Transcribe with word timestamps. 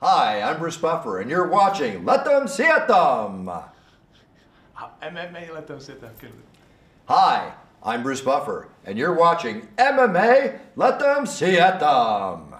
Hi, 0.00 0.42
I'm 0.42 0.60
Bruce 0.60 0.76
Buffer, 0.76 1.18
and 1.18 1.28
you're 1.28 1.48
watching 1.48 2.04
Let 2.04 2.24
Them 2.24 2.46
See 2.46 2.62
It 2.62 2.86
Them. 2.86 3.50
MMA 5.02 5.52
Let 5.52 5.66
Them 5.66 5.80
See 5.80 5.92
It 5.92 6.00
Them. 6.00 6.14
Hi, 7.08 7.52
I'm 7.82 8.04
Bruce 8.04 8.20
Buffer, 8.20 8.68
and 8.84 8.96
you're 8.96 9.18
watching 9.18 9.66
MMA 9.76 10.60
Let 10.76 11.00
Them 11.00 11.26
See 11.26 11.58
It 11.58 11.80
Them. 11.80 12.54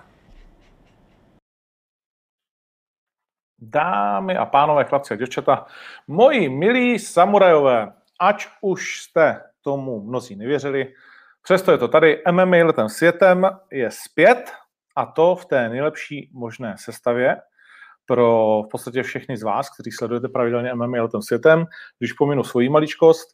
Dámy 3.59 4.37
a 4.37 4.47
pánové, 4.47 4.85
chlapci 4.85 5.15
a 5.15 5.17
děvčata, 5.17 5.67
moji 6.09 6.49
milí 6.49 6.99
samurajové, 6.99 7.93
ať 8.21 8.49
už 8.61 9.03
jste 9.03 9.43
tomu 9.63 10.01
mnozí 10.01 10.37
nevěřili, 10.37 10.95
přesto 11.43 11.73
je 11.73 11.79
to 11.79 11.89
tady, 11.89 12.23
MMA 12.31 12.57
letem 12.57 12.89
světem 12.89 13.51
je 13.71 13.91
zpět 13.91 14.53
a 14.99 15.07
to 15.07 15.37
v 15.37 15.45
té 15.45 15.69
nejlepší 15.69 16.31
možné 16.33 16.75
sestavě 16.79 17.37
pro 18.07 18.63
v 18.67 18.69
podstatě 18.71 19.03
všechny 19.03 19.37
z 19.37 19.43
vás, 19.43 19.71
kteří 19.71 19.91
sledujete 19.91 20.29
pravidelně 20.29 20.75
MMA 20.75 21.03
letem 21.03 21.23
světem. 21.23 21.67
Když 21.99 22.13
pominu 22.13 22.45
svoji 22.45 22.69
maličkost, 22.69 23.29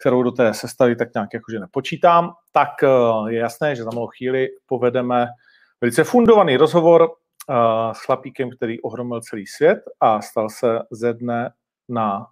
kterou 0.00 0.22
do 0.22 0.30
té 0.30 0.54
sestavy 0.54 0.96
tak 0.96 1.08
nějak 1.14 1.28
jakože 1.34 1.60
nepočítám, 1.60 2.32
tak 2.52 2.68
eh, 2.82 2.88
je 3.32 3.38
jasné, 3.38 3.76
že 3.76 3.84
za 3.84 3.90
malou 3.94 4.06
chvíli 4.06 4.48
povedeme 4.66 5.26
velice 5.80 6.04
fundovaný 6.04 6.56
rozhovor 6.56 7.02
uh, 7.02 7.92
s 7.92 8.04
chlapíkem, 8.04 8.50
který 8.50 8.80
ohromil 8.80 9.20
celý 9.20 9.46
svět 9.46 9.78
a 10.00 10.20
stal 10.20 10.48
se 10.48 10.78
ze 10.90 11.14
dne 11.14 11.50
na 11.88 12.26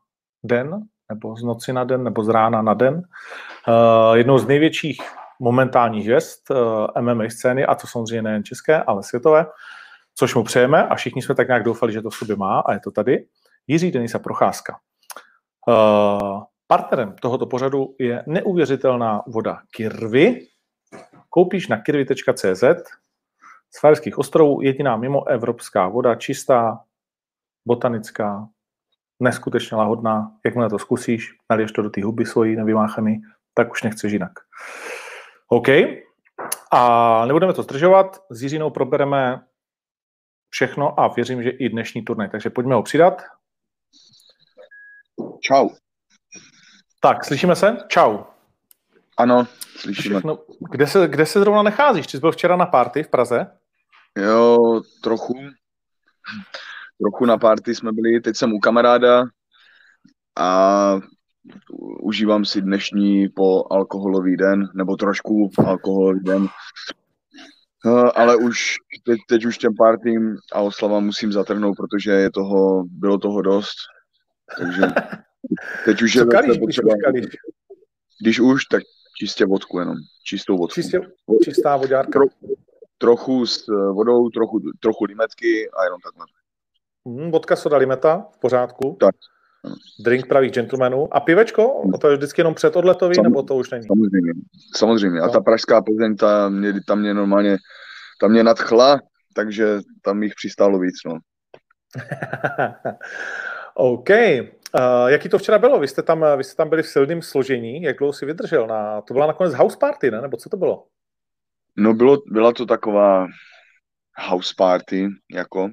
den, 0.44 0.80
nebo 1.08 1.36
z 1.36 1.42
noci 1.42 1.72
na 1.72 1.84
den, 1.84 2.05
nebo 2.05 2.24
z 2.24 2.28
rána 2.28 2.62
na 2.62 2.74
den. 2.74 2.94
Uh, 2.94 4.14
jednou 4.16 4.38
z 4.38 4.46
největších 4.46 5.02
momentálních 5.41 6.05
žest 6.05 6.51
uh, 6.51 6.56
MMA 7.01 7.24
scény, 7.28 7.66
a 7.66 7.74
to 7.74 7.87
samozřejmě 7.87 8.23
nejen 8.23 8.45
české, 8.45 8.83
ale 8.83 9.02
světové, 9.02 9.47
což 10.14 10.34
mu 10.34 10.45
přejeme 10.45 10.87
a 10.87 10.95
všichni 10.95 11.23
jsme 11.23 11.34
tak 11.34 11.48
nějak 11.48 11.62
doufali, 11.62 11.92
že 11.92 12.02
to 12.02 12.11
v 12.11 12.16
sobě 12.16 12.37
má 12.37 12.61
a 12.61 12.73
je 12.73 12.80
to 12.80 12.91
tady. 12.91 13.27
Jiří 13.66 13.91
Denisa 13.91 14.19
Procházka. 14.19 14.78
Uh, 15.69 16.42
partnerem 16.67 17.14
tohoto 17.20 17.47
pořadu 17.47 17.95
je 17.98 18.25
neuvěřitelná 18.27 19.22
voda 19.27 19.61
Kirvy. 19.70 20.47
Koupíš 21.28 21.69
na 21.69 21.77
kirvy.cz 21.77 22.64
z 23.70 23.80
Fajerských 23.80 24.19
ostrovů 24.19 24.62
jediná 24.62 24.97
mimo 24.97 25.28
evropská 25.28 25.89
voda, 25.89 26.14
čistá, 26.14 26.80
botanická, 27.67 28.48
neskutečně 29.20 29.77
lahodná. 29.77 30.33
Jakmile 30.45 30.70
to 30.70 30.78
zkusíš, 30.78 31.34
naliješ 31.50 31.73
to 31.73 31.83
do 31.83 31.91
té 31.91 32.05
huby 32.05 32.27
svojí 32.27 32.56
nevymáchaný, 32.56 33.23
tak 33.55 33.70
už 33.70 33.83
nechceš 33.83 34.12
jinak. 34.12 34.33
OK. 35.48 35.68
A 36.72 37.27
nebudeme 37.27 37.52
to 37.52 37.62
zdržovat. 37.62 38.24
S 38.30 38.42
Jiřinou 38.42 38.70
probereme 38.70 39.44
všechno 40.50 41.00
a 41.00 41.08
věřím, 41.08 41.42
že 41.42 41.50
i 41.50 41.68
dnešní 41.68 42.05
turnaj. 42.05 42.28
Takže 42.28 42.50
pojďme 42.50 42.74
ho 42.74 42.82
přidat. 42.82 43.22
Čau. 45.40 45.68
Tak, 47.00 47.24
slyšíme 47.24 47.56
se? 47.56 47.77
Čau. 47.88 48.18
Ano, 49.16 49.46
slyšíme. 49.77 50.14
Všechno, 50.14 50.38
kde, 50.70 50.86
se, 50.86 51.08
kde 51.08 51.27
se 51.27 51.40
zrovna 51.40 51.62
nacházíš? 51.62 52.06
Ty 52.06 52.10
jsi 52.12 52.20
byl 52.20 52.33
včera 52.33 52.56
na 52.56 52.66
party 52.66 53.02
v 53.02 53.08
Praze? 53.08 53.58
Jo, 54.16 54.56
trochu. 55.02 55.34
Trochu 57.02 57.24
na 57.24 57.38
party 57.38 57.74
jsme 57.74 57.92
byli, 57.92 58.20
teď 58.20 58.36
jsem 58.36 58.52
u 58.52 58.58
kamaráda 58.58 59.24
a 60.38 60.94
užívám 62.00 62.44
si 62.44 62.62
dnešní 62.62 63.28
po 63.28 63.64
alkoholový 63.70 64.36
den, 64.36 64.68
nebo 64.74 64.96
trošku 64.96 65.50
alkoholový 65.66 66.20
den. 66.20 66.48
Uh, 67.84 68.10
ale 68.14 68.36
už 68.36 68.77
teď, 69.05 69.18
teď 69.28 69.44
už 69.44 69.58
těm 69.58 69.74
partím 69.74 70.36
a 70.52 70.60
oslavám 70.60 71.05
musím 71.05 71.32
zatrhnout, 71.32 71.77
protože 71.77 72.10
je 72.10 72.30
toho, 72.30 72.84
bylo 72.86 73.18
toho 73.18 73.42
dost. 73.42 73.77
Takže 74.58 74.82
teď 75.84 76.02
už 76.02 76.14
je 76.14 76.24
kalíš, 76.24 76.48
když 76.48 76.58
potřeba. 76.58 76.88
už 76.88 77.02
kalíš? 77.05 77.27
Když 78.23 78.40
už, 78.40 78.64
tak 78.64 78.83
čistě 79.18 79.46
vodku 79.46 79.78
jenom. 79.78 79.96
Čistou 80.24 80.56
vodku. 80.56 80.74
Čistě, 80.74 81.00
čistá 81.44 81.77
vodárka. 81.77 82.12
Tro, 82.12 82.27
trochu 82.98 83.46
s 83.46 83.68
eh, 83.68 83.92
vodou, 83.92 84.28
trochu, 84.28 84.61
trochu 84.80 85.05
limetky 85.05 85.70
a 85.70 85.84
jenom 85.84 86.00
takhle. 86.00 86.27
Hmm, 87.06 87.30
vodka, 87.30 87.56
soda, 87.56 87.77
limeta, 87.77 88.27
v 88.33 88.39
pořádku. 88.39 88.96
Tak. 89.00 89.14
Drink 90.05 90.27
pravých 90.27 90.52
gentlemanů. 90.52 91.17
A 91.17 91.20
pivečko? 91.20 91.83
A 91.95 91.98
to 91.98 92.08
je 92.11 92.17
vždycky 92.17 92.41
jenom 92.41 92.55
před 92.55 92.77
odletový, 92.77 93.14
Sam- 93.14 93.23
nebo 93.24 93.42
to 93.42 93.55
už 93.57 93.70
není? 93.70 93.86
Samozřejmě, 93.86 94.33
samozřejmě. 94.77 95.20
A 95.20 95.27
No. 95.27 95.33
ta 95.33 95.41
pražská 95.41 95.83
Plzeň, 95.83 96.17
ta 96.17 96.48
mě, 96.48 96.73
ta 96.86 96.95
mě 96.95 97.14
normálně, 97.14 97.57
ta 98.20 98.29
mě 98.29 98.42
nadchla, 98.45 99.01
takže 99.35 99.79
tam 100.02 100.23
jich 100.23 100.33
přistálo 100.36 100.79
víc, 100.79 100.95
no. 101.07 101.18
OK. 103.74 104.08
Uh, 104.11 105.07
jaký 105.08 105.29
to 105.29 105.39
včera 105.39 105.58
bylo? 105.58 105.80
Vy 105.80 105.89
jste, 105.89 106.02
tam, 106.02 106.24
vy 106.36 106.45
jste 106.45 106.57
tam 106.57 106.68
byli 106.68 106.83
v 106.83 106.86
silném 106.89 107.23
složení. 107.23 107.83
Jak 107.83 107.98
dlouho 107.98 108.13
si 108.13 108.27
vydržel? 108.27 108.67
Na, 108.67 109.01
to 109.01 109.14
byla 109.14 109.27
nakonec 109.27 109.55
house 109.55 109.77
party, 109.80 110.11
ne? 110.11 110.20
Nebo 110.20 110.36
co 110.36 110.48
to 110.48 110.57
bylo? 110.57 110.85
No 111.77 111.95
bylo, 111.95 112.18
byla 112.27 112.52
to 112.52 112.67
taková 112.67 113.27
house 114.29 114.55
party, 114.57 115.08
jako. 115.35 115.68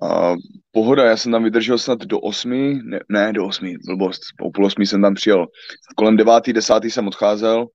A 0.00 0.34
pohoda, 0.70 1.04
já 1.04 1.16
jsem 1.16 1.32
tam 1.32 1.44
vydržel 1.44 1.78
snad 1.78 1.98
do 1.98 2.20
osmi, 2.20 2.80
ne, 2.84 3.00
ne 3.08 3.32
do 3.32 3.46
osmi, 3.46 3.74
blbost, 3.86 4.20
o 4.40 4.50
půl 4.50 4.66
osmi 4.66 4.86
jsem 4.86 5.02
tam 5.02 5.14
přijel. 5.14 5.46
Kolem 5.96 6.16
devátý, 6.16 6.52
desátý 6.52 6.90
jsem 6.90 7.06
odcházel. 7.08 7.66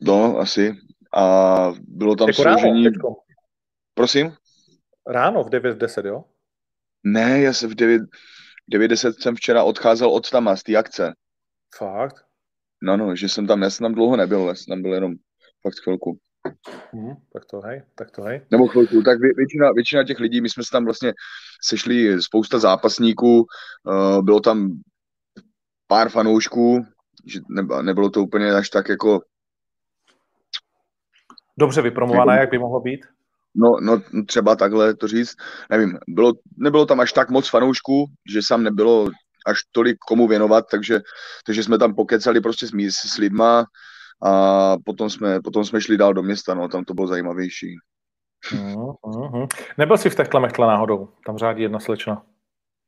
No, 0.00 0.38
asi. 0.38 0.76
A 1.14 1.72
bylo 1.80 2.16
tam 2.16 2.28
jako 2.28 2.42
ráno, 2.42 2.58
složení, 2.58 2.84
teďko. 2.84 3.14
prosím? 3.94 4.32
Ráno 5.06 5.44
v 5.44 5.50
9.10, 5.50 6.06
jo? 6.06 6.24
Ne, 7.02 7.40
já 7.40 7.52
jsem 7.52 7.70
v 7.70 7.74
9, 7.74 8.02
9.10 8.72 9.12
jsem 9.20 9.36
včera 9.36 9.62
odcházel 9.62 10.10
od 10.10 10.30
tama, 10.30 10.56
z 10.56 10.62
té 10.62 10.76
akce. 10.76 11.14
Fakt? 11.78 12.24
No, 12.82 12.96
no, 12.96 13.16
že 13.16 13.28
jsem 13.28 13.46
tam, 13.46 13.62
já 13.62 13.70
jsem 13.70 13.84
tam 13.84 13.94
dlouho 13.94 14.16
nebyl, 14.16 14.48
já 14.48 14.54
jsem 14.54 14.72
tam 14.72 14.82
byl 14.82 14.94
jenom 14.94 15.12
fakt 15.62 15.78
chvilku. 15.84 16.18
Hm, 16.92 17.14
tak 17.32 17.44
to 17.44 17.60
hej, 17.60 17.82
tak 17.94 18.10
to 18.10 18.22
hej. 18.22 18.46
Nebo 18.50 18.68
chvilku, 18.68 19.02
tak 19.02 19.20
vě, 19.20 19.30
většina, 19.36 19.72
většina 19.72 20.04
těch 20.04 20.20
lidí, 20.20 20.40
my 20.40 20.48
jsme 20.48 20.64
se 20.64 20.70
tam 20.70 20.84
vlastně 20.84 21.12
sešli 21.62 22.22
spousta 22.22 22.58
zápasníků, 22.58 23.46
uh, 23.84 24.22
bylo 24.22 24.40
tam 24.40 24.80
pár 25.86 26.08
fanoušků, 26.08 26.86
že 27.26 27.40
ne, 27.48 27.82
nebylo 27.82 28.10
to 28.10 28.22
úplně 28.22 28.52
až 28.52 28.70
tak 28.70 28.88
jako, 28.88 29.20
Dobře 31.56 31.82
vypromované, 31.82 32.38
jak 32.38 32.50
by 32.50 32.58
mohlo 32.58 32.80
být? 32.80 33.06
no, 33.54 33.76
no 33.80 34.02
třeba 34.26 34.56
takhle 34.56 34.94
to 34.94 35.08
říct, 35.08 35.36
nevím, 35.70 35.98
bylo, 36.08 36.32
nebylo 36.56 36.86
tam 36.86 37.00
až 37.00 37.12
tak 37.12 37.30
moc 37.30 37.48
fanoušků, 37.48 38.06
že 38.32 38.42
sam 38.42 38.62
nebylo 38.62 39.10
až 39.46 39.58
tolik 39.72 39.98
komu 39.98 40.28
věnovat, 40.28 40.64
takže, 40.70 41.00
takže 41.46 41.62
jsme 41.62 41.78
tam 41.78 41.94
pokecali 41.94 42.40
prostě 42.40 42.66
s, 42.66 42.72
s 42.90 43.18
lidma 43.18 43.66
a 44.22 44.76
potom 44.84 45.10
jsme, 45.10 45.40
potom 45.40 45.64
jsme 45.64 45.80
šli 45.80 45.96
dál 45.96 46.14
do 46.14 46.22
města, 46.22 46.54
no, 46.54 46.68
tam 46.68 46.84
to 46.84 46.94
bylo 46.94 47.06
zajímavější. 47.06 47.76
Mm, 48.52 48.74
mm, 49.06 49.46
Nebyl 49.78 49.98
jsi 49.98 50.10
v 50.10 50.14
Techtle 50.14 50.40
Mechtle 50.40 50.66
náhodou? 50.66 51.08
Tam 51.26 51.38
řádí 51.38 51.62
jedna 51.62 51.80
slečna. 51.80 52.22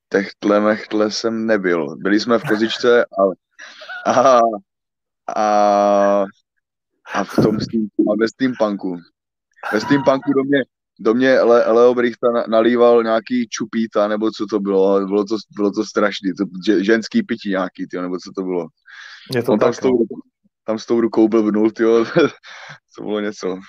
Techtle 0.09 0.61
mechtle 0.61 1.11
jsem 1.11 1.47
nebyl. 1.47 1.97
Byli 1.97 2.21
jsme 2.21 2.39
v 2.39 2.43
Kozičce 2.43 3.05
a, 3.05 3.23
a, 4.11 4.41
a, 5.37 6.25
a 7.15 7.25
v 7.25 7.37
tom 7.37 7.61
steam, 7.61 7.87
a 8.13 8.15
ve 8.21 8.29
steampunku. 8.29 8.97
Ve 9.73 9.81
steampunku 9.81 10.33
do 10.33 10.45
mě, 10.45 10.59
do 11.01 11.15
mě 11.15 11.41
Le, 11.41 11.73
Leo 11.73 11.95
Brichta 11.95 12.31
na- 12.31 12.45
nalíval 12.49 13.03
nějaký 13.03 13.49
čupíta, 13.49 14.09
nebo 14.09 14.31
co 14.31 14.47
to 14.47 14.61
bylo. 14.61 15.07
Bylo 15.07 15.25
to, 15.25 15.37
bylo 15.57 15.71
to 15.71 15.85
strašný. 15.85 16.31
To, 16.39 16.45
že, 16.67 16.85
ženský 16.85 17.23
pití 17.23 17.51
nějaký, 17.51 17.87
tyjo, 17.87 18.03
nebo 18.03 18.17
co 18.19 18.31
to 18.37 18.43
bylo. 18.43 18.67
Je 19.35 19.43
to 19.43 19.53
On 19.53 19.59
tam 19.59 19.69
tak, 19.69 19.75
s, 19.75 19.79
tou, 19.79 20.07
tam 20.65 20.79
s 20.79 20.87
tou 20.87 21.01
rukou 21.01 21.29
blbnul, 21.29 21.71
tyjo. 21.71 22.05
to 22.97 23.03
bylo 23.03 23.21
něco. 23.21 23.59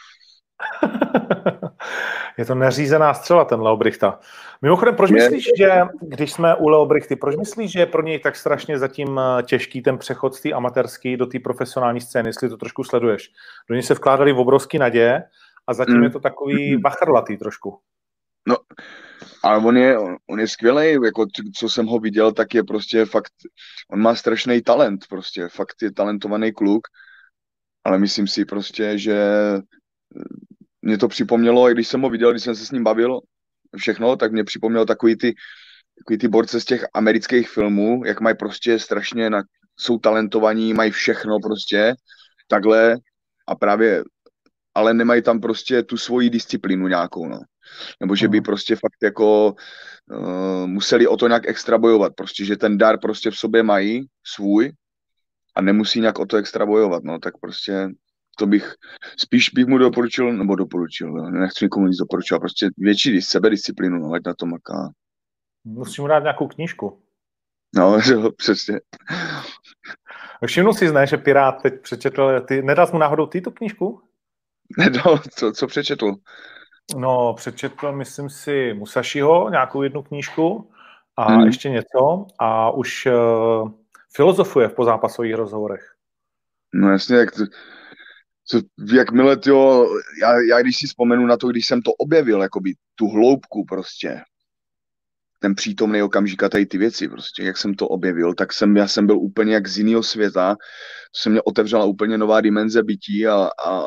Je 2.38 2.46
to 2.46 2.56
neřízená 2.56 3.14
střela, 3.14 3.46
ten 3.46 3.62
Leo 3.62 3.78
Brichta. 3.78 4.20
Mimochodem, 4.62 4.96
proč 4.96 5.10
Je. 5.10 5.16
myslíš, 5.16 5.46
že 5.58 5.82
když 6.02 6.32
jsme 6.32 6.56
u 6.56 6.68
Leo 6.68 6.86
Brichty, 6.86 7.16
proč 7.16 7.36
myslíš, 7.36 7.72
že 7.72 7.80
je 7.80 7.86
pro 7.86 8.02
něj 8.02 8.20
tak 8.20 8.36
strašně 8.36 8.80
zatím 8.80 9.20
eh, 9.20 9.44
těžký 9.44 9.82
ten 9.82 9.98
přechod 9.98 10.36
z 10.36 10.42
té 10.42 10.52
amatérské 10.52 11.18
do 11.18 11.26
té 11.26 11.40
profesionální 11.40 12.02
scény, 12.02 12.30
jestli 12.30 12.50
to 12.50 12.58
trošku 12.58 12.84
sleduješ? 12.84 13.32
Do 13.70 13.76
něj 13.76 13.84
se 13.84 13.94
vkládali 13.94 14.34
v 14.34 14.40
obrovský 14.40 14.80
naděje 14.80 15.24
a 15.68 15.74
zatím 15.74 15.98
Mm. 15.98 16.04
je 16.04 16.10
to 16.10 16.20
takový 16.20 16.78
bachrlatý 16.82 17.38
trošku. 17.38 17.80
Ale 19.44 19.66
on 19.66 19.78
je, 19.78 19.98
on, 19.98 20.16
on 20.30 20.40
je 20.40 20.48
skvělý, 20.48 21.06
jako 21.06 21.26
co 21.56 21.70
jsem 21.70 21.86
ho 21.86 22.00
viděl, 22.00 22.32
tak 22.32 22.54
je 22.54 22.64
prostě 22.64 23.06
fakt, 23.06 23.32
on 23.92 24.02
má 24.02 24.16
strašný 24.16 24.62
talent, 24.62 25.08
prostě, 25.10 25.48
fakt 25.48 25.76
je 25.82 25.92
talentovaný 25.92 26.54
kluk, 26.54 26.88
ale 27.84 28.00
myslím 28.00 28.28
si 28.28 28.46
prostě, 28.46 28.98
že 28.98 29.16
eh, 29.16 29.62
mě 30.82 30.98
to 30.98 31.08
připomnělo, 31.08 31.70
i 31.70 31.74
když 31.74 31.88
jsem 31.88 32.02
ho 32.02 32.10
viděl, 32.10 32.32
když 32.32 32.44
jsem 32.44 32.56
se 32.56 32.66
s 32.66 32.72
ním 32.72 32.84
bavil, 32.84 33.20
všechno, 33.78 34.16
tak 34.16 34.32
mě 34.32 34.44
připomnělo 34.44 34.86
takový 34.86 35.18
ty, 35.18 35.36
takový 35.98 36.18
ty 36.18 36.28
borce 36.28 36.62
z 36.62 36.66
těch 36.66 36.86
amerických 36.94 37.50
filmů, 37.50 38.02
jak 38.06 38.22
mají 38.22 38.36
prostě 38.36 38.80
strašně, 38.80 39.30
na, 39.30 39.44
jsou 39.80 40.00
talentovaní, 40.00 40.74
mají 40.74 40.92
všechno 40.92 41.40
prostě, 41.40 41.94
takhle 42.48 42.98
a 43.48 43.56
právě, 43.56 44.04
ale 44.76 44.94
nemají 44.94 45.22
tam 45.22 45.40
prostě 45.40 45.84
tu 45.84 45.98
svoji 45.98 46.30
disciplínu 46.30 46.88
nějakou, 46.88 47.28
no. 47.28 47.40
Nebo 48.02 48.16
že 48.16 48.28
by 48.28 48.42
prostě 48.42 48.76
fakt 48.76 49.04
jako 49.04 49.56
uh, 50.12 50.68
museli 50.68 51.08
o 51.08 51.18
to 51.18 51.28
nějak 51.28 51.48
extra 51.48 51.78
bojovat. 51.78 52.14
Prostě, 52.16 52.46
že 52.46 52.58
ten 52.58 52.78
dar 52.78 53.00
prostě 53.00 53.32
v 53.32 53.36
sobě 53.36 53.64
mají 53.64 54.06
svůj 54.24 54.72
a 55.56 55.62
nemusí 55.62 56.00
nějak 56.02 56.20
o 56.20 56.26
to 56.26 56.38
extra 56.38 56.66
bojovat, 56.66 57.04
no, 57.04 57.20
tak 57.20 57.34
prostě 57.38 57.90
to 58.38 58.48
bych, 58.48 58.74
spíš 59.18 59.50
bych 59.50 59.66
mu 59.66 59.78
doporučil, 59.78 60.34
nebo 60.34 60.56
doporučil, 60.56 61.08
jo, 61.08 61.30
nechci 61.30 61.66
nikomu 61.66 61.88
nic 61.88 61.98
doporučovat, 61.98 62.40
prostě 62.40 62.70
větší 62.78 63.22
sebedisciplínu, 63.22 64.00
no, 64.00 64.14
ať 64.14 64.22
na 64.26 64.34
to 64.34 64.46
maká. 64.46 64.90
Musím 65.64 66.04
mu 66.04 66.08
dát 66.08 66.20
nějakou 66.20 66.48
knížku. 66.48 67.02
No, 67.76 68.00
jo, 68.12 68.32
přesně. 68.32 68.80
Všimnu 70.46 70.74
si, 70.74 70.92
ne, 70.92 71.08
že 71.08 71.18
Pirát 71.18 71.62
teď 71.62 71.82
přečetl, 71.82 72.42
ty, 72.48 72.62
nedal 72.62 72.88
mu 72.94 73.00
náhodou 73.00 73.26
ty 73.26 73.42
tu 73.42 73.52
knížku? 73.52 74.02
Nedal, 74.78 75.20
co, 75.32 75.52
co 75.52 75.68
přečetl? 75.68 76.16
No, 76.94 77.34
přečetl, 77.34 77.92
myslím 77.92 78.30
si, 78.30 78.74
Musashiho, 78.74 79.50
nějakou 79.50 79.82
jednu 79.82 80.04
knížku 80.04 80.72
a 81.18 81.32
hmm. 81.32 81.46
ještě 81.46 81.70
něco 81.70 82.26
a 82.40 82.72
už 82.72 83.06
uh, 83.06 83.72
filozofuje 84.16 84.68
v 84.68 84.74
pozápasových 84.74 85.36
rozhovorech. 85.36 85.96
No 86.74 86.92
jasně, 86.92 87.16
jak, 87.16 87.30
co, 88.46 88.62
jakmile, 88.94 89.38
jo, 89.46 89.88
já, 90.22 90.42
já 90.50 90.62
když 90.62 90.78
si 90.78 90.88
vzpomenu 90.88 91.26
na 91.26 91.38
to, 91.38 91.48
když 91.48 91.66
jsem 91.66 91.82
to 91.82 91.94
objevil, 91.94 92.42
jakoby 92.42 92.74
tu 92.96 93.08
hloubku 93.08 93.66
prostě, 93.66 94.22
ten 95.40 95.56
přítomný 95.56 96.02
okamžik 96.02 96.44
a 96.44 96.50
tady 96.50 96.66
ty 96.66 96.78
věci, 96.78 97.08
prostě, 97.08 97.44
jak 97.44 97.58
jsem 97.58 97.74
to 97.74 97.88
objevil, 97.88 98.34
tak 98.34 98.54
jsem, 98.54 98.78
já 98.78 98.88
jsem 98.88 99.06
byl 99.06 99.18
úplně 99.18 99.54
jak 99.54 99.68
z 99.68 99.78
jiného 99.78 100.04
světa, 100.04 100.56
se 101.16 101.30
mě 101.30 101.42
otevřela 101.42 101.86
úplně 101.86 102.18
nová 102.18 102.42
dimenze 102.42 102.84
bytí 102.84 103.28
a, 103.28 103.50
a 103.66 103.84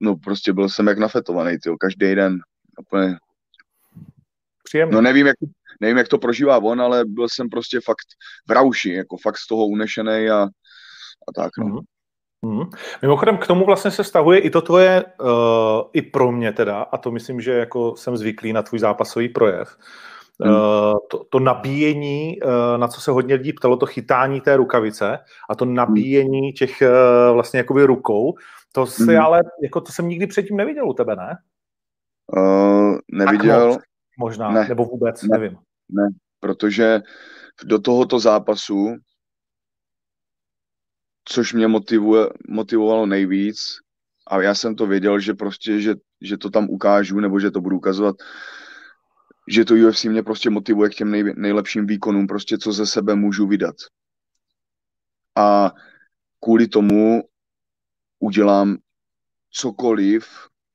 no 0.00 0.16
prostě 0.16 0.52
byl 0.52 0.68
jsem 0.68 0.86
jak 0.86 0.98
nafetovaný, 0.98 1.58
tyjo, 1.58 1.76
každý 1.76 2.14
den, 2.14 2.38
úplně. 2.80 3.16
Příjemný. 4.64 4.94
No 4.94 5.00
nevím 5.00 5.26
jak, 5.26 5.36
nevím, 5.80 5.96
jak 5.96 6.08
to 6.08 6.18
prožívá 6.18 6.58
on, 6.58 6.80
ale 6.80 7.04
byl 7.04 7.28
jsem 7.28 7.48
prostě 7.48 7.80
fakt 7.84 8.06
v 8.48 8.52
rauši, 8.52 8.92
jako 8.92 9.16
fakt 9.16 9.38
z 9.38 9.46
toho 9.46 9.66
unešený 9.66 10.30
a, 10.30 10.42
a 11.28 11.32
tak, 11.34 11.50
no. 11.58 11.66
Mm-hmm. 11.66 11.84
Mm. 12.42 12.70
Mimochodem 13.02 13.38
k 13.38 13.46
tomu 13.46 13.66
vlastně 13.66 13.90
se 13.90 14.04
stahuje 14.04 14.38
i 14.38 14.50
to 14.50 14.62
tvoje, 14.62 15.04
uh, 15.20 15.30
i 15.92 16.02
pro 16.02 16.32
mě 16.32 16.52
teda, 16.52 16.82
a 16.82 16.98
to 16.98 17.10
myslím, 17.10 17.40
že 17.40 17.52
jako 17.52 17.96
jsem 17.96 18.16
zvyklý 18.16 18.52
na 18.52 18.62
tvůj 18.62 18.78
zápasový 18.78 19.28
projev, 19.28 19.76
mm. 20.44 20.50
uh, 20.50 20.98
to, 21.10 21.24
to 21.30 21.40
nabíjení, 21.40 22.42
uh, 22.42 22.78
na 22.78 22.88
co 22.88 23.00
se 23.00 23.10
hodně 23.10 23.34
lidí 23.34 23.52
ptalo, 23.52 23.76
to 23.76 23.86
chytání 23.86 24.40
té 24.40 24.56
rukavice 24.56 25.18
a 25.50 25.54
to 25.54 25.64
nabíjení 25.64 26.52
těch 26.52 26.82
uh, 26.82 27.34
vlastně 27.34 27.58
jakoby 27.58 27.84
rukou, 27.84 28.34
to 28.72 28.86
se 28.86 29.12
mm. 29.12 29.20
ale, 29.20 29.42
jako 29.62 29.80
to 29.80 29.92
jsem 29.92 30.08
nikdy 30.08 30.26
předtím 30.26 30.56
neviděl 30.56 30.88
u 30.88 30.94
tebe, 30.94 31.16
ne? 31.16 31.36
Uh, 32.36 32.98
neviděl. 33.12 33.68
Moc, 33.68 33.80
možná, 34.18 34.50
ne. 34.50 34.68
nebo 34.68 34.84
vůbec, 34.84 35.22
ne. 35.22 35.38
nevím. 35.38 35.58
Ne, 35.90 36.08
protože 36.40 37.00
do 37.64 37.78
tohoto 37.78 38.18
zápasu 38.18 38.96
což 41.24 41.52
mě 41.52 41.68
motivuje, 41.68 42.26
motivovalo 42.48 43.06
nejvíc 43.06 43.78
a 44.26 44.42
já 44.42 44.54
jsem 44.54 44.74
to 44.74 44.86
věděl, 44.86 45.20
že 45.20 45.34
prostě, 45.34 45.80
že, 45.80 45.94
že 46.20 46.36
to 46.36 46.50
tam 46.50 46.70
ukážu 46.70 47.20
nebo 47.20 47.40
že 47.40 47.50
to 47.50 47.60
budu 47.60 47.76
ukazovat, 47.76 48.16
že 49.48 49.64
to 49.64 49.74
UFC 49.74 50.04
mě 50.04 50.22
prostě 50.22 50.50
motivuje 50.50 50.90
k 50.90 50.94
těm 50.94 51.10
nej, 51.10 51.34
nejlepším 51.36 51.86
výkonům, 51.86 52.26
prostě 52.26 52.58
co 52.58 52.72
ze 52.72 52.86
sebe 52.86 53.14
můžu 53.14 53.46
vydat. 53.46 53.74
A 55.36 55.72
kvůli 56.40 56.68
tomu 56.68 57.22
udělám 58.18 58.76
cokoliv, 59.50 60.28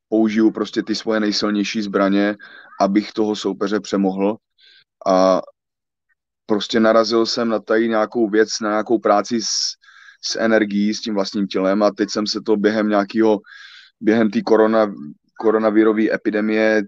použiju 0.09 0.51
prostě 0.51 0.83
ty 0.83 0.95
svoje 0.95 1.19
nejsilnější 1.19 1.81
zbraně, 1.81 2.35
abych 2.81 3.11
toho 3.11 3.35
soupeře 3.35 3.79
přemohl 3.79 4.37
a 5.07 5.41
prostě 6.45 6.79
narazil 6.79 7.25
jsem 7.25 7.49
na 7.49 7.59
tady 7.59 7.87
nějakou 7.87 8.29
věc, 8.29 8.49
na 8.61 8.69
nějakou 8.69 8.99
práci 8.99 9.41
s, 9.41 9.49
s 10.21 10.35
energií, 10.39 10.93
s 10.93 11.01
tím 11.01 11.13
vlastním 11.13 11.47
tělem 11.47 11.83
a 11.83 11.91
teď 11.91 12.09
jsem 12.09 12.27
se 12.27 12.41
to 12.45 12.57
během 12.57 12.89
nějakého, 12.89 13.39
během 14.01 14.29
té 14.31 14.41
korona, 14.41 14.93
koronavirové 15.39 16.13
epidemie, 16.13 16.83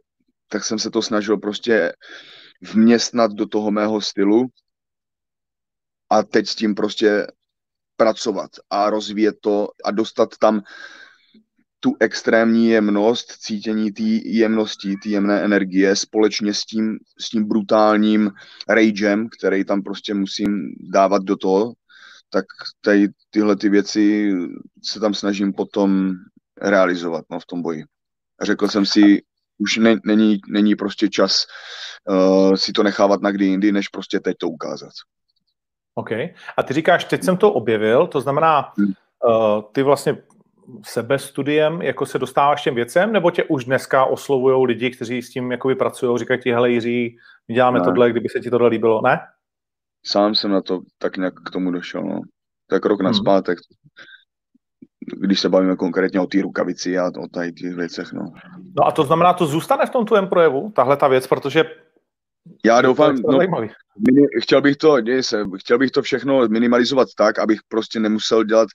tak 0.47 0.63
jsem 0.63 0.79
se 0.79 0.91
to 0.91 1.01
snažil 1.01 1.37
prostě 1.37 1.93
vměstnat 2.61 3.31
do 3.31 3.45
toho 3.45 3.71
mého 3.71 4.01
stylu 4.01 4.47
a 6.09 6.23
teď 6.23 6.47
s 6.47 6.55
tím 6.55 6.75
prostě 6.75 7.27
pracovat 7.95 8.49
a 8.69 8.89
rozvíjet 8.89 9.35
to 9.41 9.67
a 9.83 9.91
dostat 9.91 10.29
tam 10.39 10.61
tu 11.79 11.95
extrémní 11.99 12.69
jemnost, 12.69 13.31
cítění 13.31 13.91
té 13.91 14.03
jemnosti, 14.25 14.95
té 15.03 15.09
jemné 15.09 15.43
energie 15.43 15.95
společně 15.95 16.53
s 16.53 16.61
tím, 16.61 16.97
s 17.19 17.29
tím 17.29 17.47
brutálním 17.47 18.31
ragem, 18.69 19.29
který 19.39 19.65
tam 19.65 19.81
prostě 19.81 20.13
musím 20.13 20.75
dávat 20.93 21.23
do 21.23 21.37
toho, 21.37 21.73
tak 22.29 22.45
tady 22.81 23.07
tyhle 23.29 23.55
ty 23.55 23.69
věci 23.69 24.31
se 24.83 24.99
tam 24.99 25.13
snažím 25.13 25.53
potom 25.53 26.13
realizovat 26.61 27.25
no, 27.31 27.39
v 27.39 27.45
tom 27.45 27.61
boji. 27.61 27.83
Řekl 28.41 28.67
jsem 28.67 28.85
si, 28.85 29.21
už 29.57 29.77
ne, 29.77 29.95
není, 30.05 30.39
není 30.47 30.75
prostě 30.75 31.09
čas 31.09 31.45
uh, 32.09 32.55
si 32.55 32.73
to 32.73 32.83
nechávat 32.83 33.21
na 33.21 33.31
kdy 33.31 33.45
jindy, 33.45 33.71
než 33.71 33.87
prostě 33.87 34.19
teď 34.19 34.37
to 34.37 34.49
ukázat. 34.49 34.91
OK. 35.95 36.11
A 36.57 36.63
ty 36.63 36.73
říkáš, 36.73 37.05
teď 37.05 37.23
jsem 37.23 37.37
to 37.37 37.53
objevil, 37.53 38.07
to 38.07 38.21
znamená, 38.21 38.73
hmm. 38.77 38.87
uh, 38.87 39.61
ty 39.71 39.83
vlastně 39.83 40.17
sebestudiem 40.85 41.81
jako 41.81 42.05
se 42.05 42.19
dostáváš 42.19 42.63
těm 42.63 42.75
věcem, 42.75 43.11
nebo 43.11 43.31
tě 43.31 43.43
už 43.43 43.65
dneska 43.65 44.05
oslovují 44.05 44.67
lidi, 44.67 44.91
kteří 44.91 45.21
s 45.21 45.29
tím 45.29 45.51
jakoby 45.51 45.75
pracují, 45.75 46.17
říkají 46.17 46.39
ti, 46.39 46.51
hele 46.51 46.71
Jiří, 46.71 47.17
my 47.47 47.55
děláme 47.55 47.79
ne. 47.79 47.85
tohle, 47.85 48.11
kdyby 48.11 48.29
se 48.29 48.39
ti 48.39 48.49
tohle 48.49 48.69
líbilo, 48.69 49.01
ne? 49.01 49.19
sám 50.07 50.35
jsem 50.35 50.51
na 50.51 50.61
to 50.61 50.81
tak 50.97 51.17
nějak 51.17 51.33
k 51.45 51.49
tomu 51.49 51.71
došel, 51.71 52.03
no. 52.03 52.21
Tak 52.69 52.85
rok 52.85 53.01
na 53.01 53.09
hmm. 53.09 53.19
zpátek, 53.19 53.57
když 55.15 55.39
se 55.39 55.49
bavíme 55.49 55.75
konkrétně 55.75 56.19
o 56.19 56.27
té 56.27 56.41
rukavici 56.41 56.97
a 56.97 57.07
o 57.07 57.27
tady 57.27 57.53
těch 57.53 57.75
věcech, 57.75 58.13
no. 58.13 58.33
No 58.77 58.87
a 58.87 58.91
to 58.91 59.03
znamená, 59.03 59.33
to 59.33 59.45
zůstane 59.45 59.85
v 59.85 59.89
tom 59.89 60.05
tvém 60.05 60.27
projevu, 60.27 60.71
tahle 60.75 60.97
ta 60.97 61.07
věc, 61.07 61.27
protože 61.27 61.65
já 62.65 62.81
doufám, 62.81 63.15
no, 63.15 63.39
chtěl 64.41 64.61
bych 64.61 64.77
to, 64.77 64.97
se, 65.21 65.43
chtěl 65.57 65.77
bych 65.77 65.91
to 65.91 66.01
všechno 66.01 66.47
minimalizovat 66.47 67.07
tak, 67.17 67.39
abych 67.39 67.59
prostě 67.67 67.99
nemusel 67.99 68.43
dělat 68.43 68.67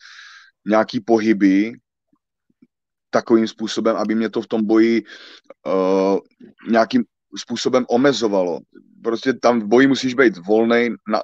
nějaký 0.66 1.00
pohyby 1.00 1.72
takovým 3.10 3.48
způsobem, 3.48 3.96
aby 3.96 4.14
mě 4.14 4.30
to 4.30 4.42
v 4.42 4.46
tom 4.46 4.66
boji 4.66 5.02
uh, 5.66 6.18
nějakým 6.70 7.04
způsobem 7.38 7.84
omezovalo. 7.88 8.60
Prostě 9.02 9.32
tam 9.32 9.60
v 9.60 9.66
boji 9.66 9.86
musíš 9.86 10.14
být 10.14 10.36
volný, 10.46 10.88
na, 11.08 11.22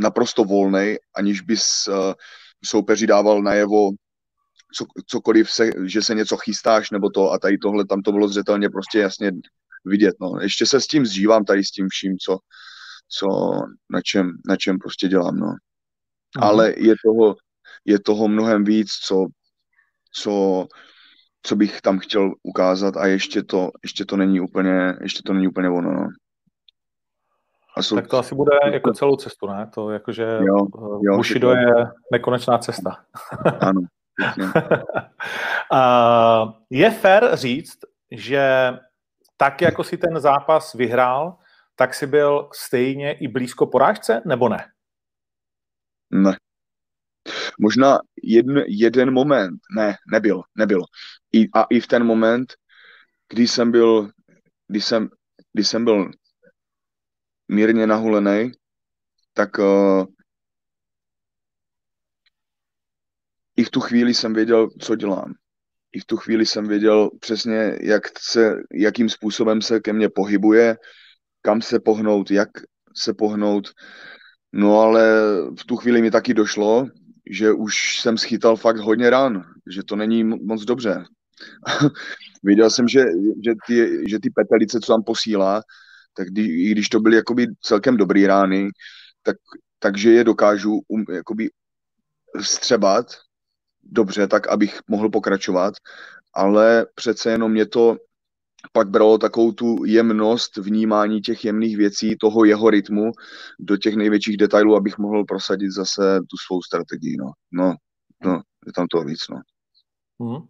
naprosto 0.00 0.44
volný, 0.44 0.96
aniž 1.16 1.40
bys 1.40 1.88
uh, 1.88 2.12
soupeři 2.64 3.06
dával 3.06 3.42
najevo 3.42 3.90
co, 4.76 4.84
cokoliv, 5.06 5.50
se, 5.50 5.70
že 5.84 6.02
se 6.02 6.14
něco 6.14 6.36
chystáš 6.36 6.90
nebo 6.90 7.10
to 7.10 7.30
a 7.32 7.38
tady 7.38 7.58
tohle, 7.58 7.86
tam 7.86 8.02
to 8.02 8.12
bylo 8.12 8.28
zřetelně 8.28 8.70
prostě 8.70 8.98
jasně 8.98 9.32
vidět. 9.84 10.14
No. 10.20 10.40
Ještě 10.40 10.66
se 10.66 10.80
s 10.80 10.86
tím 10.86 11.06
zžívám 11.06 11.44
tady 11.44 11.64
s 11.64 11.70
tím 11.70 11.88
vším, 11.88 12.16
co, 12.18 12.38
co 13.08 13.26
na, 13.90 14.00
čem, 14.00 14.32
na 14.48 14.56
čem 14.56 14.78
prostě 14.78 15.08
dělám. 15.08 15.36
No. 15.36 15.46
Mm. 15.46 16.42
Ale 16.42 16.74
je 16.76 16.94
toho, 17.04 17.36
je 17.84 18.00
toho 18.00 18.28
mnohem 18.28 18.64
víc, 18.64 18.88
co, 18.90 19.26
co 20.12 20.66
co 21.46 21.56
bych 21.56 21.80
tam 21.80 21.98
chtěl 21.98 22.32
ukázat 22.42 22.96
a 22.96 23.06
ještě 23.06 23.42
to, 23.42 23.70
ještě 23.82 24.04
to 24.04 24.16
není 24.16 24.40
úplně, 24.40 24.94
ještě 25.00 25.22
to 25.22 25.32
není 25.32 25.48
úplně 25.48 25.68
ono, 25.68 25.92
no. 25.92 26.08
A 27.76 27.82
jsou... 27.82 27.94
Tak 27.94 28.08
to 28.08 28.18
asi 28.18 28.34
bude 28.34 28.50
jako 28.72 28.92
celou 28.92 29.16
cestu, 29.16 29.46
ne? 29.46 29.70
To 29.74 29.90
jakože 29.90 30.38
jo, 30.40 30.66
jo, 31.02 31.16
Bushido 31.16 31.50
je 31.50 31.74
nekonečná 32.12 32.58
cesta. 32.58 32.96
ano. 33.60 33.80
je 36.70 36.90
fér 36.90 37.36
říct, 37.36 37.78
že 38.10 38.72
tak, 39.36 39.62
jako 39.62 39.84
si 39.84 39.96
ten 39.96 40.20
zápas 40.20 40.74
vyhrál, 40.74 41.38
tak 41.74 41.94
si 41.94 42.06
byl 42.06 42.48
stejně 42.54 43.12
i 43.12 43.28
blízko 43.28 43.66
porážce, 43.66 44.22
nebo 44.24 44.48
ne? 44.48 44.72
Ne. 46.10 46.36
Možná 47.60 47.98
jedn, 48.22 48.58
jeden 48.66 49.10
moment, 49.10 49.60
ne, 49.76 49.96
nebyl, 50.12 50.42
nebyl. 50.54 50.80
I, 51.32 51.48
a 51.54 51.66
i 51.70 51.80
v 51.80 51.86
ten 51.86 52.04
moment, 52.04 52.54
kdy 53.28 53.48
jsem 53.48 53.70
byl, 53.70 54.10
kdy 54.68 54.80
jsem, 54.80 55.08
kdy 55.52 55.64
jsem 55.64 55.84
byl 55.84 56.10
mírně 57.48 57.86
nahulený, 57.86 58.52
tak 59.32 59.58
uh, 59.58 60.04
i 63.56 63.64
v 63.64 63.70
tu 63.70 63.80
chvíli 63.80 64.14
jsem 64.14 64.34
věděl, 64.34 64.68
co 64.80 64.96
dělám. 64.96 65.34
I 65.92 66.00
v 66.00 66.04
tu 66.04 66.16
chvíli 66.16 66.46
jsem 66.46 66.68
věděl 66.68 67.10
přesně, 67.20 67.78
jak 67.80 68.02
se, 68.18 68.54
jakým 68.74 69.08
způsobem 69.08 69.62
se 69.62 69.80
ke 69.80 69.92
mně 69.92 70.08
pohybuje, 70.08 70.76
kam 71.42 71.62
se 71.62 71.80
pohnout, 71.80 72.30
jak 72.30 72.48
se 72.96 73.14
pohnout. 73.14 73.68
No 74.52 74.80
ale 74.80 75.02
v 75.60 75.64
tu 75.66 75.76
chvíli 75.76 76.02
mi 76.02 76.10
taky 76.10 76.34
došlo, 76.34 76.86
že 77.30 77.52
už 77.52 78.00
jsem 78.00 78.18
schytal 78.18 78.56
fakt 78.56 78.76
hodně 78.76 79.10
ran, 79.10 79.44
že 79.70 79.82
to 79.82 79.96
není 79.96 80.24
moc 80.24 80.64
dobře. 80.64 81.04
Viděl 82.42 82.70
jsem, 82.70 82.88
že, 82.88 83.04
že, 83.44 83.52
ty, 83.66 84.04
že 84.08 84.18
ty 84.18 84.30
petelice, 84.30 84.80
co 84.80 84.92
tam 84.92 85.02
posílá, 85.02 85.62
tak 86.14 86.28
kdy, 86.28 86.42
i 86.42 86.70
když 86.70 86.88
to 86.88 87.00
byly 87.00 87.16
jakoby 87.16 87.46
celkem 87.60 87.96
dobrý 87.96 88.26
rány, 88.26 88.68
tak, 89.22 89.36
takže 89.78 90.10
je 90.10 90.24
dokážu 90.24 90.80
um, 90.88 91.04
jakoby 91.12 91.50
střebat 92.40 93.06
dobře, 93.90 94.28
tak 94.28 94.48
abych 94.48 94.80
mohl 94.88 95.10
pokračovat, 95.10 95.74
ale 96.34 96.86
přece 96.94 97.30
jenom 97.30 97.52
mě 97.52 97.66
to 97.66 97.96
pak 98.72 98.88
bralo 98.88 99.18
takovou 99.18 99.52
tu 99.52 99.84
jemnost 99.84 100.56
vnímání 100.56 101.20
těch 101.20 101.44
jemných 101.44 101.76
věcí, 101.76 102.16
toho 102.16 102.44
jeho 102.44 102.70
rytmu 102.70 103.10
do 103.60 103.76
těch 103.76 103.96
největších 103.96 104.36
detailů, 104.36 104.76
abych 104.76 104.98
mohl 104.98 105.24
prosadit 105.24 105.70
zase 105.70 106.20
tu 106.20 106.36
svou 106.46 106.62
strategii. 106.62 107.16
No, 107.16 107.30
no, 107.52 107.74
no 108.24 108.40
je 108.66 108.72
tam 108.72 108.86
to 108.86 109.02
víc. 109.02 109.20
No. 109.30 109.40
Hmm. 110.20 110.42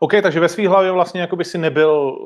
OK, 0.00 0.12
takže 0.22 0.40
ve 0.40 0.48
své 0.48 0.68
hlavě 0.68 0.92
vlastně 0.92 1.20
jako 1.20 1.36
by 1.36 1.44
si 1.44 1.58
nebyl, 1.58 2.18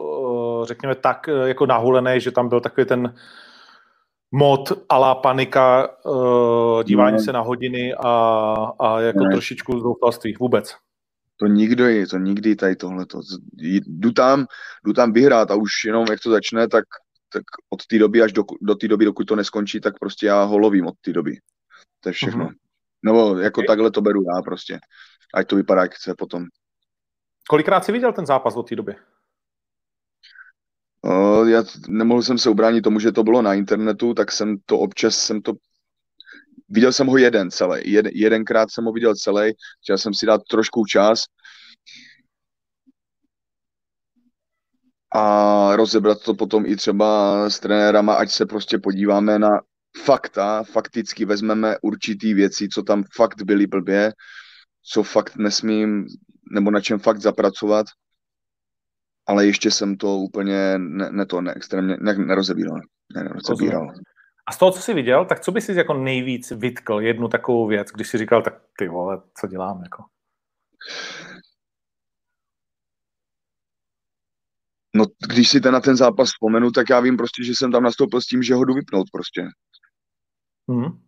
eh, 0.62 0.66
řekněme 0.66 0.94
tak, 0.94 1.28
eh, 1.28 1.48
jako 1.48 1.66
nahulený, 1.66 2.20
že 2.20 2.30
tam 2.30 2.48
byl 2.48 2.60
takový 2.60 2.86
ten 2.86 3.14
mod 4.30 4.72
ala 4.88 5.14
panika, 5.14 5.88
uh, 6.04 6.82
dívání 6.84 7.16
no. 7.16 7.22
se 7.22 7.32
na 7.32 7.40
hodiny 7.40 7.94
a, 7.94 8.10
a 8.78 9.00
jako 9.00 9.24
ne. 9.24 9.30
trošičku 9.30 9.80
zoufalství. 9.80 10.36
Vůbec. 10.40 10.74
To 11.36 11.46
nikdo 11.46 11.86
je, 11.86 12.06
to 12.06 12.18
nikdy 12.18 12.56
tady 12.56 12.76
tohle. 12.76 13.06
Jdu 13.86 14.12
tam, 14.12 14.46
jdu 14.84 14.92
tam 14.92 15.12
vyhrát 15.12 15.50
a 15.50 15.54
už 15.54 15.70
jenom 15.86 16.06
jak 16.10 16.20
to 16.20 16.30
začne, 16.30 16.68
tak, 16.68 16.84
tak 17.32 17.42
od 17.70 17.86
té 17.86 17.98
doby 17.98 18.22
až 18.22 18.32
do, 18.32 18.44
do 18.60 18.74
té 18.74 18.88
doby, 18.88 19.04
dokud 19.04 19.24
to 19.24 19.36
neskončí, 19.36 19.80
tak 19.80 19.98
prostě 19.98 20.26
já 20.26 20.42
ho 20.42 20.58
lovím 20.58 20.86
od 20.86 20.94
té 21.00 21.12
doby. 21.12 21.38
To 22.00 22.08
je 22.08 22.12
všechno. 22.12 22.44
Uh-huh. 22.44 22.54
Nebo 23.02 23.38
jako 23.38 23.60
okay. 23.60 23.66
takhle 23.66 23.90
to 23.90 24.00
beru 24.00 24.20
já 24.22 24.42
prostě. 24.42 24.78
Ať 25.34 25.46
to 25.46 25.56
vypadá, 25.56 25.82
jak 25.82 25.94
chce 25.94 26.14
potom. 26.18 26.44
Kolikrát 27.48 27.84
jsi 27.84 27.92
viděl 27.92 28.12
ten 28.12 28.26
zápas 28.26 28.56
od 28.56 28.68
té 28.68 28.76
doby? 28.76 28.94
Uh, 31.08 31.48
já 31.48 31.64
nemohl 31.88 32.22
jsem 32.22 32.38
se 32.38 32.50
ubránit 32.50 32.82
tomu, 32.82 33.00
že 33.00 33.12
to 33.12 33.22
bylo 33.22 33.42
na 33.42 33.54
internetu, 33.54 34.14
tak 34.14 34.32
jsem 34.32 34.56
to 34.66 34.78
občas 34.78 35.18
jsem 35.18 35.42
to 35.42 35.52
viděl 36.68 36.92
jsem 36.92 37.06
ho 37.06 37.16
jeden 37.16 37.50
celý. 37.50 37.92
Jed, 37.92 38.06
jedenkrát 38.12 38.70
jsem 38.70 38.84
ho 38.84 38.92
viděl 38.92 39.14
celý, 39.14 39.52
chtěl 39.82 39.98
jsem 39.98 40.14
si 40.14 40.26
dát 40.26 40.40
trošku 40.50 40.84
čas 40.86 41.22
a 45.14 45.76
rozebrat 45.76 46.22
to 46.22 46.34
potom 46.34 46.66
i 46.66 46.76
třeba 46.76 47.50
s 47.50 47.60
trenérama, 47.60 48.14
ať 48.14 48.30
se 48.30 48.46
prostě 48.46 48.78
podíváme 48.78 49.38
na 49.38 49.60
fakta, 50.04 50.62
fakticky 50.62 51.24
vezmeme 51.24 51.76
určitý 51.82 52.34
věci, 52.34 52.68
co 52.68 52.82
tam 52.82 53.04
fakt 53.16 53.42
byly 53.42 53.66
blbě, 53.66 54.12
co 54.82 55.02
fakt 55.02 55.36
nesmím, 55.36 56.06
nebo 56.52 56.70
na 56.70 56.80
čem 56.80 56.98
fakt 56.98 57.20
zapracovat, 57.20 57.86
ale 59.28 59.46
ještě 59.46 59.70
jsem 59.70 59.96
to 59.96 60.16
úplně 60.16 60.78
ne, 60.78 61.10
ne 61.10 61.26
to 61.26 61.40
ne, 61.40 61.52
extrémně 61.56 61.96
ne, 62.00 62.14
nerozebíral. 62.14 62.80
Ne, 63.14 63.24
nerozebíral. 63.24 63.94
A 64.46 64.52
z 64.52 64.58
toho, 64.58 64.72
co 64.72 64.80
jsi 64.80 64.94
viděl, 64.94 65.24
tak 65.24 65.40
co 65.40 65.52
by 65.52 65.60
si 65.60 65.72
jako 65.72 65.94
nejvíc 65.94 66.50
vytkl 66.50 67.00
jednu 67.00 67.28
takovou 67.28 67.66
věc, 67.66 67.88
když 67.94 68.08
jsi 68.08 68.18
říkal, 68.18 68.42
tak 68.42 68.54
ty 68.78 68.88
vole, 68.88 69.22
co 69.40 69.46
dělám 69.46 69.82
jako? 69.82 70.04
No, 74.94 75.04
když 75.32 75.48
si 75.48 75.60
ten 75.60 75.72
na 75.72 75.80
ten 75.80 75.96
zápas 75.96 76.28
vzpomenu, 76.28 76.70
tak 76.70 76.90
já 76.90 77.00
vím 77.00 77.16
prostě, 77.16 77.44
že 77.44 77.52
jsem 77.54 77.72
tam 77.72 77.82
nastoupil 77.82 78.20
s 78.20 78.26
tím, 78.26 78.42
že 78.42 78.54
ho 78.54 78.64
jdu 78.64 78.74
vypnout 78.74 79.06
prostě. 79.12 79.48
Hmm. 80.68 81.07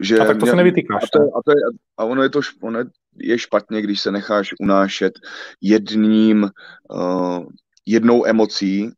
Že 0.00 0.18
a 0.18 0.24
tak 0.24 0.38
to 0.38 0.44
mě, 0.44 0.50
se 0.50 0.56
nevytýkáš. 0.56 1.02
A, 1.02 1.06
to, 1.12 1.18
a, 1.18 1.40
to 1.44 1.50
je, 1.50 1.56
a 1.98 2.04
ono, 2.04 2.22
je 2.22 2.28
to, 2.28 2.40
ono 2.60 2.78
je 3.16 3.38
špatně, 3.38 3.82
když 3.82 4.00
se 4.00 4.12
necháš 4.12 4.54
unášet 4.60 5.12
jedním, 5.60 6.50
uh, 6.90 7.44
jednou 7.86 8.26
emocí, 8.26 8.90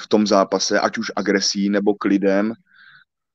v 0.00 0.08
tom 0.08 0.26
zápase, 0.26 0.80
ať 0.80 0.98
už 0.98 1.12
agresí 1.16 1.70
nebo 1.70 1.94
klidem, 1.94 2.52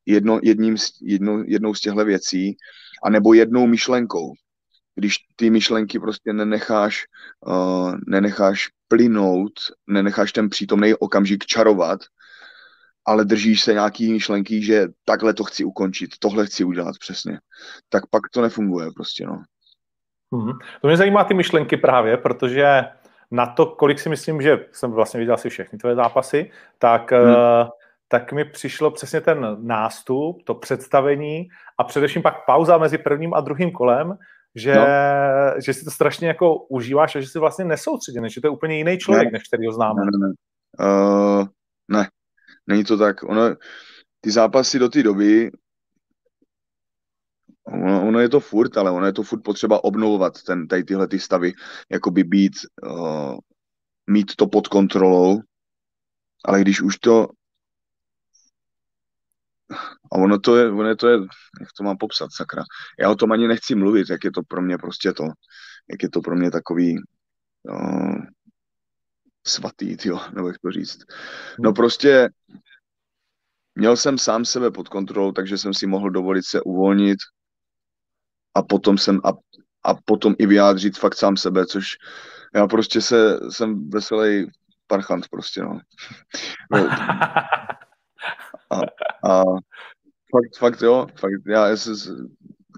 jedno, 0.06 0.40
jedním, 0.44 0.76
jedno, 1.02 1.44
jednou 1.48 1.74
z 1.74 1.82
těchto 1.82 2.06
věcí, 2.06 2.58
anebo 3.04 3.34
jednou 3.34 3.68
myšlenkou. 3.68 4.34
Když 4.96 5.16
ty 5.36 5.50
myšlenky 5.50 6.00
prostě 6.00 6.34
nenecháš, 6.34 7.06
uh, 7.48 7.96
nenecháš 8.08 8.70
plynout, 8.88 9.54
nenecháš 9.88 10.32
ten 10.34 10.50
přítomný 10.50 10.94
okamžik 10.94 11.46
čarovat, 11.46 12.00
ale 13.08 13.26
držíš 13.26 13.62
se 13.62 13.74
nějaký 13.74 14.14
myšlenky, 14.14 14.62
že 14.64 14.88
takhle 15.06 15.34
to 15.34 15.44
chci 15.44 15.64
ukončit, 15.64 16.10
tohle 16.20 16.46
chci 16.46 16.64
udělat 16.64 16.96
přesně, 17.00 17.40
tak 17.90 18.08
pak 18.08 18.22
to 18.34 18.42
nefunguje 18.42 18.88
prostě, 18.96 19.26
no. 19.26 19.42
Mm-hmm. 20.34 20.58
To 20.82 20.88
mě 20.88 20.98
zajímá 20.98 21.24
ty 21.24 21.34
myšlenky 21.34 21.78
právě, 21.78 22.18
protože 22.18 22.84
na 23.32 23.46
to, 23.46 23.66
kolik 23.66 24.00
si 24.00 24.10
myslím, 24.10 24.42
že 24.42 24.66
jsem 24.72 24.92
vlastně 24.92 25.20
viděl 25.20 25.34
asi 25.34 25.50
všechny 25.50 25.80
tvoje 25.80 25.96
zápasy, 25.96 26.52
tak, 26.80 27.12
hmm. 27.12 27.36
tak 28.08 28.34
mi 28.34 28.46
přišlo 28.46 28.92
přesně 28.92 29.22
ten 29.22 29.58
nástup, 29.60 30.44
to 30.44 30.56
představení 30.56 31.48
a 31.78 31.84
především 31.84 32.22
pak 32.22 32.46
pauza 32.46 32.78
mezi 32.78 32.98
prvním 32.98 33.34
a 33.34 33.42
druhým 33.42 33.72
kolem, 33.72 34.18
že, 34.56 34.76
no. 34.76 34.86
že 35.66 35.74
si 35.74 35.86
to 35.86 35.92
strašně 35.92 36.28
jako 36.28 36.56
užíváš 36.56 37.16
a 37.16 37.20
že 37.20 37.28
jsi 37.28 37.40
vlastně 37.40 37.66
nesoustředěný, 37.66 38.30
že 38.30 38.42
to 38.42 38.48
je 38.48 38.52
úplně 38.52 38.78
jiný 38.78 38.98
člověk, 38.98 39.26
ne. 39.26 39.32
než 39.32 39.44
který 39.48 39.68
ho 39.68 39.74
známe. 39.74 40.02
Ne, 40.06 40.12
ne, 40.12 40.28
ne. 40.28 40.34
Uh, 40.88 41.48
ne, 41.92 42.08
není 42.68 42.84
to 42.84 42.98
tak. 42.98 43.24
Ono, 43.24 43.56
ty 44.22 44.32
zápasy 44.32 44.80
do 44.80 44.90
té 44.90 45.04
doby 45.04 45.52
Ono, 47.68 48.08
ono 48.08 48.20
je 48.20 48.30
to 48.30 48.40
furt, 48.40 48.78
ale 48.78 48.92
ono 48.92 49.06
je 49.06 49.14
to 49.14 49.24
furt 49.24 49.44
potřeba 49.44 49.84
obnovovat 49.84 50.44
ten, 50.44 50.68
tady 50.68 50.84
tyhle 50.84 51.08
ty 51.08 51.20
stavy, 51.20 51.54
jakoby 51.92 52.24
být, 52.24 52.54
uh, 52.84 53.38
mít 54.08 54.36
to 54.36 54.48
pod 54.48 54.68
kontrolou, 54.68 55.42
ale 56.46 56.62
když 56.62 56.82
už 56.82 56.98
to 56.98 57.28
a 60.12 60.16
ono 60.16 60.40
to 60.40 60.56
je, 60.56 60.72
ono 60.72 60.96
to 60.96 61.08
je, 61.08 61.18
jak 61.60 61.70
to 61.78 61.84
mám 61.84 61.98
popsat, 61.98 62.30
sakra. 62.34 62.64
Já 63.00 63.12
o 63.12 63.16
tom 63.16 63.32
ani 63.32 63.48
nechci 63.48 63.76
mluvit, 63.76 64.10
jak 64.10 64.24
je 64.24 64.32
to 64.32 64.42
pro 64.48 64.62
mě 64.62 64.78
prostě 64.78 65.14
to, 65.14 65.24
jak 65.92 66.04
je 66.04 66.10
to 66.10 66.22
pro 66.22 66.36
mě 66.36 66.52
takový 66.52 66.98
uh, 67.70 68.16
svatý, 69.50 69.98
tyjo, 69.98 70.20
nebo 70.36 70.48
jak 70.48 70.58
to 70.58 70.72
říct. 70.72 71.00
No 71.60 71.74
prostě 71.74 72.30
měl 73.76 73.98
jsem 73.98 74.18
sám 74.18 74.46
sebe 74.46 74.72
pod 74.72 74.90
kontrolou, 74.90 75.32
takže 75.32 75.58
jsem 75.58 75.74
si 75.74 75.88
mohl 75.88 76.10
dovolit 76.10 76.46
se 76.46 76.62
uvolnit, 76.62 77.18
a 78.58 78.62
potom 78.62 78.98
jsem 78.98 79.22
a, 79.24 79.30
a 79.84 79.94
potom 80.06 80.36
i 80.40 80.46
vyjádřit 80.46 80.98
fakt 80.98 81.16
sám 81.16 81.38
sebe, 81.38 81.66
což 81.66 81.98
já 82.56 82.68
prostě 82.68 83.02
se, 83.02 83.40
jsem 83.50 83.90
veselý 83.90 84.52
parchant 84.88 85.28
prostě, 85.30 85.62
no. 85.64 85.80
a, 88.70 88.78
a 89.30 89.44
fakt, 90.32 90.58
fakt 90.58 90.82
jo, 90.82 91.08
fakt, 91.20 91.42
já, 91.48 91.68
já, 91.68 91.78
se, 91.78 91.92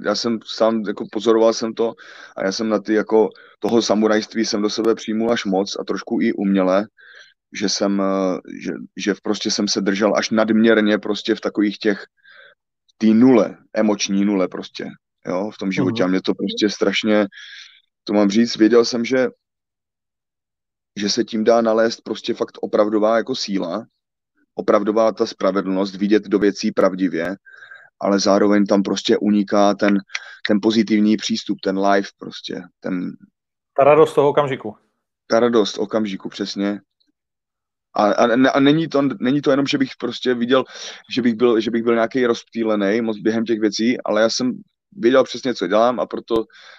já 0.06 0.16
jsem 0.16 0.40
sám, 0.46 0.84
jako 0.88 1.06
pozoroval 1.12 1.54
jsem 1.54 1.74
to 1.74 1.94
a 2.38 2.46
já 2.46 2.52
jsem 2.52 2.70
na 2.70 2.80
ty, 2.80 2.94
jako 2.94 3.30
toho 3.60 3.82
samurajství 3.82 4.46
jsem 4.46 4.62
do 4.62 4.70
sebe 4.70 4.96
přijmul 4.96 5.32
až 5.32 5.46
moc 5.46 5.78
a 5.80 5.84
trošku 5.84 6.22
i 6.22 6.34
uměle, 6.34 6.88
že 7.54 7.70
jsem, 7.70 8.02
že, 8.62 8.72
že 8.98 9.14
prostě 9.24 9.52
jsem 9.52 9.68
se 9.68 9.82
držel 9.82 10.14
až 10.16 10.30
nadměrně 10.30 10.98
prostě 10.98 11.36
v 11.36 11.42
takových 11.42 11.78
těch 11.78 12.06
tý 12.98 13.14
nule, 13.14 13.58
emoční 13.74 14.26
nule 14.26 14.48
prostě 14.48 14.90
jo, 15.26 15.52
v 15.54 15.58
tom 15.58 15.72
životě. 15.72 16.04
Mm-hmm. 16.04 16.06
A 16.06 16.10
mě 16.10 16.22
to 16.22 16.34
prostě 16.34 16.70
strašně, 16.70 17.28
to 18.04 18.14
mám 18.14 18.30
říct, 18.30 18.58
věděl 18.58 18.86
jsem, 18.86 19.06
že 19.06 19.28
že 20.96 21.10
se 21.10 21.24
tím 21.24 21.44
dá 21.44 21.62
nalézt 21.62 22.02
prostě 22.02 22.34
fakt 22.34 22.58
opravdová 22.62 23.18
jako 23.18 23.36
síla, 23.36 23.86
opravdová 24.56 25.12
ta 25.12 25.26
spravedlnost, 25.26 25.96
vidět 25.96 26.24
do 26.24 26.40
věcí 26.40 26.72
pravdivě, 26.72 27.36
ale 28.02 28.20
zároveň 28.20 28.66
tam 28.66 28.84
prostě 28.84 29.18
uniká 29.18 29.74
ten, 29.74 29.98
ten 30.48 30.60
pozitivní 30.62 31.18
přístup, 31.18 31.58
ten 31.64 31.80
life 31.80 32.10
prostě, 32.20 32.62
ten... 32.80 33.12
Ta 33.78 33.84
radost 33.84 34.14
toho 34.14 34.30
okamžiku. 34.30 34.76
Ta 35.28 35.40
radost 35.40 35.78
okamžiku, 35.78 36.30
přesně. 36.30 36.82
A, 37.96 38.12
a, 38.12 38.50
a 38.54 38.60
není, 38.60 38.88
to, 38.88 39.02
není 39.20 39.42
to 39.42 39.52
jenom, 39.52 39.66
že 39.66 39.78
bych 39.78 39.92
prostě 40.00 40.34
viděl, 40.34 40.64
že 41.16 41.22
bych 41.22 41.36
byl, 41.36 41.60
že 41.60 41.72
bych 41.72 41.84
byl 41.84 41.94
nějaký 41.94 42.26
rozptýlený 42.26 43.02
moc 43.02 43.18
během 43.20 43.46
těch 43.46 43.60
věcí, 43.60 44.02
ale 44.02 44.22
já 44.22 44.30
jsem 44.30 44.52
věděl 44.92 45.24
přesně, 45.24 45.54
co 45.54 45.68
dělám 45.68 46.00
a 46.00 46.06
proto 46.06 46.36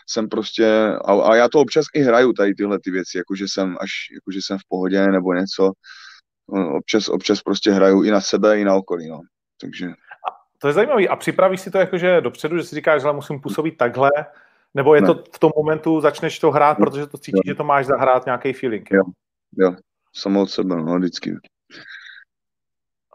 jsem 0.09 0.29
prostě, 0.29 0.95
a, 1.05 1.13
a 1.13 1.37
já 1.37 1.49
to 1.49 1.61
občas 1.61 1.87
i 1.95 2.01
hraju 2.01 2.33
tady 2.33 2.55
tyhle 2.55 2.79
ty 2.85 2.91
věci, 2.91 3.19
jakože 3.19 3.45
jsem 3.49 3.77
až, 3.81 3.91
jakože 4.15 4.39
jsem 4.43 4.59
v 4.59 4.69
pohodě 4.69 5.07
nebo 5.07 5.35
něco, 5.35 5.73
občas, 6.77 7.09
občas 7.09 7.43
prostě 7.43 7.71
hraju 7.71 8.03
i 8.03 8.11
na 8.11 8.21
sebe, 8.21 8.61
i 8.61 8.65
na 8.65 8.75
okolí, 8.75 9.09
no. 9.09 9.21
Takže... 9.61 9.87
To 10.61 10.69
je 10.69 10.75
zajímavé. 10.75 11.09
A 11.09 11.17
připravíš 11.17 11.61
si 11.61 11.71
to 11.71 11.79
jakože 11.79 12.21
dopředu, 12.21 12.57
že 12.57 12.63
si 12.63 12.75
říkáš, 12.75 13.03
že 13.03 13.13
musím 13.13 13.41
působit 13.41 13.77
takhle, 13.77 14.11
nebo 14.75 14.95
je 14.95 15.01
ne. 15.01 15.07
to 15.07 15.25
v 15.33 15.39
tom 15.39 15.53
momentu, 15.57 16.01
začneš 16.01 16.39
to 16.39 16.51
hrát, 16.51 16.77
protože 16.77 17.07
to 17.07 17.19
cítíš, 17.19 17.41
jo. 17.45 17.51
že 17.51 17.55
to 17.55 17.65
máš 17.65 17.87
zahrát 17.87 18.27
nějaký 18.27 18.53
feeling. 18.53 18.91
Jo, 18.91 19.03
jo, 19.59 19.75
samo 20.15 20.43
od 20.43 20.51
sebe, 20.51 20.77
no, 20.77 20.99
vždycky. 20.99 21.35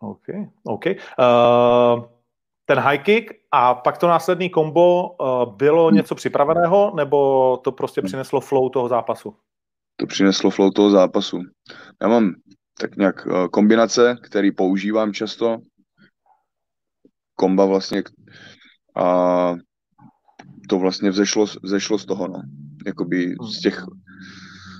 OK, 0.01 0.25
OK. 0.63 0.85
Uh, 0.85 2.03
ten 2.65 2.79
high 2.79 2.97
kick 2.97 3.31
a 3.51 3.73
pak 3.73 3.97
to 3.97 4.07
následný 4.07 4.49
kombo 4.49 5.09
uh, 5.09 5.55
bylo 5.55 5.87
hmm. 5.87 5.95
něco 5.95 6.15
připraveného, 6.15 6.93
nebo 6.95 7.57
to 7.57 7.71
prostě 7.71 8.01
přineslo 8.01 8.41
flow 8.41 8.69
toho 8.69 8.87
zápasu? 8.87 9.35
to 9.95 10.05
přineslo 10.07 10.49
flow 10.49 10.71
toho 10.71 10.89
zápasu. 10.89 11.41
Já 12.01 12.07
mám 12.07 12.33
tak 12.79 12.95
nějak 12.95 13.25
uh, 13.25 13.47
kombinace, 13.47 14.17
který 14.23 14.51
používám 14.51 15.13
často. 15.13 15.57
Komba 17.35 17.65
vlastně 17.65 18.03
a 18.95 19.55
to 20.69 20.79
vlastně 20.79 21.09
vzešlo, 21.09 21.45
vzešlo 21.63 21.97
z 21.97 22.05
toho, 22.05 22.27
no. 22.27 22.41
Jakoby 22.85 23.35
z 23.51 23.59
těch, 23.59 23.83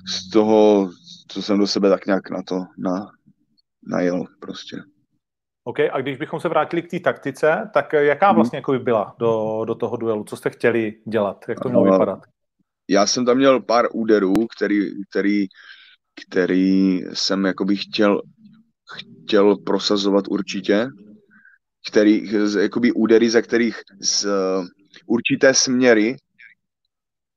z 0.08 0.30
toho, 0.30 0.90
co 1.28 1.42
jsem 1.42 1.60
do 1.60 1.68
sebe 1.68 1.90
tak 1.90 2.06
nějak 2.06 2.30
na 2.30 2.42
to 2.48 2.56
na, 2.78 3.08
najel 3.88 4.26
prostě. 4.40 4.78
OK, 5.64 5.80
a 5.92 6.02
když 6.02 6.18
bychom 6.18 6.40
se 6.40 6.50
vrátili 6.50 6.82
k 6.82 6.90
té 6.90 7.00
taktice, 7.00 7.70
tak 7.74 7.94
jaká 7.94 8.28
mhm. 8.28 8.36
vlastně 8.36 8.62
hmm. 8.68 8.84
byla 8.84 9.16
do, 9.20 9.62
do 9.68 9.76
toho 9.76 9.98
duelu? 9.98 10.24
Co 10.24 10.38
jste 10.38 10.50
chtěli 10.50 10.94
dělat? 11.08 11.46
Jak 11.50 11.60
to 11.60 11.70
mělo 11.70 11.84
vypadat? 11.84 12.20
Já 12.90 13.08
jsem 13.08 13.26
tam 13.26 13.38
měl 13.38 13.62
pár 13.62 13.86
úderů, 13.94 14.34
který, 14.58 14.90
který, 15.10 15.46
který 16.28 17.00
jsem 17.14 17.46
jakoby 17.46 17.76
chtěl, 17.76 18.22
chtěl 19.24 19.58
prosazovat 19.58 20.26
určitě, 20.30 20.88
který, 21.88 22.32
jakoby 22.60 22.92
údery, 22.92 23.30
ze 23.30 23.42
kterých 23.42 23.82
z 24.00 24.28
určité 25.06 25.54
směry, 25.54 26.18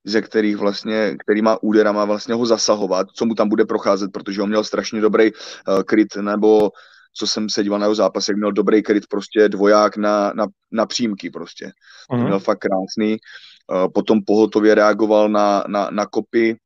ze 0.04 0.22
kterých 0.22 0.56
vlastně, 0.56 1.16
který 1.24 1.42
má 1.42 1.62
úderama 1.62 2.04
vlastně 2.04 2.34
ho 2.34 2.46
zasahovat, 2.46 3.06
co 3.14 3.26
mu 3.26 3.34
tam 3.34 3.48
bude 3.48 3.64
procházet, 3.64 4.12
protože 4.12 4.42
on 4.42 4.48
měl 4.48 4.64
strašně 4.64 5.00
dobrý 5.00 5.32
uh, 5.32 5.82
kryt, 5.82 6.16
nebo 6.16 6.70
co 7.14 7.26
jsem 7.26 7.50
se 7.50 7.62
díval 7.62 7.78
na 7.78 7.86
jeho 7.86 7.94
zápas, 7.94 8.28
jak 8.28 8.36
měl 8.36 8.52
dobrý 8.52 8.82
kryt, 8.82 9.06
prostě 9.06 9.48
dvoják 9.48 9.96
na, 9.96 10.32
na, 10.32 10.46
na 10.72 10.86
přímky 10.86 11.30
prostě. 11.30 11.66
Mm-hmm. 11.66 12.16
Mhm. 12.16 12.26
měl 12.26 12.40
fakt 12.40 12.58
krásný. 12.58 13.16
Uh, 13.72 13.92
potom 13.94 14.20
pohotově 14.26 14.74
reagoval 14.74 15.28
na, 15.28 15.64
na, 15.68 15.90
na 15.90 16.06
kopy, 16.06 16.56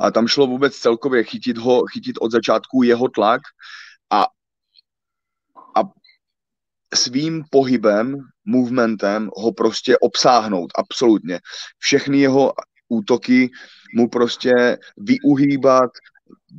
a 0.00 0.10
tam 0.10 0.26
šlo 0.26 0.46
vůbec 0.46 0.76
celkově 0.76 1.24
chytit 1.24 1.58
ho, 1.58 1.86
chytit 1.86 2.16
od 2.20 2.32
začátku 2.32 2.82
jeho 2.82 3.08
tlak 3.08 3.40
a, 4.10 4.26
a 5.76 5.80
svým 6.96 7.44
pohybem, 7.50 8.16
movementem 8.44 9.30
ho 9.36 9.52
prostě 9.52 9.98
obsáhnout, 9.98 10.70
absolutně. 10.78 11.40
Všechny 11.78 12.18
jeho 12.18 12.52
útoky 12.88 13.50
mu 13.94 14.08
prostě 14.08 14.78
vyuhýbat, 14.96 15.90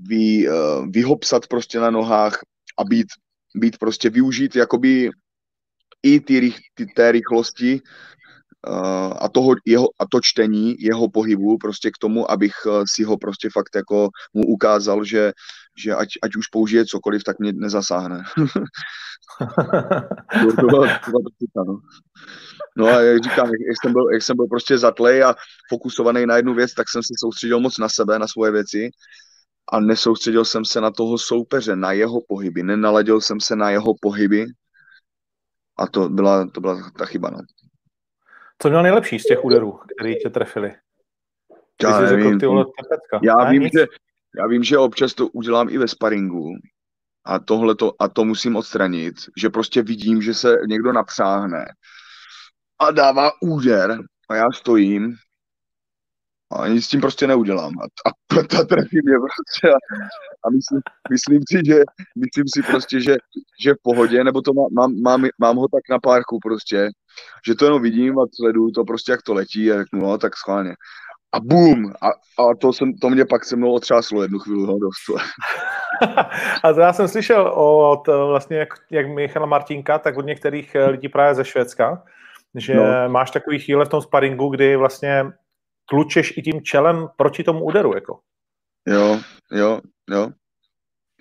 vy, 0.08 0.50
uh, 0.50 0.88
vyhopsat 0.88 1.48
prostě 1.48 1.79
na 1.79 1.89
nohách 1.89 2.39
a 2.77 2.84
být, 2.84 3.08
být 3.56 3.77
prostě 3.77 4.10
využít 4.10 4.56
jakoby 4.56 5.10
i 6.03 6.20
ty, 6.20 6.53
ty 6.74 6.86
té 6.86 7.12
rychlosti 7.12 7.82
a, 9.20 9.30
toho, 9.30 9.56
jeho, 9.66 9.88
a 10.00 10.06
to 10.12 10.20
čtení 10.22 10.76
jeho 10.80 11.10
pohybu 11.10 11.58
prostě 11.58 11.92
k 11.92 11.98
tomu, 11.98 12.32
abych 12.32 12.54
uh, 12.66 12.84
si 12.94 13.04
ho 13.04 13.18
prostě 13.18 13.50
fakt 13.54 13.76
jako 13.76 14.10
mu 14.34 14.44
ukázal, 14.44 15.04
že, 15.04 15.34
že 15.78 15.96
ať, 15.96 16.08
ať 16.24 16.36
už 16.36 16.48
použije 16.48 16.86
cokoliv, 16.86 17.24
tak 17.24 17.40
mě 17.40 17.54
nezasáhne. 17.54 18.24
byla 20.56 21.00
no. 21.56 21.80
no 22.78 22.88
a 22.88 23.02
jak 23.02 23.24
říkám, 23.24 23.48
jak, 23.48 23.78
jsem 23.84 23.94
byl, 23.94 24.12
jak 24.14 24.24
jsem 24.24 24.36
byl 24.36 24.48
prostě 24.48 24.78
zatlej 24.78 25.24
a 25.24 25.36
fokusovaný 25.70 26.26
na 26.26 26.36
jednu 26.36 26.54
věc, 26.54 26.74
tak 26.74 26.90
jsem 26.90 27.04
se 27.04 27.14
soustředil 27.20 27.60
moc 27.60 27.78
na 27.78 27.90
sebe, 27.90 28.20
na 28.20 28.28
svoje 28.28 28.52
věci 28.52 28.90
a 29.72 29.80
nesoustředil 29.80 30.46
jsem 30.46 30.66
se 30.66 30.82
na 30.82 30.92
toho 30.92 31.18
soupeře, 31.18 31.76
na 31.76 31.92
jeho 31.92 32.22
pohyby, 32.28 32.64
nenaladil 32.64 33.22
jsem 33.22 33.40
se 33.40 33.56
na 33.56 33.70
jeho 33.70 33.94
pohyby 34.02 34.46
a 35.78 35.88
to 35.88 36.10
byla, 36.10 36.48
to 36.48 36.62
byla 36.62 36.92
ta 36.98 37.06
chyba. 37.06 37.30
No. 37.30 37.38
Co 38.62 38.70
měl 38.70 38.84
nejlepší 38.84 39.20
z 39.20 39.24
těch 39.24 39.46
úderů, 39.46 39.80
který 39.98 40.16
tě 40.16 40.30
trefili? 40.30 40.76
Já, 41.84 42.00
nevím, 42.00 42.40
řekl, 42.40 42.40
ty 42.40 42.72
já, 43.24 43.38
ne, 43.38 43.52
vím, 43.52 43.70
že, 43.74 43.86
já 44.38 44.48
vím, 44.48 44.64
že 44.64 44.78
občas 44.78 45.14
to 45.14 45.28
udělám 45.28 45.70
i 45.70 45.78
ve 45.78 45.88
sparingu 45.88 46.54
a 47.26 47.40
tohle 47.40 47.76
a 48.00 48.08
to 48.08 48.26
musím 48.26 48.56
odstranit, 48.56 49.16
že 49.38 49.50
prostě 49.50 49.82
vidím, 49.82 50.22
že 50.22 50.34
se 50.34 50.58
někdo 50.68 50.94
napřáhne 50.94 51.66
a 52.79 52.92
dává 52.92 53.31
úder 53.42 54.00
a 54.29 54.36
já 54.36 54.51
stojím 54.51 55.16
a 56.51 56.68
nic 56.68 56.86
s 56.86 56.88
tím 56.88 57.01
prostě 57.01 57.27
neudělám. 57.27 57.74
A, 57.79 58.10
a, 58.10 58.40
a 58.62 58.64
trefí 58.64 59.00
mě 59.03 59.16
prostě. 59.20 59.70
A, 59.70 59.77
a 60.46 60.50
myslím, 60.50 60.81
myslím, 61.10 61.42
si, 61.51 61.62
že, 61.66 61.83
myslím 62.18 62.46
si 62.55 62.64
prostě, 62.64 63.01
že, 63.01 63.16
že 63.62 63.74
v 63.74 63.81
pohodě, 63.83 64.24
nebo 64.24 64.42
to 64.42 64.53
má, 64.53 64.64
mám, 64.72 65.01
mám, 65.01 65.25
mám 65.40 65.57
ho 65.57 65.68
tak 65.68 65.81
na 65.90 66.00
párku 66.00 66.40
prostě, 66.40 66.90
že 67.48 67.55
to 67.55 67.66
jenom 67.66 67.81
vidím 67.81 68.20
a 68.20 68.25
sleduju 68.36 68.72
to 68.72 68.83
prostě, 68.83 69.12
jak 69.12 69.22
to 69.22 69.33
letí 69.33 69.72
a 69.72 69.77
řeknu, 69.77 70.00
no, 70.00 70.18
tak 70.18 70.38
schválně. 70.38 70.74
A 71.31 71.40
boom! 71.40 71.94
A, 72.01 72.07
a 72.44 72.55
to, 72.62 72.74
jsem, 72.74 72.94
to 72.94 73.10
mě 73.10 73.25
pak 73.25 73.46
se 73.46 73.55
mnou 73.55 73.74
otřáslo 73.74 74.22
jednu 74.22 74.40
chvíli, 74.40 74.68
no, 74.68 74.79
dost. 74.79 75.22
a 76.64 76.74
to 76.74 76.79
já 76.79 76.94
jsem 76.94 77.07
slyšel 77.07 77.48
od 77.48 78.07
vlastně 78.07 78.57
jak, 78.57 78.70
jak 78.92 79.07
Michala 79.07 79.46
Martinka, 79.46 80.00
tak 80.00 80.18
od 80.18 80.25
některých 80.25 80.75
eh, 80.75 80.86
lidí 80.86 81.10
právě 81.10 81.36
ze 81.36 81.46
Švédska, 81.46 82.03
že 82.55 82.75
no. 82.75 82.83
máš 83.07 83.31
takový 83.31 83.60
chvíle 83.60 83.86
v 83.86 83.90
tom 83.90 84.01
sparingu, 84.01 84.50
kdy 84.50 84.75
vlastně 84.75 85.25
tlučeš 85.90 86.34
i 86.38 86.42
tím 86.42 86.62
čelem 86.62 87.08
proti 87.18 87.44
tomu 87.44 87.64
úderu, 87.64 87.96
jako. 87.96 88.20
Jo, 88.88 89.20
jo, 89.52 89.82
jo. 90.10 90.32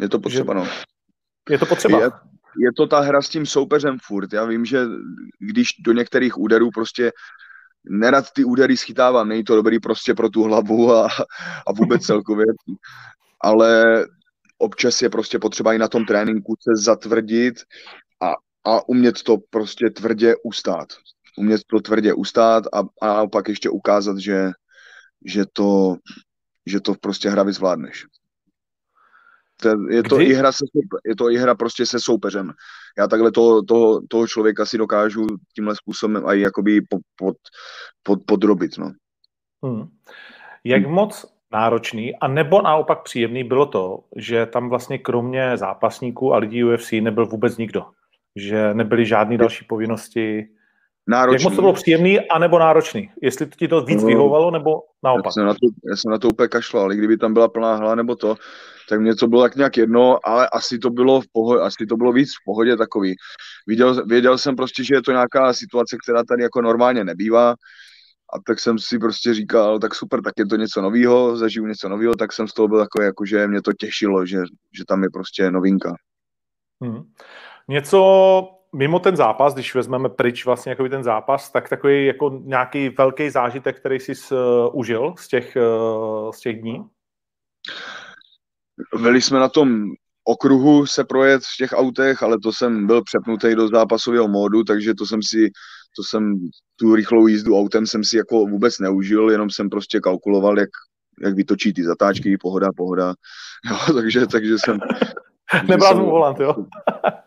Je 0.01 0.09
to 0.09 0.19
potřeba, 0.19 0.55
že... 0.55 0.59
no. 0.59 0.67
Je 1.51 1.59
to 1.59 1.67
potřeba. 1.67 2.01
Je, 2.01 2.11
je 2.59 2.73
to 2.77 2.87
ta 2.87 3.01
hra 3.01 3.23
s 3.23 3.29
tím 3.29 3.47
soupeřem 3.47 3.99
furt. 4.03 4.33
Já 4.33 4.45
vím, 4.45 4.65
že 4.65 4.85
když 5.39 5.69
do 5.85 5.93
některých 5.93 6.39
úderů 6.39 6.71
prostě 6.71 7.13
nerad 7.85 8.25
ty 8.33 8.45
údery 8.45 8.77
schytávám, 8.77 9.29
není 9.29 9.45
to 9.45 9.57
dobrý 9.57 9.79
prostě 9.79 10.15
pro 10.15 10.29
tu 10.29 10.43
hlavu 10.43 10.93
a, 10.93 11.09
a 11.67 11.73
vůbec 11.73 12.03
celkově, 12.07 12.47
ale 13.41 14.05
občas 14.59 15.03
je 15.03 15.11
prostě 15.11 15.39
potřeba 15.39 15.75
i 15.75 15.79
na 15.79 15.89
tom 15.89 16.05
tréninku 16.05 16.55
se 16.61 16.83
zatvrdit 16.83 17.55
a, 18.23 18.33
a 18.65 18.89
umět 18.89 19.23
to 19.23 19.37
prostě 19.51 19.91
tvrdě 19.91 20.35
ustát 20.45 20.89
umět 21.37 21.61
to 21.67 21.81
tvrdě 21.81 22.15
ustát 22.15 22.65
a, 22.73 23.07
a 23.09 23.27
pak 23.27 23.49
ještě 23.49 23.71
ukázat, 23.71 24.19
že, 24.19 24.51
že, 25.25 25.45
to, 25.53 25.97
že 26.67 26.81
to 26.81 26.95
prostě 26.95 27.31
hra 27.31 27.43
vyzvládneš. 27.43 28.07
To, 29.63 29.69
je, 29.91 30.03
to 30.03 30.21
i 30.21 30.33
hra 30.35 30.53
se, 30.53 30.65
je 31.07 31.17
to 31.17 31.31
i 31.31 31.37
hra 31.37 31.55
prostě 31.55 31.87
se 31.87 32.01
soupeřem. 32.01 32.53
Já 32.99 33.07
takhle 33.07 33.33
toho, 33.33 33.63
toho, 33.63 34.01
toho 34.09 34.27
člověka 34.27 34.67
si 34.67 34.79
dokážu 34.79 35.27
tímhle 35.55 35.77
způsobem 35.77 36.23
i 36.27 36.41
jakoby 36.41 36.81
pod, 36.81 37.01
pod, 37.17 37.37
pod, 38.03 38.19
podrobit. 38.27 38.79
No. 38.79 38.93
Hmm. 39.65 39.89
Jak 40.65 40.83
hmm. 40.83 40.93
moc 40.93 41.27
náročný 41.53 42.17
a 42.17 42.29
nebo 42.29 42.63
naopak 42.63 43.03
příjemný 43.03 43.45
bylo 43.45 43.67
to, 43.67 44.05
že 44.17 44.47
tam 44.47 44.69
vlastně 44.69 44.99
kromě 44.99 45.57
zápasníků 45.57 46.35
a 46.35 46.39
lidí 46.39 46.65
UFC 46.65 46.93
nebyl 46.93 47.27
vůbec 47.27 47.57
nikdo. 47.57 47.87
Že 48.37 48.75
nebyly 48.75 49.07
žádné 49.07 49.39
další 49.39 49.65
povinnosti 49.65 50.49
náročný. 51.09 51.35
Jak 51.35 51.43
moc 51.43 51.57
to 51.57 51.63
bylo 51.63 51.73
příjemný, 51.73 52.21
anebo 52.21 52.59
náročný? 52.59 53.11
Jestli 53.23 53.47
ti 53.47 53.69
to 53.69 53.81
víc 53.81 54.03
no, 54.03 54.09
vyhovovalo, 54.09 54.51
nebo 54.51 54.83
naopak? 55.05 55.25
Já 55.27 55.31
jsem, 55.31 55.47
na 55.47 55.55
to, 55.55 55.67
já 55.91 55.97
jsem 55.97 56.11
na 56.11 56.19
to 56.19 56.29
úplně 56.29 56.49
kašlal, 56.49 56.85
ale 56.85 56.97
kdyby 56.97 57.17
tam 57.17 57.33
byla 57.33 57.49
plná 57.49 57.77
hala 57.77 57.95
nebo 57.95 58.17
to, 58.17 58.37
tak 58.89 59.01
mě 59.01 59.15
to 59.15 59.27
bylo 59.29 59.43
tak 59.43 59.57
nějak 59.57 59.77
jedno, 59.77 60.19
ale 60.25 60.49
asi 60.49 60.79
to 60.79 60.91
bylo 60.91 61.21
v 61.21 61.25
pohodě, 61.33 61.63
asi 61.63 61.87
to 61.87 61.97
bylo 61.97 62.13
víc 62.13 62.31
v 62.31 62.45
pohodě 62.45 62.77
takový. 62.77 63.15
Věděl, 63.67 64.07
věděl 64.07 64.39
jsem 64.39 64.57
prostě, 64.57 64.85
že 64.85 64.95
je 64.95 65.03
to 65.03 65.13
nějaká 65.13 65.53
situace, 65.53 65.97
která 66.03 66.25
tady 66.25 66.43
jako 66.43 66.63
normálně 66.63 67.05
nebývá, 67.05 67.55
a 68.35 68.39
tak 68.47 68.61
jsem 68.61 68.79
si 68.79 68.99
prostě 68.99 69.35
říkal, 69.35 69.79
tak 69.79 69.95
super, 69.95 70.23
tak 70.23 70.35
je 70.39 70.47
to 70.47 70.57
něco 70.57 70.83
nového, 70.83 71.37
zažiju 71.37 71.67
něco 71.67 71.89
nového, 71.89 72.15
tak 72.15 72.33
jsem 72.33 72.49
z 72.49 72.55
toho 72.55 72.69
byl 72.69 72.79
takový, 72.79 73.05
jako, 73.05 73.27
že 73.27 73.47
mě 73.47 73.63
to 73.63 73.73
těšilo, 73.73 74.27
že, 74.27 74.39
že 74.79 74.85
tam 74.89 75.03
je 75.03 75.09
prostě 75.13 75.51
novinka. 75.51 75.95
Hmm. 76.83 77.03
Něco 77.69 78.49
mimo 78.77 78.99
ten 78.99 79.17
zápas, 79.17 79.55
když 79.55 79.75
vezmeme 79.75 80.09
pryč 80.09 80.45
vlastně 80.47 80.71
jako 80.71 80.89
ten 80.89 81.05
zápas, 81.05 81.51
tak 81.51 81.69
takový 81.69 82.07
jako 82.07 82.41
nějaký 82.45 82.89
velký 82.89 83.31
zážitek, 83.31 83.81
který 83.81 84.01
jsi 84.01 84.13
uh, 84.13 84.39
užil 84.73 85.15
z 85.19 85.29
těch, 85.29 85.57
uh, 85.57 86.31
z 86.31 86.41
těch 86.41 86.61
dní? 86.61 86.85
Byli 89.01 89.23
jsme 89.23 89.39
na 89.39 89.49
tom 89.49 89.85
okruhu 90.25 90.87
se 90.87 91.05
projet 91.05 91.43
v 91.43 91.57
těch 91.59 91.73
autech, 91.73 92.23
ale 92.23 92.37
to 92.43 92.53
jsem 92.53 92.87
byl 92.87 93.03
přepnutý 93.03 93.55
do 93.55 93.69
zápasového 93.69 94.29
módu, 94.29 94.65
takže 94.65 94.95
to 94.95 95.07
jsem 95.07 95.23
si, 95.23 95.51
to 95.97 96.03
jsem 96.03 96.49
tu 96.77 96.95
rychlou 96.95 97.27
jízdu 97.27 97.59
autem 97.59 97.87
jsem 97.87 98.05
si 98.05 98.17
jako 98.17 98.47
vůbec 98.47 98.79
neužil, 98.79 99.31
jenom 99.31 99.51
jsem 99.51 99.69
prostě 99.69 100.01
kalkuloval, 100.01 100.59
jak, 100.59 100.71
jak 101.23 101.35
vytočí 101.35 101.73
ty 101.73 101.85
zatáčky, 101.85 102.39
pohoda, 102.39 102.69
pohoda. 102.77 103.15
Jo, 103.71 103.95
takže, 103.95 104.27
takže 104.27 104.57
jsem, 104.59 104.79
Nebral 105.69 105.97
mu 105.97 106.11
volant, 106.11 106.41
jo? 106.41 106.55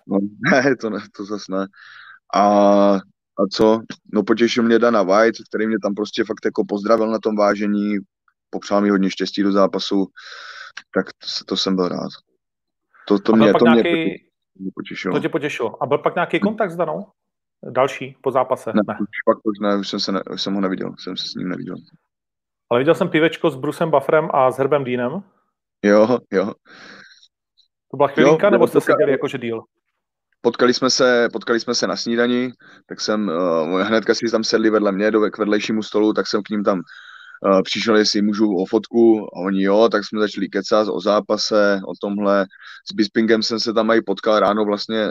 no, 0.08 0.18
ne, 0.52 0.76
to 0.76 0.90
ne, 0.90 1.00
to 1.18 1.26
zase 1.26 1.52
ne. 1.52 1.68
A, 2.36 2.44
a 3.40 3.48
co? 3.52 3.82
No 4.14 4.24
potěšil 4.24 4.64
mě 4.64 4.80
Dana 4.80 5.04
White, 5.04 5.36
který 5.50 5.68
mě 5.68 5.80
tam 5.84 5.96
prostě 5.96 6.24
fakt 6.24 6.46
jako 6.46 6.66
pozdravil 6.66 7.12
na 7.12 7.20
tom 7.20 7.36
vážení, 7.36 7.98
popřál 8.50 8.82
mi 8.82 8.90
hodně 8.90 9.10
štěstí 9.10 9.44
do 9.44 9.52
zápasu, 9.52 10.08
tak 10.94 11.06
to, 11.06 11.46
to 11.46 11.58
jsem 11.58 11.76
byl 11.76 11.88
rád. 11.88 12.10
To, 13.08 13.20
to, 13.20 13.36
mě, 13.36 13.54
to 13.54 13.66
nějaký, 13.66 14.30
mě 14.56 14.72
potěšilo. 14.76 15.16
To 15.16 15.22
tě 15.22 15.30
potěšilo. 15.30 15.84
A 15.84 15.86
byl 15.86 15.98
pak 15.98 16.16
nějaký 16.16 16.40
kontakt 16.40 16.72
s 16.72 16.76
Danou? 16.76 17.08
Další 17.70 18.18
po 18.22 18.32
zápase? 18.32 18.72
Ne, 18.76 18.82
ne. 18.88 18.98
Už 19.02 19.08
pak 19.26 19.38
už 19.44 19.60
ne, 19.60 19.78
už 19.78 19.90
jsem, 19.90 20.00
se 20.00 20.12
ne, 20.12 20.24
už 20.34 20.42
jsem 20.42 20.54
ho 20.54 20.62
neviděl, 20.62 20.96
jsem 21.00 21.18
se 21.18 21.28
s 21.28 21.34
ním 21.36 21.50
neviděl. 21.50 21.76
Ale 22.70 22.80
viděl 22.80 22.96
jsem 22.96 23.10
pivečko 23.10 23.50
s 23.50 23.56
Brusem 23.56 23.92
Bufferem 23.92 24.30
a 24.34 24.52
s 24.52 24.58
Herbem 24.58 24.84
Deanem. 24.84 25.24
Jo, 25.86 26.18
jo. 26.32 26.54
To 27.92 27.98
byla 27.98 28.10
chvilinka, 28.10 28.48
jo, 28.48 28.52
nebo 28.52 28.68
jste 28.68 28.82
seděli 28.82 29.12
jakože 29.12 29.38
díl? 29.38 29.64
Potkali 30.42 30.74
jsme, 30.74 30.90
se, 30.90 31.30
potkali 31.34 31.60
jsme 31.60 31.76
se 31.76 31.88
na 31.88 31.96
snídani, 31.96 32.52
tak 32.86 33.02
jsem 33.02 33.28
uh, 33.28 33.82
hnedka 33.82 34.16
si 34.16 34.32
tam 34.32 34.44
sedli 34.44 34.70
vedle 34.70 34.92
mě 34.92 35.12
do, 35.12 35.22
k 35.32 35.38
vedlejšímu 35.38 35.84
stolu, 35.84 36.14
tak 36.14 36.28
jsem 36.28 36.44
k 36.44 36.50
ním 36.50 36.64
tam 36.64 36.80
uh, 37.46 37.62
přišel, 37.64 37.98
jestli 37.98 38.22
můžu 38.22 38.56
o 38.56 38.66
fotku 38.66 39.28
a 39.36 39.40
oni 39.40 39.64
jo, 39.64 39.90
tak 39.92 40.06
jsme 40.06 40.20
začali 40.20 40.50
kecat 40.50 40.88
o 40.88 41.02
zápase, 41.02 41.82
o 41.88 41.94
tomhle. 42.02 42.46
S 42.92 42.94
Bispingem 42.94 43.44
jsem 43.44 43.60
se 43.60 43.74
tam 43.74 43.92
i 43.92 44.02
potkal 44.02 44.40
ráno 44.40 44.66
vlastně 44.66 45.08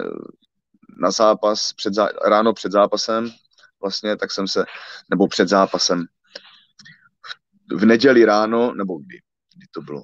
na 1.01 1.11
zápas, 1.11 1.73
před 1.73 1.95
zá, 1.95 2.09
ráno 2.25 2.53
před 2.53 2.73
zápasem 2.73 3.31
vlastně, 3.83 4.17
tak 4.17 4.33
jsem 4.33 4.49
se, 4.49 4.65
nebo 5.11 5.29
před 5.29 5.49
zápasem, 5.49 6.05
v 7.73 7.85
neděli 7.85 8.25
ráno, 8.25 8.75
nebo 8.75 8.99
kdy, 8.99 9.19
kdy 9.57 9.67
to 9.75 9.81
bylo, 9.83 10.03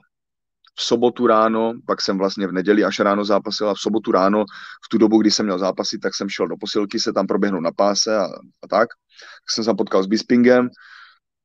v 0.77 0.83
sobotu 0.83 1.27
ráno, 1.27 1.73
pak 1.87 2.01
jsem 2.01 2.19
vlastně 2.19 2.47
v 2.47 2.53
neděli 2.53 2.85
až 2.85 3.01
ráno 3.01 3.25
zápasil 3.25 3.71
a 3.71 3.75
v 3.75 3.79
sobotu 3.79 4.13
ráno, 4.13 4.45
v 4.85 4.89
tu 4.91 4.99
dobu, 4.99 5.21
kdy 5.21 5.31
jsem 5.31 5.47
měl 5.47 5.59
zápasit, 5.59 6.01
tak 6.01 6.15
jsem 6.15 6.29
šel 6.29 6.49
do 6.49 6.57
posilky 6.57 7.01
se 7.01 7.13
tam 7.13 7.27
proběhnout 7.27 7.63
na 7.63 7.73
páse 7.73 8.17
a, 8.17 8.25
a 8.63 8.69
tak. 8.71 8.89
Tak 8.89 9.51
jsem 9.55 9.65
se 9.65 9.75
potkal 9.75 10.03
s 10.03 10.07
Bispingem 10.07 10.69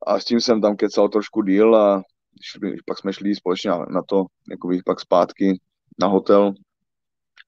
a 0.07 0.19
s 0.19 0.25
tím 0.25 0.41
jsem 0.41 0.61
tam 0.61 0.75
kecal 0.75 1.09
trošku 1.09 1.41
díl 1.41 1.75
a 1.75 2.03
šli, 2.41 2.75
pak 2.85 2.99
jsme 2.99 3.13
šli 3.13 3.35
společně 3.35 3.71
na 3.89 4.01
to, 4.07 4.25
jako 4.51 4.69
pak 4.85 4.99
zpátky 4.99 5.59
na 5.99 6.07
hotel, 6.07 6.53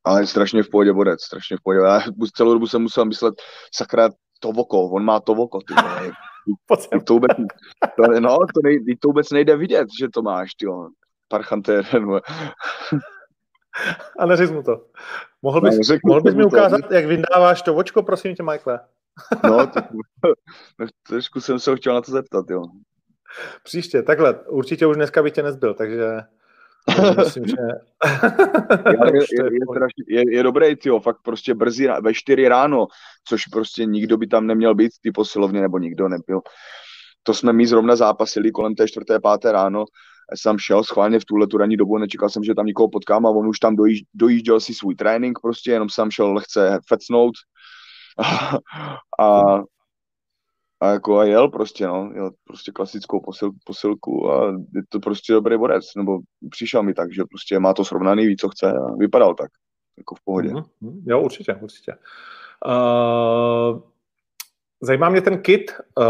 ale 0.03 0.27
strašně 0.27 0.63
v 0.63 0.69
pohodě 0.69 0.93
bodec, 0.93 1.23
strašně 1.23 1.57
v 1.57 1.59
pohodě. 1.63 1.79
Já 1.79 2.01
celou 2.35 2.53
dobu 2.53 2.67
jsem 2.67 2.81
musel 2.81 3.05
myslet, 3.05 3.35
sakra, 3.73 4.09
to 4.39 4.49
oko, 4.49 4.89
on 4.89 5.05
má 5.05 5.19
to 5.19 5.33
oko, 5.33 5.59
ty 5.59 5.73
to 7.05 7.13
vůbec, 7.13 7.31
to, 7.95 8.19
no, 8.19 8.37
to, 8.37 8.61
nej, 8.63 8.79
to 8.99 9.07
vůbec 9.07 9.31
nejde 9.31 9.57
vidět, 9.57 9.87
že 9.99 10.09
to 10.09 10.21
máš, 10.21 10.53
ty 10.53 10.65
parchantér. 11.31 11.85
A 14.19 14.25
neřekl 14.25 14.53
mu 14.53 14.63
to. 14.63 14.85
Mohl 15.41 15.61
bys, 15.61 15.89
no, 15.89 15.97
mohl 16.05 16.21
bys 16.21 16.35
mi 16.35 16.45
ukázat, 16.45 16.87
to. 16.87 16.93
jak 16.93 17.05
vyndáváš 17.05 17.61
to 17.61 17.75
očko, 17.75 18.03
prosím 18.03 18.35
tě, 18.35 18.43
Michael? 18.43 18.79
No, 19.43 19.71
trošku 21.07 21.41
jsem 21.41 21.59
se 21.59 21.71
ho 21.71 21.77
chtěl 21.77 21.93
na 21.93 22.01
to 22.01 22.11
zeptat, 22.11 22.45
jo. 22.49 22.63
Příště, 23.63 24.01
takhle, 24.03 24.33
určitě 24.33 24.85
už 24.85 24.95
dneska 24.95 25.23
by 25.23 25.31
tě 25.31 25.43
nezbyl, 25.43 25.73
takže 25.73 26.05
myslím, 27.17 27.47
že... 27.47 27.55
je, 28.89 28.97
je, 29.13 29.25
je, 30.07 30.19
je, 30.19 30.35
je 30.35 30.43
dobrý, 30.43 30.75
tyjo, 30.75 30.99
fakt 30.99 31.17
prostě 31.23 31.53
brzy 31.53 31.87
ve 32.01 32.13
čtyři 32.13 32.47
ráno, 32.47 32.87
což 33.27 33.45
prostě 33.45 33.85
nikdo 33.85 34.17
by 34.17 34.27
tam 34.27 34.47
neměl 34.47 34.75
být, 34.75 34.91
ty 35.01 35.11
posilovně, 35.11 35.61
nebo 35.61 35.77
nikdo 35.77 36.07
nebyl. 36.07 36.41
To 37.23 37.33
jsme 37.33 37.53
my 37.53 37.67
zrovna 37.67 37.95
zápasili 37.95 38.51
kolem 38.51 38.75
té 38.75 38.87
čtvrté, 38.87 39.19
páté 39.19 39.51
ráno 39.51 39.85
jsem 40.35 40.59
šel 40.59 40.83
schválně 40.83 41.19
v 41.19 41.25
tuhle 41.25 41.47
tu 41.47 41.57
ranní 41.57 41.77
dobu, 41.77 41.97
nečekal 41.97 42.29
jsem, 42.29 42.43
že 42.43 42.55
tam 42.55 42.65
někoho 42.65 42.89
potkám 42.89 43.25
a 43.25 43.29
on 43.29 43.47
už 43.47 43.59
tam 43.59 43.75
dojíž, 43.75 44.01
dojížděl 44.13 44.59
si 44.59 44.73
svůj 44.73 44.95
trénink 44.95 45.39
prostě, 45.41 45.71
jenom 45.71 45.89
jsem 45.89 46.11
šel 46.11 46.33
lehce 46.33 46.79
fecnout 46.87 47.33
a, 48.17 48.57
a, 49.23 49.41
a 50.81 50.87
jako 50.87 51.17
a 51.17 51.23
jel 51.23 51.49
prostě, 51.49 51.87
no, 51.87 52.11
jel 52.15 52.31
prostě 52.43 52.71
klasickou 52.71 53.19
posil, 53.19 53.51
posilku 53.65 54.31
a 54.31 54.47
je 54.51 54.81
to 54.89 54.99
prostě 54.99 55.33
dobrý 55.33 55.57
borec, 55.57 55.85
nebo 55.97 56.19
přišel 56.49 56.83
mi 56.83 56.93
tak, 56.93 57.13
že 57.13 57.23
prostě 57.29 57.59
má 57.59 57.73
to 57.73 57.85
srovnaný, 57.85 58.27
ví, 58.27 58.37
co 58.37 58.49
chce 58.49 58.71
a 58.71 58.95
vypadal 58.95 59.35
tak, 59.35 59.51
jako 59.97 60.15
v 60.15 60.21
pohodě. 60.23 60.49
Mm-hmm. 60.49 61.01
Jo, 61.05 61.21
určitě, 61.21 61.55
určitě. 61.55 61.95
Uh, 62.65 63.90
Zajímá 64.81 65.09
mě 65.09 65.21
ten 65.21 65.41
kit. 65.41 65.71
Uh, 65.97 66.05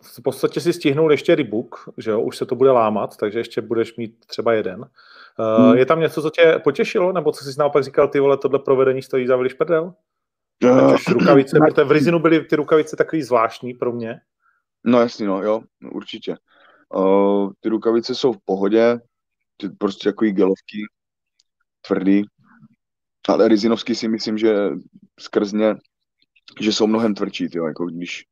v 0.00 0.22
podstatě 0.22 0.60
si 0.60 0.72
stihnul 0.72 1.12
ještě 1.12 1.34
rebook, 1.34 1.88
že 1.98 2.10
jo, 2.10 2.20
už 2.20 2.36
se 2.36 2.46
to 2.46 2.54
bude 2.54 2.70
lámat, 2.70 3.16
takže 3.16 3.38
ještě 3.38 3.60
budeš 3.60 3.96
mít 3.96 4.26
třeba 4.26 4.52
jeden. 4.52 4.80
Uh, 4.80 5.64
hmm. 5.64 5.76
Je 5.76 5.86
tam 5.86 6.00
něco, 6.00 6.22
co 6.22 6.30
tě 6.30 6.60
potěšilo, 6.64 7.12
nebo 7.12 7.32
co 7.32 7.44
jsi 7.44 7.58
naopak 7.58 7.84
říkal, 7.84 8.08
ty 8.08 8.20
vole, 8.20 8.36
tohle 8.36 8.58
provedení 8.58 9.02
stojí 9.02 9.26
za 9.26 9.36
veliš 9.36 9.52
prdel? 9.52 9.94
Uh, 10.64 10.96
rukavice, 11.08 11.58
protože 11.58 11.84
v 11.84 11.92
Rizinu 11.92 12.18
byly 12.18 12.40
ty 12.40 12.56
rukavice 12.56 12.96
takový 12.96 13.22
zvláštní 13.22 13.74
pro 13.74 13.92
mě. 13.92 14.20
No 14.84 15.00
jasný, 15.00 15.26
no, 15.26 15.42
jo, 15.42 15.60
určitě. 15.92 16.36
Uh, 16.94 17.50
ty 17.60 17.68
rukavice 17.68 18.14
jsou 18.14 18.32
v 18.32 18.38
pohodě, 18.44 19.00
ty 19.56 19.68
prostě 19.68 20.08
takový 20.08 20.32
gelovky, 20.32 20.78
tvrdý, 21.86 22.22
ale 23.28 23.48
Rizinovský 23.48 23.94
si 23.94 24.08
myslím, 24.08 24.38
že 24.38 24.70
skrzně 25.20 25.74
že 26.60 26.72
jsou 26.72 26.86
mnohem 26.86 27.14
tvrdší, 27.14 27.48
tyjo, 27.48 27.66
jako 27.66 27.86
když, 27.86 28.24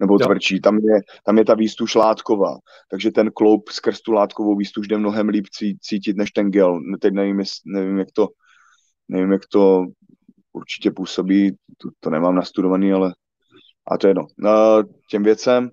nebo 0.00 0.14
jo. 0.14 0.18
tvrdší, 0.18 0.60
tam 0.60 0.78
je, 0.78 1.00
tam 1.24 1.38
je 1.38 1.44
ta 1.44 1.54
výstuž 1.54 1.94
látková, 1.94 2.56
takže 2.90 3.10
ten 3.10 3.30
kloup 3.30 3.68
skrz 3.68 4.00
tu 4.00 4.12
látkovou 4.12 4.56
výstuž 4.56 4.88
jde 4.88 4.98
mnohem 4.98 5.28
líp 5.28 5.46
cítit 5.80 6.16
než 6.16 6.30
ten 6.30 6.50
gel. 6.50 6.80
Teď 7.00 7.14
nevím, 7.14 7.42
nevím 7.66 7.98
jak 7.98 8.08
to, 8.12 8.28
nevím, 9.08 9.32
jak 9.32 9.42
to 9.52 9.86
určitě 10.52 10.90
působí, 10.90 11.56
to, 11.78 11.88
to 12.00 12.10
nemám 12.10 12.34
nastudovaný, 12.34 12.92
ale 12.92 13.14
a 13.90 13.98
to 13.98 14.06
je 14.06 14.10
jedno. 14.10 14.26
No, 14.38 14.82
těm 15.10 15.22
věcem, 15.22 15.70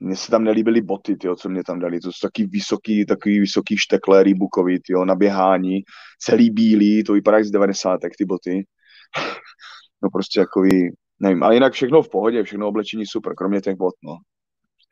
mně 0.00 0.16
se 0.16 0.30
tam 0.30 0.44
nelíbily 0.44 0.80
boty, 0.80 1.16
tyjo, 1.16 1.36
co 1.36 1.48
mě 1.48 1.64
tam 1.64 1.78
dali. 1.78 2.00
To 2.00 2.12
jsou 2.12 2.26
taky 2.28 2.46
vysoký, 2.46 3.06
takový 3.06 3.40
vysoký 3.40 3.76
štekle 3.78 4.22
rýbukový, 4.22 4.80
tyjo, 4.80 5.04
na 5.04 5.14
běhání, 5.14 5.82
celý 6.20 6.50
bílý, 6.50 7.04
to 7.04 7.12
vypadá 7.12 7.44
z 7.44 7.50
90. 7.50 8.00
ty 8.18 8.24
boty 8.24 8.50
no 10.02 10.10
prostě 10.10 10.40
takový, 10.40 10.96
nevím, 11.20 11.42
ale 11.42 11.54
jinak 11.54 11.72
všechno 11.72 12.02
v 12.02 12.10
pohodě, 12.10 12.42
všechno 12.42 12.68
oblečení 12.68 13.06
super, 13.06 13.34
kromě 13.34 13.60
těch 13.60 13.76
bot, 13.76 13.94
no. 14.02 14.16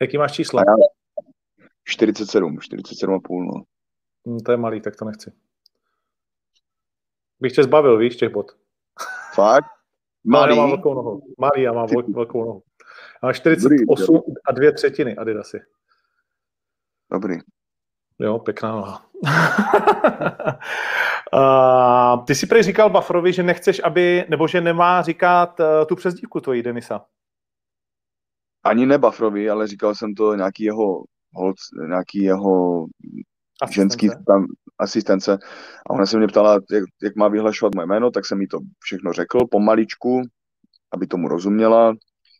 Jaký 0.01 0.17
máš 0.17 0.31
číslo? 0.31 0.61
47, 1.83 2.57
47,5, 2.57 3.45
no. 3.45 3.63
Hmm, 4.25 4.39
to 4.39 4.51
je 4.51 4.57
malý, 4.57 4.81
tak 4.81 4.95
to 4.95 5.05
nechci. 5.05 5.31
Bych 7.39 7.53
tě 7.53 7.63
zbavil, 7.63 7.97
víš, 7.97 8.15
těch 8.15 8.33
bot. 8.33 8.51
Fakt? 9.33 9.65
Malý? 10.23 10.55
Já 10.55 10.61
mám 10.61 10.69
velkou 10.69 10.93
nohu. 10.93 11.21
Malý, 11.37 11.61
já 11.61 11.73
mám 11.73 11.87
Ty... 11.87 11.95
velkou 12.13 12.45
nohu. 12.45 12.63
Já 13.23 13.27
mám 13.27 13.33
48 13.33 14.15
Dobrý, 14.15 14.33
a 14.47 14.51
dvě 14.51 14.71
třetiny 14.71 15.15
Adidasy. 15.15 15.59
Dobrý. 17.11 17.35
Jo, 18.19 18.39
pěkná 18.39 18.71
noha. 18.71 19.09
uh, 21.33 22.25
ty 22.25 22.35
si 22.35 22.47
prej 22.47 22.63
říkal 22.63 22.89
Bufferovi, 22.89 23.33
že 23.33 23.43
nechceš, 23.43 23.81
aby, 23.83 24.25
nebo 24.29 24.47
že 24.47 24.61
nemá 24.61 25.01
říkat 25.01 25.59
uh, 25.59 25.65
tu 25.87 25.95
přezdívku 25.95 26.39
tvojí 26.39 26.63
Denisa. 26.63 27.05
Ani 28.63 28.85
ne 28.85 28.97
Bufferovi, 28.97 29.49
ale 29.49 29.67
říkal 29.67 29.95
jsem 29.95 30.13
to 30.13 30.35
nějaký 30.35 30.63
jeho 30.63 31.03
holc, 31.33 31.57
nějaký 31.87 32.23
jeho 32.23 32.85
asistence. 33.61 33.81
ženský 33.81 34.09
tam, 34.27 34.45
asistence. 34.79 35.37
A 35.89 35.89
ona 35.89 36.05
se 36.05 36.17
mě 36.17 36.27
ptala, 36.27 36.53
jak, 36.53 36.83
jak 37.03 37.15
má 37.15 37.27
vyhlašovat 37.27 37.75
moje 37.75 37.87
jméno, 37.87 38.11
tak 38.11 38.25
jsem 38.25 38.41
jí 38.41 38.47
to 38.47 38.59
všechno 38.79 39.13
řekl 39.13 39.39
pomaličku, 39.51 40.21
aby 40.91 41.07
tomu 41.07 41.27
rozuměla. 41.27 41.95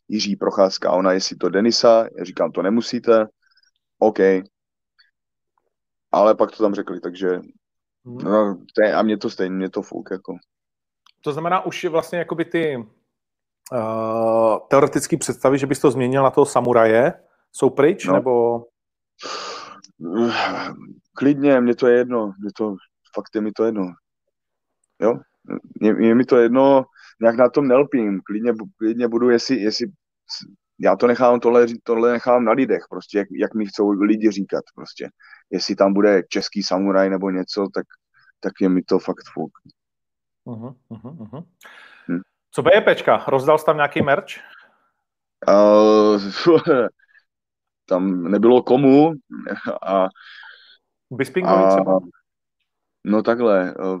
Jiří 0.08 0.36
Procházka, 0.36 0.92
ona 0.92 1.12
jestli 1.12 1.36
to 1.36 1.48
Denisa, 1.48 2.06
já 2.18 2.24
říkám, 2.24 2.52
to 2.52 2.62
nemusíte. 2.62 3.26
OK, 3.98 4.18
ale 6.12 6.34
pak 6.34 6.50
to 6.50 6.62
tam 6.62 6.74
řekli, 6.74 7.00
takže. 7.00 7.40
No, 8.08 8.58
to 8.74 8.82
je, 8.82 8.94
a 8.94 9.02
mě 9.02 9.16
to 9.16 9.30
stejně, 9.30 9.56
mě 9.56 9.70
to 9.70 9.82
fuk, 9.82 10.08
jako. 10.10 10.36
To 11.20 11.32
znamená 11.32 11.66
už 11.66 11.84
vlastně 11.84 12.18
jakoby 12.18 12.44
ty 12.44 12.76
uh, 13.72 14.58
teoretické 14.70 15.16
představy, 15.16 15.58
že 15.58 15.66
bys 15.66 15.80
to 15.80 15.90
změnil 15.90 16.22
na 16.22 16.30
toho 16.30 16.46
samuraje, 16.46 17.12
jsou 17.52 17.70
pryč, 17.70 18.06
no. 18.06 18.14
nebo? 18.14 18.64
Klidně, 21.16 21.60
mě 21.60 21.74
to 21.74 21.86
je 21.86 21.98
jedno, 21.98 22.32
mě 22.40 22.50
to, 22.56 22.76
fakt 23.14 23.34
je 23.34 23.40
mi 23.40 23.52
to 23.52 23.64
jedno. 23.64 23.92
Jo, 25.00 25.18
je, 25.80 26.06
je 26.06 26.14
mi 26.14 26.24
to 26.24 26.36
jedno, 26.36 26.84
nějak 27.20 27.36
na 27.36 27.48
tom 27.48 27.68
nelpím, 27.68 28.20
klidně, 28.24 28.52
klidně 28.76 29.08
budu, 29.08 29.30
jestli, 29.30 29.56
jestli 29.56 29.86
já 30.80 30.96
to 30.96 31.06
nechám, 31.06 31.40
tohle, 31.40 31.66
tohle 31.82 32.12
nechám 32.12 32.44
na 32.44 32.52
lidech, 32.52 32.82
prostě, 32.90 33.18
jak, 33.18 33.28
jak 33.30 33.54
mi 33.54 33.66
chcou 33.66 33.90
lidi 33.90 34.30
říkat, 34.30 34.64
prostě. 34.74 35.10
Jestli 35.50 35.76
tam 35.76 35.92
bude 35.92 36.22
český 36.28 36.62
samuraj 36.62 37.10
nebo 37.10 37.30
něco, 37.30 37.66
tak, 37.74 37.86
tak 38.40 38.52
je 38.60 38.68
mi 38.68 38.82
to 38.82 38.98
fakt 38.98 39.24
fuk. 39.32 39.52
Uh-huh, 40.46 40.74
uh-huh. 40.90 41.44
Hm. 42.08 42.20
Co 42.50 42.62
BJPčka? 42.62 43.24
Rozdal 43.28 43.58
jsi 43.58 43.64
tam 43.64 43.76
nějaký 43.76 44.02
merch? 44.02 44.26
Uh, 45.48 46.22
tam 47.86 48.30
nebylo 48.30 48.62
komu 48.62 49.12
a 49.82 50.08
Bispingovi 51.10 51.64
třeba? 51.68 51.98
No 53.04 53.22
takhle. 53.22 53.74
Uh, 53.74 54.00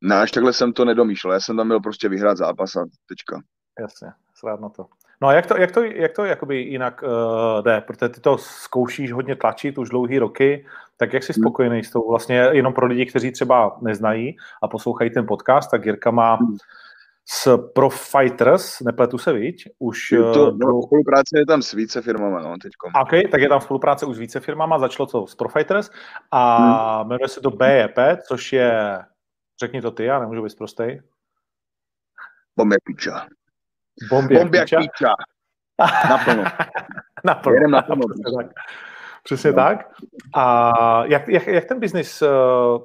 ne, 0.00 0.20
až 0.20 0.30
takhle 0.30 0.52
jsem 0.52 0.72
to 0.72 0.84
nedomýšlel. 0.84 1.32
Já 1.32 1.40
jsem 1.40 1.56
tam 1.56 1.66
měl 1.66 1.80
prostě 1.80 2.08
vyhrát 2.08 2.36
zápas 2.36 2.76
a 2.76 2.86
tečka. 3.06 3.40
Jasně, 3.80 4.08
srát 4.38 4.60
na 4.60 4.68
to. 4.68 4.86
No 5.20 5.28
a 5.28 5.32
jak 5.32 5.46
to, 5.46 5.56
jak 5.56 5.72
to, 5.72 5.82
jak 5.82 6.12
to 6.12 6.24
jakoby 6.24 6.56
jinak 6.56 7.02
uh, 7.02 7.62
jde? 7.62 7.80
Protože 7.80 8.08
ty 8.08 8.20
to 8.20 8.38
zkoušíš 8.38 9.12
hodně 9.12 9.36
tlačit 9.36 9.78
už 9.78 9.88
dlouhý 9.88 10.18
roky, 10.18 10.66
tak 10.96 11.12
jak 11.12 11.22
jsi 11.22 11.32
hmm. 11.32 11.42
spokojený 11.42 11.84
s 11.84 11.90
tou 11.90 12.08
vlastně 12.08 12.36
jenom 12.52 12.72
pro 12.72 12.86
lidi, 12.86 13.06
kteří 13.06 13.32
třeba 13.32 13.78
neznají 13.82 14.36
a 14.62 14.68
poslouchají 14.68 15.10
ten 15.10 15.26
podcast, 15.26 15.70
tak 15.70 15.86
Jirka 15.86 16.10
má 16.10 16.34
hmm. 16.34 16.56
s 17.28 17.58
Pro 17.74 17.90
Fighters, 17.90 18.80
nepletu 18.80 19.18
se, 19.18 19.32
viď? 19.32 19.64
Už 19.78 20.12
Je 20.12 20.18
to, 20.18 20.48
eh, 20.48 20.56
no, 20.66 20.82
spolupráce 20.82 21.38
je 21.38 21.46
tam 21.46 21.62
s 21.62 21.72
více 21.72 22.02
firmama, 22.02 22.40
no, 22.40 22.54
teďkom. 22.62 22.92
OK, 23.02 23.30
tak 23.30 23.40
je 23.40 23.48
tam 23.48 23.60
spolupráce 23.60 24.06
už 24.06 24.16
s 24.16 24.18
více 24.18 24.40
firmama, 24.40 24.78
začalo 24.78 25.06
to 25.06 25.26
s 25.26 25.34
Profighters 25.34 25.90
a 26.30 26.56
hmm. 26.98 27.08
jmenuje 27.08 27.28
se 27.28 27.40
to 27.40 27.50
BEP, 27.50 27.98
což 28.28 28.52
je, 28.52 28.98
řekni 29.60 29.82
to 29.82 29.90
ty, 29.90 30.04
já 30.04 30.18
nemůžu 30.18 30.42
být 30.42 30.56
prostej. 30.58 31.02
Piča. 32.84 33.26
Bombě, 34.10 34.38
Bombě 34.38 34.60
piča. 34.60 34.78
piča. 34.80 35.14
Naplno. 36.08 36.44
Naplno. 37.24 37.54
Jedem 37.54 37.70
naplno. 37.70 38.02
Přesně 38.08 38.36
tak. 38.36 38.46
Přesně 39.24 39.50
no. 39.50 39.56
tak. 39.56 39.90
A 40.34 40.72
jak, 41.06 41.28
jak, 41.28 41.46
jak 41.46 41.64
ten 41.64 41.80
biznis, 41.80 42.22
eh, 42.22 42.26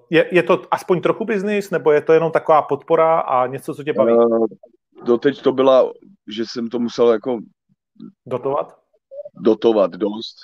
je, 0.09 0.27
je 0.31 0.43
to 0.43 0.61
aspoň 0.71 1.01
trochu 1.01 1.25
biznis, 1.25 1.71
nebo 1.71 1.91
je 1.91 2.01
to 2.01 2.13
jenom 2.13 2.31
taková 2.31 2.61
podpora 2.61 3.19
a 3.19 3.47
něco, 3.47 3.75
co 3.75 3.83
tě 3.83 3.93
baví? 3.93 4.13
Uh, 4.13 4.45
doteď 5.05 5.41
to 5.41 5.51
byla, 5.51 5.91
že 6.27 6.43
jsem 6.45 6.69
to 6.69 6.79
musel 6.79 7.11
jako 7.11 7.39
Dotovat? 8.25 8.77
dotovat 9.35 9.91
dost. 9.91 10.35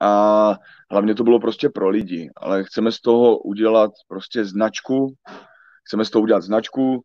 A 0.00 0.54
hlavně 0.90 1.14
to 1.14 1.24
bylo 1.24 1.40
prostě 1.40 1.68
pro 1.68 1.88
lidi, 1.88 2.30
ale 2.36 2.64
chceme 2.64 2.92
z 2.92 3.00
toho 3.00 3.38
udělat 3.38 3.90
prostě 4.08 4.44
značku, 4.44 5.14
chceme 5.84 6.04
z 6.04 6.10
toho 6.10 6.22
udělat 6.22 6.42
značku, 6.42 7.04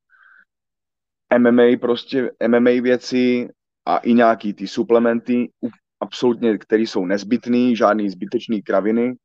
MMA 1.38 1.78
prostě, 1.82 2.32
MMA 2.48 2.82
věci 2.82 3.50
a 3.86 3.98
i 3.98 4.14
nějaký 4.14 4.54
ty 4.54 4.68
suplementy, 4.68 5.52
absolutně, 6.00 6.58
které 6.58 6.82
jsou 6.84 7.06
nezbytný, 7.06 7.76
žádný 7.76 8.10
zbytečný 8.10 8.62
kraviny 8.62 9.16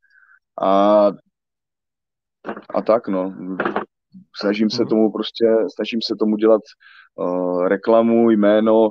a, 0.63 1.07
a 2.75 2.83
tak 2.83 3.09
no. 3.09 3.35
Snažím 4.41 4.71
se 4.71 4.83
Mhm. 4.83 4.89
tomu 4.89 5.13
prostě, 5.13 5.45
snažím 5.75 6.03
se 6.03 6.15
tomu 6.19 6.37
dělat 6.37 6.63
uh, 7.15 7.67
reklamu, 7.69 8.31
jméno, 8.31 8.89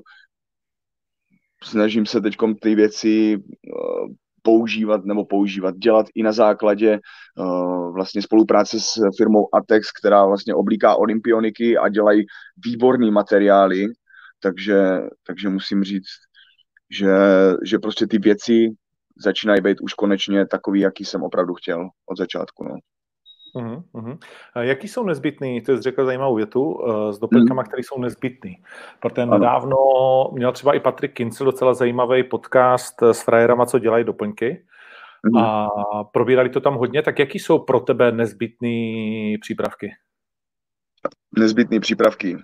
snažím 1.63 2.05
se 2.05 2.21
teď 2.21 2.35
ty 2.61 2.75
věci 2.75 3.37
uh, 3.37 4.09
používat 4.49 5.05
nebo 5.05 5.25
používat, 5.25 5.77
dělat 5.77 6.05
i 6.15 6.23
na 6.23 6.31
základě 6.31 6.99
uh, 6.99 7.93
vlastně 7.93 8.21
spolupráce 8.21 8.79
s 8.79 8.93
firmou 9.17 9.55
Atex, 9.55 9.91
která 9.91 10.25
vlastně 10.25 10.55
oblíká 10.55 10.95
olympioniky 10.95 11.77
a 11.77 11.89
dělají 11.89 12.25
výborný 12.65 13.11
materiály, 13.11 13.85
takže, 14.39 14.77
takže 15.27 15.49
musím 15.49 15.83
říct, 15.83 16.17
že, 16.89 17.13
že 17.65 17.79
prostě 17.79 18.07
ty 18.07 18.17
věci 18.17 18.69
začínají 19.23 19.61
být 19.61 19.81
už 19.81 19.93
konečně 19.93 20.45
takový, 20.47 20.79
jaký 20.79 21.05
jsem 21.05 21.23
opravdu 21.23 21.53
chtěl 21.53 21.89
od 22.05 22.17
začátku. 22.17 22.63
No. 22.63 22.75
Uh-huh, 23.55 23.83
uh-huh. 23.93 24.17
Jaký 24.59 24.87
jsou 24.87 25.03
nezbytný, 25.03 25.61
to 25.61 25.75
jsi 25.75 25.81
řekl 25.81 26.05
zajímavou 26.05 26.35
větu, 26.35 26.63
uh, 26.63 27.11
s 27.11 27.19
doplňkama, 27.19 27.63
které 27.63 27.83
jsou 27.83 28.01
nezbytný. 28.01 28.63
Protože 28.99 29.21
Ano. 29.21 29.33
nedávno 29.33 29.77
měl 30.33 30.51
třeba 30.51 30.73
i 30.73 30.79
Patrik 30.79 31.13
Kincel 31.13 31.45
docela 31.45 31.73
zajímavý 31.73 32.23
podcast 32.23 33.01
s 33.01 33.21
frajerama, 33.21 33.65
co 33.65 33.79
dělají 33.79 34.03
doplňky. 34.03 34.65
Mhm. 35.23 35.43
A 35.43 35.69
probírali 36.03 36.49
to 36.49 36.61
tam 36.61 36.75
hodně, 36.75 37.01
tak 37.01 37.19
jaký 37.19 37.39
jsou 37.39 37.59
pro 37.59 37.79
tebe 37.79 38.11
nezbytný 38.11 39.37
přípravky? 39.41 39.91
nezbytné 41.37 41.79
přípravky, 41.79 42.37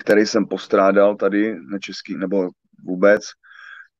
které 0.00 0.26
jsem 0.26 0.46
postrádal 0.46 1.16
tady 1.16 1.56
na 1.72 1.78
český, 1.78 2.16
nebo 2.16 2.48
vůbec, 2.84 3.22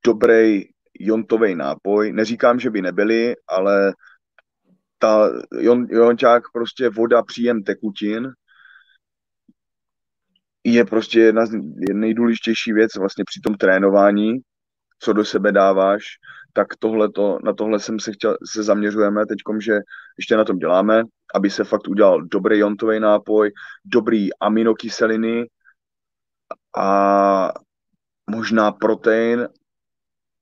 dobrý 0.06 0.62
jontový 1.00 1.54
nápoj. 1.54 2.12
Neříkám, 2.12 2.60
že 2.60 2.70
by 2.70 2.82
nebyly, 2.82 3.36
ale 3.48 3.92
ta 4.98 5.30
jon, 5.52 5.86
jonťák, 5.90 6.42
prostě 6.52 6.88
voda, 6.88 7.22
příjem 7.22 7.62
tekutin, 7.62 8.32
je 10.64 10.84
prostě 10.84 11.20
jedna 11.20 11.46
z 11.46 11.50
nejdůležitější 11.92 12.72
věc 12.72 12.96
vlastně 12.96 13.24
při 13.24 13.40
tom 13.40 13.54
trénování, 13.54 14.38
co 14.98 15.12
do 15.12 15.24
sebe 15.24 15.52
dáváš, 15.52 16.04
tak 16.52 16.66
tohleto, 16.78 17.38
na 17.44 17.52
tohle 17.52 17.80
jsem 17.80 18.00
se 18.00 18.12
chtěl, 18.12 18.36
se 18.52 18.62
zaměřujeme 18.62 19.26
teďkom, 19.26 19.60
že 19.60 19.78
ještě 20.18 20.36
na 20.36 20.44
tom 20.44 20.58
děláme, 20.58 21.02
aby 21.34 21.50
se 21.50 21.64
fakt 21.64 21.88
udělal 21.88 22.22
dobrý 22.22 22.58
jontový 22.58 23.00
nápoj, 23.00 23.52
dobrý 23.84 24.34
aminokyseliny 24.40 25.46
a 26.78 27.52
možná 28.30 28.72
protein 28.72 29.48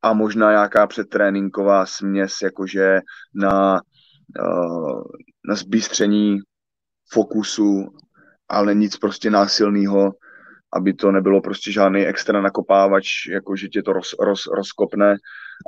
a 0.02 0.12
možná 0.12 0.50
nějaká 0.50 0.86
předtréninková 0.86 1.86
směs, 1.86 2.32
jakože 2.42 3.00
na, 3.34 3.80
na 5.48 5.54
zbystření 5.54 6.38
fokusu, 7.12 7.86
ale 8.48 8.74
nic 8.74 8.96
prostě 8.96 9.30
násilného, 9.30 10.12
aby 10.72 10.94
to 10.94 11.12
nebylo 11.12 11.40
prostě 11.40 11.72
žádný 11.72 12.06
extra 12.06 12.40
nakopávač, 12.40 13.06
jako 13.30 13.56
že 13.56 13.68
tě 13.68 13.82
to 13.82 13.92
roz, 13.92 14.14
roz, 14.20 14.46
rozkopne, 14.46 15.16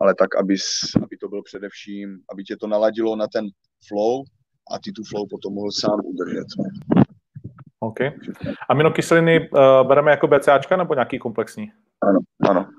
ale 0.01 0.15
tak, 0.15 0.37
aby, 0.37 0.57
aby 1.03 1.17
to 1.17 1.29
bylo 1.29 1.43
především, 1.43 2.19
aby 2.33 2.45
tě 2.45 2.57
to 2.57 2.67
naladilo 2.67 3.17
na 3.17 3.27
ten 3.27 3.47
flow 3.89 4.25
a 4.75 4.79
ty 4.79 4.93
tu 4.93 5.03
flow 5.05 5.27
potom 5.31 5.55
mohl 5.55 5.71
sám 5.73 6.01
udržet. 6.05 6.47
OK. 7.81 7.99
Aminokyseliny 8.69 9.51
uh, 9.51 9.89
bereme 9.89 10.11
jako 10.11 10.27
BCAčka 10.27 10.77
nebo 10.77 10.95
nějaký 10.95 11.19
komplexní? 11.19 11.73
Ano, 12.03 12.19
ano. 12.51 12.71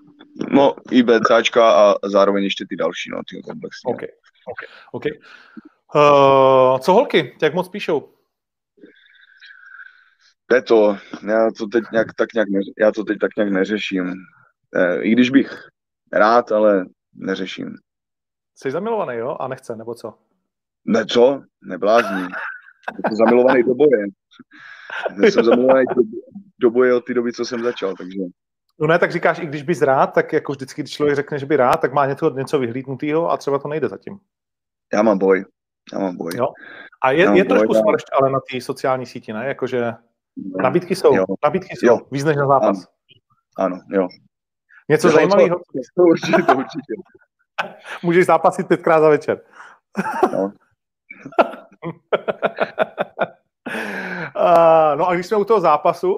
No 0.51 0.75
i 0.91 1.03
BCAčka 1.03 1.71
a 1.71 1.95
zároveň 2.07 2.43
ještě 2.43 2.65
ty 2.69 2.75
další, 2.75 3.09
no, 3.09 3.21
ty 3.29 3.41
komplexní. 3.41 3.93
OK. 3.93 4.01
OK. 4.45 4.69
OK. 4.91 5.03
Uh, 5.95 6.79
co 6.79 6.93
holky? 6.93 7.37
Jak 7.41 7.53
moc 7.53 7.69
píšou? 7.69 8.13
To 10.45 10.55
je 10.55 10.61
to, 10.61 10.97
já 11.27 11.51
to 11.57 11.67
teď 11.67 11.83
nějak, 11.91 12.13
tak 12.13 12.33
nějak, 12.33 12.49
neř, 12.49 12.65
já 12.79 12.91
to 12.91 13.03
teď 13.03 13.19
tak 13.19 13.31
nějak 13.37 13.51
neřeším. 13.51 14.13
Eh, 14.75 15.01
I 15.01 15.11
když 15.11 15.29
bych 15.29 15.67
rád, 16.13 16.51
ale 16.51 16.85
neřeším. 17.13 17.75
Jsi 18.55 18.71
zamilovaný, 18.71 19.17
jo? 19.17 19.37
A 19.39 19.47
nechce, 19.47 19.75
nebo 19.75 19.95
co? 19.95 20.13
Ne, 20.85 21.05
co? 21.05 21.41
Neblázní. 21.63 22.27
Jsem 23.07 23.15
zamilovaný 23.15 23.63
do 23.63 23.75
boje. 23.75 24.05
Jsem 25.29 25.43
zamilovaný 25.43 25.85
do, 25.95 26.01
do 26.59 26.71
boje 26.71 26.93
od 26.93 27.05
té 27.05 27.13
doby, 27.13 27.33
co 27.33 27.45
jsem 27.45 27.63
začal, 27.63 27.95
takže... 27.95 28.19
No 28.79 28.87
ne, 28.87 28.99
tak 28.99 29.11
říkáš, 29.11 29.39
i 29.39 29.45
když 29.45 29.63
bys 29.63 29.81
rád, 29.81 30.07
tak 30.07 30.33
jako 30.33 30.51
vždycky, 30.51 30.81
když 30.81 30.93
člověk 30.93 31.15
řekne, 31.15 31.39
že 31.39 31.45
by 31.45 31.57
rád, 31.57 31.77
tak 31.77 31.93
má 31.93 32.05
něco, 32.05 32.29
něco 32.29 32.59
vyhlídnutého 32.59 33.31
a 33.31 33.37
třeba 33.37 33.59
to 33.59 33.67
nejde 33.67 33.87
zatím. 33.87 34.19
Já 34.93 35.01
mám 35.01 35.17
boj. 35.17 35.45
Já 35.93 35.99
mám 35.99 36.17
boj. 36.17 36.31
Jo. 36.35 36.47
A 37.03 37.11
je, 37.11 37.29
je 37.37 37.45
trošku 37.45 37.67
boj, 37.67 37.75
já- 37.77 37.81
smršť, 37.81 38.05
ale 38.21 38.29
na 38.31 38.39
té 38.51 38.61
sociální 38.61 39.05
síti, 39.05 39.33
ne? 39.33 39.47
Jakože 39.47 39.93
nabídky 40.61 40.95
jsou, 40.95 41.15
Jo. 41.15 41.25
nabídky 41.43 41.75
jsou, 41.75 41.87
Jo. 41.87 41.99
víc 42.11 42.23
než 42.23 42.35
na 42.37 42.47
zápas. 42.47 42.87
Ano, 43.57 43.79
jo. 43.91 44.07
Něco 44.89 45.07
Jo, 45.07 45.11
to- 45.11 45.15
zajímavého, 45.15 45.59
To 45.95 46.03
určitě, 46.03 46.43
to 46.43 46.55
určitě. 46.55 46.93
můžeš 48.03 48.25
zápasit 48.25 48.67
pětkrát 48.67 49.01
za 49.01 49.09
večer. 49.09 49.41
No. 50.33 50.51
Uh, 54.35 54.95
no 54.99 55.07
a 55.07 55.13
když 55.13 55.25
jsme 55.27 55.37
u 55.37 55.43
toho 55.45 55.59
zápasu, 55.59 56.17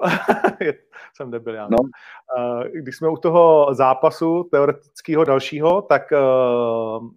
jsem 1.16 1.30
debil, 1.30 1.54
já. 1.54 1.68
No. 1.70 1.78
Uh, 1.80 2.62
když 2.64 2.96
jsme 2.96 3.08
u 3.08 3.16
toho 3.16 3.74
zápasu 3.74 4.44
teoretického 4.50 5.24
dalšího, 5.24 5.82
tak 5.82 6.02
uh, 6.12 7.08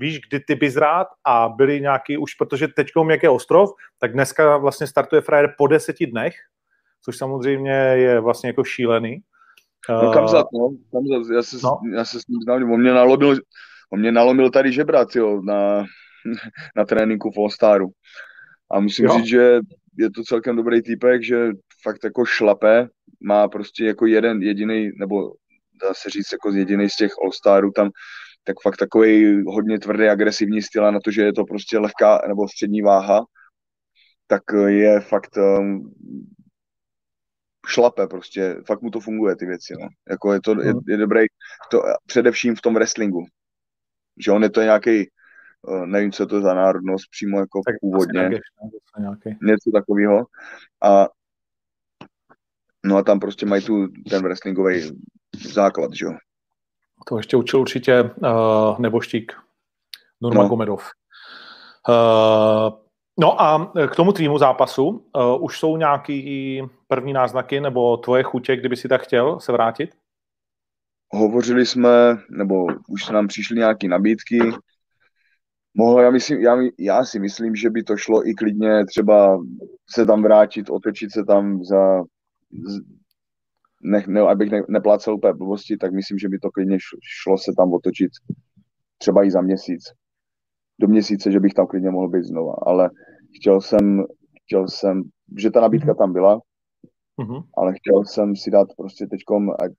víš, 0.00 0.20
kdy 0.28 0.40
ty 0.40 0.54
bys 0.54 0.76
rád 0.76 1.06
a 1.24 1.48
byli 1.48 1.80
nějaký 1.80 2.18
už, 2.18 2.34
protože 2.34 2.68
teď 2.68 2.86
jak 3.10 3.22
je 3.22 3.30
ostrov, 3.30 3.70
tak 3.98 4.12
dneska 4.12 4.56
vlastně 4.56 4.86
startuje 4.86 5.22
frajer 5.22 5.54
po 5.58 5.66
deseti 5.66 6.06
dnech, 6.06 6.34
což 7.04 7.16
samozřejmě 7.18 7.72
je 7.72 8.20
vlastně 8.20 8.48
jako 8.48 8.64
šílený. 8.64 9.20
No 9.88 10.12
kam 10.12 10.28
zat, 10.28 10.46
no, 10.52 10.70
kam 10.92 11.06
zat. 11.06 11.34
Já 11.34 11.42
se, 11.42 11.56
No. 11.62 11.78
já 11.94 12.04
se 12.04 12.20
s 12.20 12.26
ním 12.26 12.42
znám, 12.42 12.72
on 12.72 12.80
mě 12.80 12.92
nalomil, 12.92 13.36
on 13.92 14.00
mě 14.00 14.12
nalomil 14.12 14.50
tady 14.50 14.72
žebrat, 14.72 15.16
jo, 15.16 15.42
na, 15.42 15.84
na 16.76 16.84
tréninku 16.84 17.30
v 17.30 17.38
All 17.38 17.50
Staru. 17.50 17.88
A 18.70 18.80
musím 18.80 19.04
Jo. 19.04 19.14
říct, 19.16 19.26
že 19.26 19.60
je 19.98 20.10
to 20.10 20.22
celkem 20.22 20.56
dobrý 20.56 20.82
týpek, 20.82 21.22
že 21.22 21.48
fakt 21.82 22.04
jako 22.04 22.24
šlape, 22.24 22.88
má 23.22 23.48
prostě 23.48 23.84
jako 23.84 24.06
jeden 24.06 24.42
jediný, 24.42 24.90
nebo 24.98 25.32
dá 25.82 25.94
se 25.94 26.10
říct 26.10 26.32
jako 26.32 26.50
jediný 26.50 26.88
z 26.88 26.96
těch 26.96 27.12
All 27.24 27.32
Starů 27.32 27.70
tam, 27.70 27.90
tak 28.44 28.56
fakt 28.62 28.76
takový 28.76 29.42
hodně 29.46 29.78
tvrdý, 29.78 30.08
agresivní 30.08 30.62
styl 30.62 30.86
a 30.86 30.90
na 30.90 30.98
to, 31.04 31.10
že 31.10 31.22
je 31.22 31.32
to 31.32 31.44
prostě 31.44 31.78
lehká 31.78 32.22
nebo 32.28 32.48
střední 32.48 32.82
váha, 32.82 33.24
tak 34.26 34.42
je 34.66 35.00
fakt 35.00 35.36
um, 35.36 35.94
šlape 37.68 38.06
prostě, 38.06 38.56
fakt 38.66 38.82
mu 38.82 38.90
to 38.90 39.00
funguje 39.00 39.36
ty 39.36 39.46
věci, 39.46 39.74
no. 39.80 39.88
Jako 40.10 40.32
je 40.32 40.40
to, 40.40 40.62
je, 40.62 40.72
je 40.88 40.96
dobrý, 40.96 41.20
to, 41.70 41.82
především 42.06 42.56
v 42.56 42.60
tom 42.60 42.74
wrestlingu, 42.74 43.26
že 44.18 44.32
on 44.32 44.42
je 44.42 44.50
to 44.50 44.62
nějaký, 44.62 45.10
uh, 45.62 45.86
nevím, 45.86 46.12
co 46.12 46.22
je 46.22 46.26
to 46.26 46.40
za 46.40 46.54
národnost, 46.54 47.10
přímo 47.10 47.40
jako 47.40 47.60
Tak 47.66 47.74
původně, 47.80 48.20
nějaký. 48.20 48.40
něco 49.42 49.70
takového 49.74 50.26
a 50.82 51.08
no 52.84 52.96
a 52.96 53.02
tam 53.02 53.20
prostě 53.20 53.46
mají 53.46 53.64
tu 53.64 53.88
ten 54.10 54.22
wrestlingový 54.22 54.90
základ, 55.52 55.90
že 55.94 56.04
jo. 56.04 56.12
To 57.08 57.16
ještě 57.16 57.36
učil 57.36 57.60
určitě 57.60 58.02
uh, 58.02 58.78
neboštík 58.78 59.32
Nurmagomedov. 60.20 60.84
No. 61.88 61.94
Uh, 61.94 62.78
no 63.18 63.42
a 63.42 63.72
k 63.88 63.96
tomu 63.96 64.12
tvýmu 64.12 64.38
zápasu 64.38 64.88
uh, 64.88 65.44
už 65.44 65.58
jsou 65.58 65.76
nějaký 65.76 66.62
první 66.88 67.12
náznaky 67.12 67.60
nebo 67.60 67.96
tvoje 67.96 68.22
chutě, 68.22 68.56
kdyby 68.56 68.76
si 68.76 68.88
tak 68.88 69.02
chtěl 69.02 69.40
se 69.40 69.52
vrátit? 69.52 69.90
Hovořili 71.12 71.66
jsme, 71.66 72.18
nebo 72.30 72.66
už 72.88 73.04
se 73.04 73.12
nám 73.12 73.28
přišly 73.28 73.56
nějaké 73.56 73.88
nabídky. 73.88 74.38
Mohl, 75.74 76.00
já, 76.00 76.10
myslím, 76.10 76.40
já, 76.40 76.56
já 76.78 77.04
si 77.04 77.18
myslím, 77.18 77.56
že 77.56 77.70
by 77.70 77.82
to 77.82 77.96
šlo 77.96 78.28
i 78.28 78.34
klidně 78.34 78.86
třeba 78.86 79.38
se 79.90 80.06
tam 80.06 80.22
vrátit, 80.22 80.70
otočit 80.70 81.12
se 81.12 81.24
tam 81.24 81.64
za, 81.64 82.02
ne, 83.82 84.04
ne, 84.06 84.20
abych 84.20 84.50
ne, 84.50 84.62
neplácel 84.68 85.14
úplně 85.14 85.32
blbosti, 85.32 85.76
tak 85.76 85.92
myslím, 85.92 86.18
že 86.18 86.28
by 86.28 86.38
to 86.38 86.50
klidně 86.50 86.78
šlo 87.22 87.38
se 87.38 87.52
tam 87.56 87.72
otočit 87.72 88.10
třeba 88.98 89.24
i 89.24 89.30
za 89.30 89.40
měsíc. 89.40 89.84
Do 90.80 90.88
měsíce, 90.88 91.32
že 91.32 91.40
bych 91.40 91.54
tam 91.54 91.66
klidně 91.66 91.90
mohl 91.90 92.08
být 92.08 92.24
znova, 92.24 92.54
ale 92.62 92.90
chtěl 93.36 93.60
jsem, 93.60 94.04
chtěl 94.44 94.68
jsem, 94.68 95.02
že 95.38 95.50
ta 95.50 95.60
nabídka 95.60 95.94
tam 95.94 96.12
byla, 96.12 96.40
mm-hmm. 97.18 97.44
ale 97.56 97.74
chtěl 97.74 98.04
jsem 98.04 98.36
si 98.36 98.50
dát 98.50 98.68
prostě 98.76 99.06
teďkom, 99.06 99.50
ať, 99.50 99.72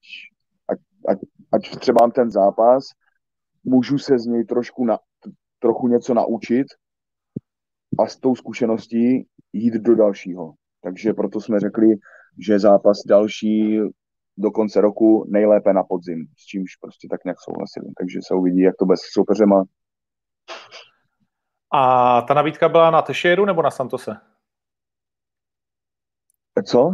ať, 0.67 0.79
ať, 1.07 1.17
ať 1.51 1.79
třeba 1.79 1.97
mám 2.01 2.11
ten 2.11 2.31
zápas, 2.31 2.83
můžu 3.63 3.97
se 3.97 4.19
z 4.19 4.25
něj 4.25 4.45
trošku 4.45 4.85
na, 4.85 4.99
trochu 5.59 5.87
něco 5.87 6.13
naučit 6.13 6.67
a 7.99 8.07
s 8.07 8.17
tou 8.17 8.35
zkušeností 8.35 9.27
jít 9.53 9.73
do 9.73 9.95
dalšího. 9.95 10.53
Takže 10.83 11.13
proto 11.13 11.41
jsme 11.41 11.59
řekli, 11.59 11.87
že 12.39 12.59
zápas 12.59 12.97
další 13.07 13.79
do 14.37 14.51
konce 14.51 14.81
roku 14.81 15.25
nejlépe 15.29 15.73
na 15.73 15.83
podzim, 15.83 16.27
s 16.37 16.45
čímž 16.45 16.75
prostě 16.75 17.07
tak 17.11 17.23
nějak 17.25 17.37
souhlasili. 17.41 17.85
Takže 17.97 18.19
se 18.27 18.35
uvidí, 18.35 18.61
jak 18.61 18.75
to 18.79 18.85
bude 18.85 18.97
s 18.97 19.13
soupeřema. 19.13 19.63
A 21.73 22.21
ta 22.21 22.33
nabídka 22.33 22.69
byla 22.69 22.91
na 22.91 23.01
Tešeru 23.01 23.45
nebo 23.45 23.61
na 23.61 23.71
Santose? 23.71 24.15
Co? 26.65 26.91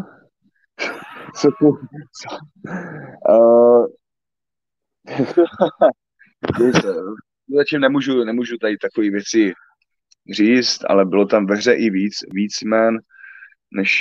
Co 1.36 1.50
tu? 1.60 1.78
Co? 2.22 2.38
Uh, 3.30 3.86
zatím 7.56 7.82
nemůžu, 7.82 8.24
nemůžu 8.24 8.58
tady 8.58 8.78
takové 8.78 9.10
věci 9.10 9.54
říct, 10.34 10.80
ale 10.90 11.06
bylo 11.06 11.26
tam 11.26 11.46
ve 11.46 11.56
hře 11.56 11.74
i 11.74 11.90
víc, 11.90 12.14
víc 12.34 12.62
jmen, 12.62 13.00
než, 13.72 14.00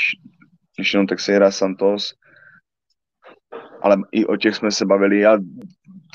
než 0.79 0.95
jenom 0.95 1.07
Texeira 1.07 1.51
Santos. 1.51 2.15
Ale 3.83 3.97
i 4.13 4.27
o 4.27 4.37
těch 4.37 4.57
jsme 4.57 4.71
se 4.71 4.87
bavili 4.87 5.27
a 5.27 5.39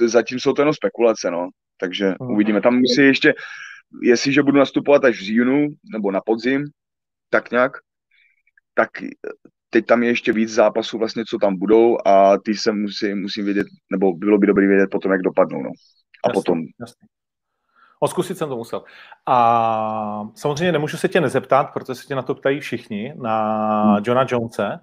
zatím 0.06 0.40
jsou 0.40 0.54
to 0.54 0.62
jenom 0.62 0.74
spekulace, 0.74 1.32
no. 1.32 1.50
Takže 1.78 2.16
hmm. 2.22 2.32
uvidíme. 2.32 2.62
Tam 2.62 2.80
musí 2.80 3.02
ještě, 3.02 3.34
jestliže 4.04 4.44
budu 4.44 4.58
nastupovat 4.58 5.06
až 5.06 5.16
v 5.16 5.24
říjnu 5.24 5.68
nebo 5.94 6.12
na 6.12 6.22
podzim, 6.26 6.66
tak 7.30 7.52
nějak, 7.52 7.72
tak 8.74 8.90
teď 9.70 9.86
tam 9.86 10.04
je 10.04 10.10
ještě 10.10 10.34
víc 10.34 10.50
zápasů 10.50 10.98
vlastně, 10.98 11.24
co 11.26 11.38
tam 11.38 11.58
budou 11.58 11.98
a 12.06 12.38
ty 12.46 12.56
se 12.56 12.72
musí, 12.72 13.14
musím 13.14 13.46
vědět, 13.46 13.68
nebo 13.92 14.14
bylo 14.14 14.38
by 14.38 14.48
dobré 14.48 14.68
vědět 14.68 14.90
potom, 14.92 15.12
jak 15.12 15.22
dopadnou, 15.22 15.64
no. 15.64 15.70
A 16.26 16.30
jasný, 16.30 16.34
potom... 16.34 16.60
Jasný. 16.80 17.08
O 18.04 18.08
zkusit 18.08 18.38
jsem 18.38 18.50
to 18.50 18.58
musel. 18.58 18.84
A 19.26 20.28
samozřejmě 20.36 20.72
nemůžu 20.72 20.98
se 20.98 21.08
tě 21.08 21.22
nezeptat, 21.22 21.74
protože 21.74 21.96
se 21.96 22.08
tě 22.08 22.16
na 22.16 22.22
to 22.22 22.36
ptají 22.36 22.60
všichni, 22.60 23.14
na 23.18 23.84
hmm. 23.84 24.04
Johna 24.08 24.26
Jonese. 24.30 24.80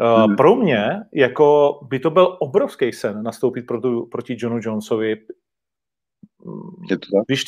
Hmm. 0.00 0.36
Pro 0.36 0.54
mě 0.54 1.00
jako 1.12 1.78
by 1.82 1.98
to 1.98 2.10
byl 2.10 2.36
obrovský 2.40 2.92
sen 2.92 3.22
nastoupit 3.22 3.62
proti, 3.62 3.88
proti 4.10 4.36
Johnu 4.38 4.60
Jonesovi. 4.62 5.08
Je 6.90 6.98
to 6.98 7.06
tak? 7.16 7.24
Víš, 7.28 7.44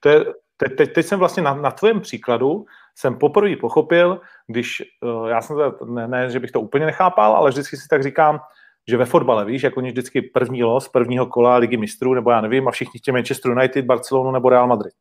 to 0.00 0.08
je, 0.08 0.24
te, 0.56 0.68
te, 0.68 0.86
teď 0.86 1.06
jsem 1.06 1.18
vlastně 1.18 1.42
na, 1.42 1.54
na 1.54 1.70
tvém 1.70 2.00
příkladu 2.00 2.66
jsem 2.94 3.18
poprvé 3.18 3.56
pochopil, 3.56 4.20
když 4.46 4.82
uh, 5.02 5.28
já 5.28 5.42
jsem 5.42 5.56
to, 5.56 5.84
ne, 5.84 6.08
ne, 6.08 6.30
že 6.30 6.40
bych 6.40 6.50
to 6.50 6.60
úplně 6.60 6.86
nechápal, 6.86 7.36
ale 7.36 7.50
vždycky 7.50 7.76
si 7.76 7.88
tak 7.88 8.02
říkám, 8.02 8.40
že 8.88 8.96
ve 8.96 9.04
fotbale, 9.04 9.44
víš, 9.44 9.62
jako 9.62 9.80
oni 9.80 9.90
vždycky 9.90 10.22
první 10.22 10.62
los, 10.62 10.88
prvního 10.88 11.26
kola 11.26 11.56
ligy 11.56 11.76
mistrů, 11.76 12.14
nebo 12.14 12.30
já 12.30 12.40
nevím, 12.40 12.68
a 12.68 12.70
všichni 12.70 13.00
chtějí 13.00 13.12
Manchester 13.12 13.52
United, 13.52 13.84
Barcelonu 13.84 14.30
nebo 14.30 14.48
Real 14.48 14.66
Madrid. 14.66 14.94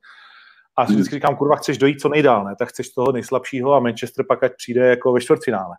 A 0.77 0.87
si 0.87 0.93
vždycky 0.93 1.15
říkám, 1.15 1.35
kurva, 1.35 1.55
chceš 1.55 1.77
dojít 1.77 2.01
co 2.01 2.09
nejdál, 2.09 2.43
ne? 2.43 2.55
Tak 2.59 2.69
chceš 2.69 2.89
toho 2.89 3.11
nejslabšího 3.11 3.73
a 3.73 3.79
Manchester 3.79 4.25
pak 4.27 4.43
ať 4.43 4.51
přijde 4.57 4.89
jako 4.89 5.13
ve 5.13 5.21
čtvrtfinále. 5.21 5.75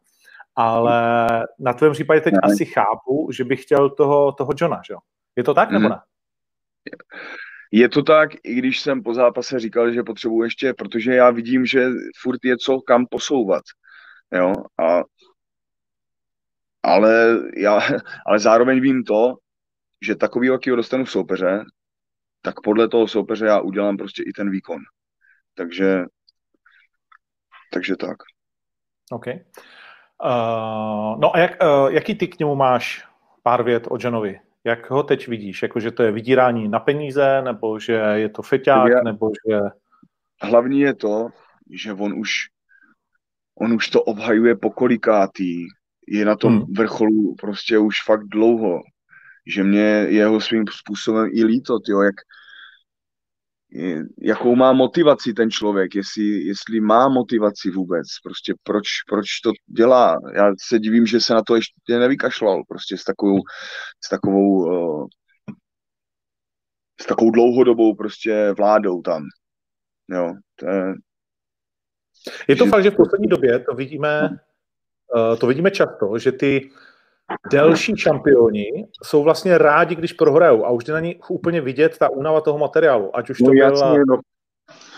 Ale 0.57 1.27
na 1.59 1.73
tvém 1.73 1.93
případě 1.93 2.21
teď 2.21 2.33
ne. 2.33 2.41
asi 2.43 2.65
chápu, 2.65 3.29
že 3.33 3.45
bych 3.45 3.63
chtěl 3.63 3.91
toho, 3.91 4.33
toho 4.33 4.53
Johna, 4.61 4.81
že 4.87 4.93
jo? 4.93 4.99
Je 5.37 5.45
to 5.45 5.55
tak, 5.55 5.71
nebo 5.71 5.83
mhm. 5.83 5.91
ne? 5.91 5.99
Je 7.73 7.89
to 7.89 8.03
tak, 8.03 8.31
i 8.45 8.55
když 8.55 8.81
jsem 8.81 9.03
po 9.03 9.15
zápase 9.15 9.61
říkal, 9.61 9.93
že 9.93 10.03
potřebuji 10.03 10.43
ještě, 10.43 10.75
protože 10.75 11.15
já 11.15 11.31
vidím, 11.31 11.67
že 11.67 11.87
furt 12.23 12.45
je 12.45 12.57
co 12.57 12.81
kam 12.81 13.07
posouvat. 13.07 13.63
Jo? 14.33 14.53
A 14.85 15.03
ale, 16.87 17.39
já, 17.57 17.79
ale 18.27 18.39
zároveň 18.39 18.81
vím 18.81 19.05
to, 19.05 19.35
že 20.07 20.15
takový, 20.15 20.49
jakýho 20.49 20.77
dostanu 20.77 21.05
v 21.05 21.11
soupeře, 21.11 21.65
tak 22.43 22.61
podle 22.61 22.89
toho 22.89 23.09
soupeře 23.09 23.47
já 23.47 23.61
udělám 23.61 23.97
prostě 23.97 24.23
i 24.23 24.33
ten 24.33 24.51
výkon. 24.51 24.79
Takže, 25.55 26.05
takže 27.73 27.97
tak. 27.97 28.17
OK. 29.13 29.27
Uh, 29.27 31.21
no 31.21 31.37
a 31.37 31.39
jak, 31.39 31.63
uh, 31.63 31.93
jaký 31.93 32.15
ty 32.15 32.29
k 32.29 32.39
němu 32.39 32.55
máš 32.55 33.09
pár 33.43 33.63
vět 33.63 33.87
o 33.91 33.99
Janovi? 34.05 34.41
Jak 34.65 34.91
ho 34.91 35.03
teď 35.03 35.29
vidíš? 35.29 35.63
Jako, 35.63 35.81
že 35.81 35.91
to 35.91 36.03
je 36.03 36.13
vydírání 36.13 36.69
na 36.69 36.81
peníze, 36.81 37.43
nebo 37.43 37.79
že 37.79 37.93
je 37.93 38.29
to 38.29 38.43
feťák, 38.43 38.91
já, 38.91 39.03
nebo 39.03 39.31
že... 39.49 39.61
Hlavní 40.43 40.81
je 40.81 40.95
to, 40.95 41.29
že 41.71 41.93
on 41.93 42.13
už, 42.19 42.31
on 43.55 43.73
už 43.73 43.89
to 43.89 44.03
obhajuje 44.03 44.57
pokolikátý, 44.57 45.67
je 46.07 46.25
na 46.25 46.37
tom 46.37 46.57
hmm. 46.57 46.73
vrcholu 46.73 47.35
prostě 47.35 47.79
už 47.79 47.97
fakt 48.05 48.25
dlouho, 48.25 48.81
že 49.47 49.65
mě 49.65 50.07
jeho 50.09 50.41
svým 50.41 50.65
způsobem 50.71 51.31
i 51.33 51.45
líto, 51.45 51.79
tyjo, 51.79 52.03
jak, 52.03 52.15
jakou 54.23 54.57
má 54.57 54.73
motivaci 54.73 55.35
ten 55.35 55.51
člověk, 55.51 55.95
jestli, 55.95 56.25
jestli 56.25 56.81
má 56.81 57.09
motivaci 57.09 57.71
vůbec, 57.71 58.07
prostě 58.23 58.55
proč, 58.63 58.87
proč 59.09 59.41
to 59.41 59.53
dělá. 59.67 60.19
Já 60.35 60.53
se 60.61 60.79
divím, 60.79 61.07
že 61.07 61.21
se 61.21 61.35
na 61.35 61.43
to 61.43 61.57
ještě 61.57 61.99
nevykašlal, 61.99 62.63
prostě 62.69 62.97
s 62.99 63.05
takovou, 63.05 63.39
s 64.05 64.09
takovou, 64.09 64.51
uh, 64.51 65.07
s 67.01 67.07
takovou 67.07 67.31
dlouhodobou 67.31 67.95
prostě 67.95 68.53
vládou 68.57 69.03
tam. 69.03 69.23
Jo, 70.11 70.35
to 70.57 70.67
je, 70.69 70.95
je 72.49 72.57
to 72.57 72.65
že... 72.65 72.71
fakt, 72.71 72.83
že 72.83 72.91
v 72.91 72.97
poslední 72.97 73.29
době 73.29 73.59
to 73.59 73.75
vidíme 73.75 74.31
Eh, 74.31 74.56
to 75.41 75.47
vidíme 75.47 75.71
často, 75.71 76.19
že 76.19 76.33
ty 76.33 76.71
delší 77.51 77.97
šampioni 77.97 78.87
jsou 79.03 79.23
vlastně 79.23 79.59
rádi, 79.59 79.95
když 79.95 80.13
prohrajou 80.13 80.65
a 80.65 80.71
už 80.71 80.85
jde 80.85 80.93
na 80.93 81.01
ní 81.01 81.17
úplně 81.29 81.61
vidět 81.61 81.99
ta 81.99 82.09
únava 82.09 82.41
toho 82.41 82.59
materiálu, 82.59 83.17
ať 83.17 83.31
už 83.31 83.39
to 83.39 83.45
no, 83.45 83.53
byla... 83.53 83.89
Jasně, 83.89 84.05
no. 84.09 84.17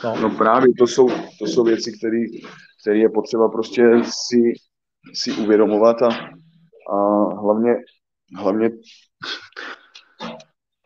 No. 0.05 0.21
no 0.21 0.31
právě 0.31 0.69
to 0.79 0.87
jsou, 0.87 1.09
to 1.39 1.47
jsou 1.47 1.65
věci, 1.65 1.93
které 2.81 2.99
je 2.99 3.09
potřeba 3.09 3.49
prostě 3.49 3.83
si, 4.03 4.53
si 5.15 5.33
uvědomovat 5.33 6.03
a, 6.03 6.09
a 6.93 7.25
hlavně, 7.41 7.75
hlavně 8.37 8.71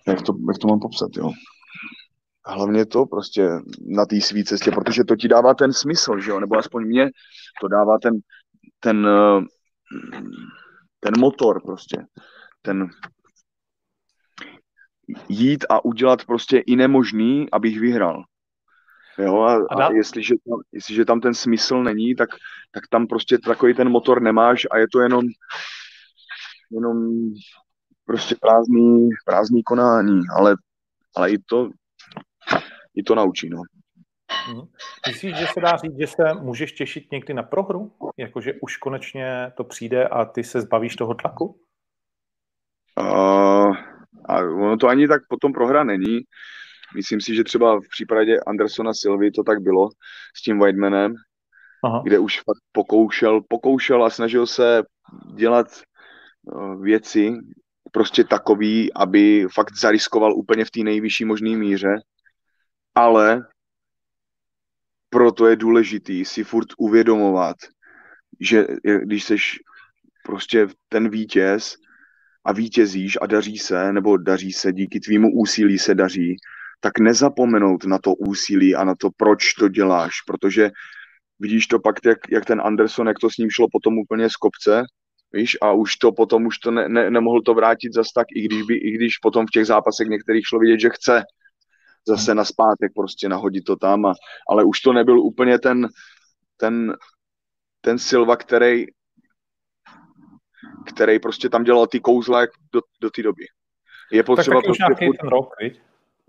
jak 0.07 0.23
to, 0.23 0.33
jak 0.49 0.59
to 0.59 0.69
mám 0.69 0.81
popsat, 0.81 1.09
jo? 1.17 1.31
Hlavně 2.47 2.87
to 2.87 3.07
prostě 3.07 3.49
na 3.87 4.07
té 4.07 4.21
své 4.21 4.45
cestě, 4.45 4.71
protože 4.71 5.05
to 5.05 5.17
ti 5.17 5.29
dává 5.29 5.55
ten 5.55 5.73
smysl, 5.73 6.19
že 6.19 6.31
jo? 6.31 6.41
Nebo 6.41 6.59
aspoň 6.59 6.87
mě 6.87 7.11
to 7.61 7.69
dává 7.69 7.99
ten, 7.99 8.15
ten, 8.83 9.07
eh, 9.07 9.45
ten 11.01 11.15
motor 11.19 11.63
prostě, 11.63 12.07
ten 12.63 12.91
jít 15.29 15.65
a 15.69 15.85
udělat 15.85 16.25
prostě 16.25 16.59
i 16.59 16.77
nemožný, 16.77 17.47
abych 17.53 17.81
vyhrál. 17.81 18.25
Jo, 19.19 19.41
a, 19.41 19.55
a, 19.71 19.87
a 19.87 19.93
jestliže, 19.93 20.35
tam, 20.49 20.61
jestliže 20.73 21.05
tam 21.05 21.21
ten 21.21 21.35
smysl 21.35 21.83
není, 21.83 22.15
tak, 22.15 22.29
tak 22.73 22.85
tam 22.91 23.07
prostě 23.07 23.39
takový 23.39 23.75
ten 23.75 23.89
motor 23.89 24.23
nemáš 24.23 24.67
a 24.71 24.79
je 24.79 24.87
to 24.93 25.01
jenom, 25.01 25.25
jenom 26.71 26.97
prostě 28.05 28.35
prázdný, 28.41 29.09
prázdný 29.25 29.63
konání, 29.63 30.21
ale, 30.37 30.57
ale 31.17 31.31
i 31.31 31.39
to, 31.39 31.71
i 32.95 33.03
to 33.03 33.15
naučí, 33.15 33.49
no. 33.49 33.63
Mhm. 34.49 34.69
Myslíš, 35.09 35.37
že 35.37 35.47
se 35.47 35.61
dá 35.61 35.77
říct, 35.77 35.99
že 36.01 36.07
se 36.07 36.35
můžeš 36.41 36.73
těšit 36.73 37.13
někdy 37.13 37.35
na 37.35 37.43
prohru? 37.43 37.93
Jakože 38.17 38.53
už 38.63 38.77
konečně 38.77 39.53
to 39.57 39.65
přijde 39.65 40.09
a 40.09 40.25
ty 40.25 40.45
se 40.45 40.61
zbavíš 40.61 40.97
toho 40.97 41.15
tlaku? 41.15 41.61
Uh, 43.01 43.77
a 44.25 44.39
ono 44.39 44.77
to 44.77 44.89
ani 44.89 45.09
tak 45.09 45.23
potom 45.29 45.53
prohra 45.53 45.85
není. 45.85 46.21
Myslím 46.95 47.21
si, 47.21 47.35
že 47.35 47.45
třeba 47.45 47.81
v 47.81 47.89
případě 47.91 48.41
Andersona 48.47 48.95
Silvy 48.95 49.31
to 49.31 49.43
tak 49.43 49.61
bylo 49.61 49.89
s 50.37 50.43
tím 50.43 50.59
Whitemanem, 50.59 51.15
Aha. 51.85 52.03
kde 52.05 52.19
už 52.19 52.41
fakt 52.41 52.63
pokoušel, 52.73 53.41
pokoušel 53.49 54.05
a 54.05 54.11
snažil 54.11 54.47
se 54.47 54.83
dělat 55.35 55.67
uh, 56.43 56.83
věci 56.83 57.33
prostě 57.93 58.25
takový, 58.25 58.93
aby 58.93 59.47
fakt 59.55 59.77
zariskoval 59.77 60.35
úplně 60.35 60.65
v 60.65 60.71
té 60.71 60.81
nejvyšší 60.81 61.25
možné 61.25 61.57
míře, 61.57 61.95
ale 62.95 63.43
proto 65.13 65.47
je 65.47 65.57
důležitý 65.57 66.25
si 66.25 66.45
furt 66.45 66.69
uvědomovat, 66.79 67.57
že 68.41 68.67
když 69.03 69.25
seš 69.25 69.59
prostě 70.25 70.67
ten 70.89 71.09
vítěz 71.09 71.75
a 72.45 72.53
vítězíš 72.53 73.19
a 73.21 73.27
daří 73.27 73.59
se, 73.59 73.93
nebo 73.93 74.17
daří 74.17 74.53
se, 74.53 74.73
díky 74.73 75.01
tvýmu 75.01 75.29
úsilí 75.35 75.79
se 75.79 75.95
daří, 75.95 76.37
tak 76.81 76.99
nezapomenout 76.99 77.85
na 77.85 77.99
to 77.99 78.15
úsilí 78.15 78.75
a 78.75 78.85
na 78.85 78.95
to, 78.95 79.09
proč 79.17 79.55
to 79.59 79.69
děláš, 79.69 80.13
protože 80.27 80.71
vidíš 81.39 81.67
to 81.67 81.79
pak, 81.79 81.97
jak, 82.05 82.19
jak 82.31 82.45
ten 82.45 82.61
Anderson, 82.65 83.07
jak 83.07 83.19
to 83.19 83.31
s 83.31 83.37
ním 83.37 83.51
šlo 83.51 83.67
potom 83.73 83.99
úplně 83.99 84.31
z 84.31 84.37
kopce, 84.37 84.83
víš, 85.33 85.57
a 85.63 85.73
už 85.73 85.97
to 85.97 86.13
potom, 86.13 86.47
už 86.47 86.59
to 86.59 86.71
ne, 86.71 86.89
ne, 86.89 87.11
nemohl 87.11 87.43
to 87.43 87.55
vrátit 87.55 87.93
zas 87.93 88.13
tak, 88.15 88.27
i 88.37 88.43
když, 88.43 88.63
by, 88.63 88.75
i 88.75 88.91
když 88.91 89.19
potom 89.19 89.47
v 89.47 89.51
těch 89.51 89.67
zápasech 89.67 90.09
některých 90.09 90.47
šlo 90.47 90.59
vidět, 90.59 90.81
že 90.81 90.91
chce 90.91 91.23
zase 92.09 92.35
na 92.35 92.45
zpátek 92.45 92.93
prostě 92.95 93.29
nahodit 93.29 93.65
to 93.65 93.77
tam, 93.77 94.07
a, 94.07 94.15
ale 94.51 94.65
už 94.65 94.81
to 94.81 94.93
nebyl 94.93 95.21
úplně 95.21 95.59
ten, 95.59 95.89
ten, 96.57 96.97
ten 97.81 97.99
Silva, 97.99 98.37
který 98.37 98.87
který 100.87 101.19
prostě 101.19 101.49
tam 101.49 101.65
dělal 101.65 101.87
ty 101.87 102.01
kouzla 102.01 102.41
jak 102.41 102.51
do, 102.73 102.81
do 103.01 103.11
té 103.11 103.23
doby. 103.23 103.45
Je 104.13 104.23
potřeba 104.23 104.57
tak 104.57 104.65
prostě 104.65 104.83
nějaký 104.83 105.19
ten 105.19 105.29
rok, 105.29 105.49
viď? 105.61 105.81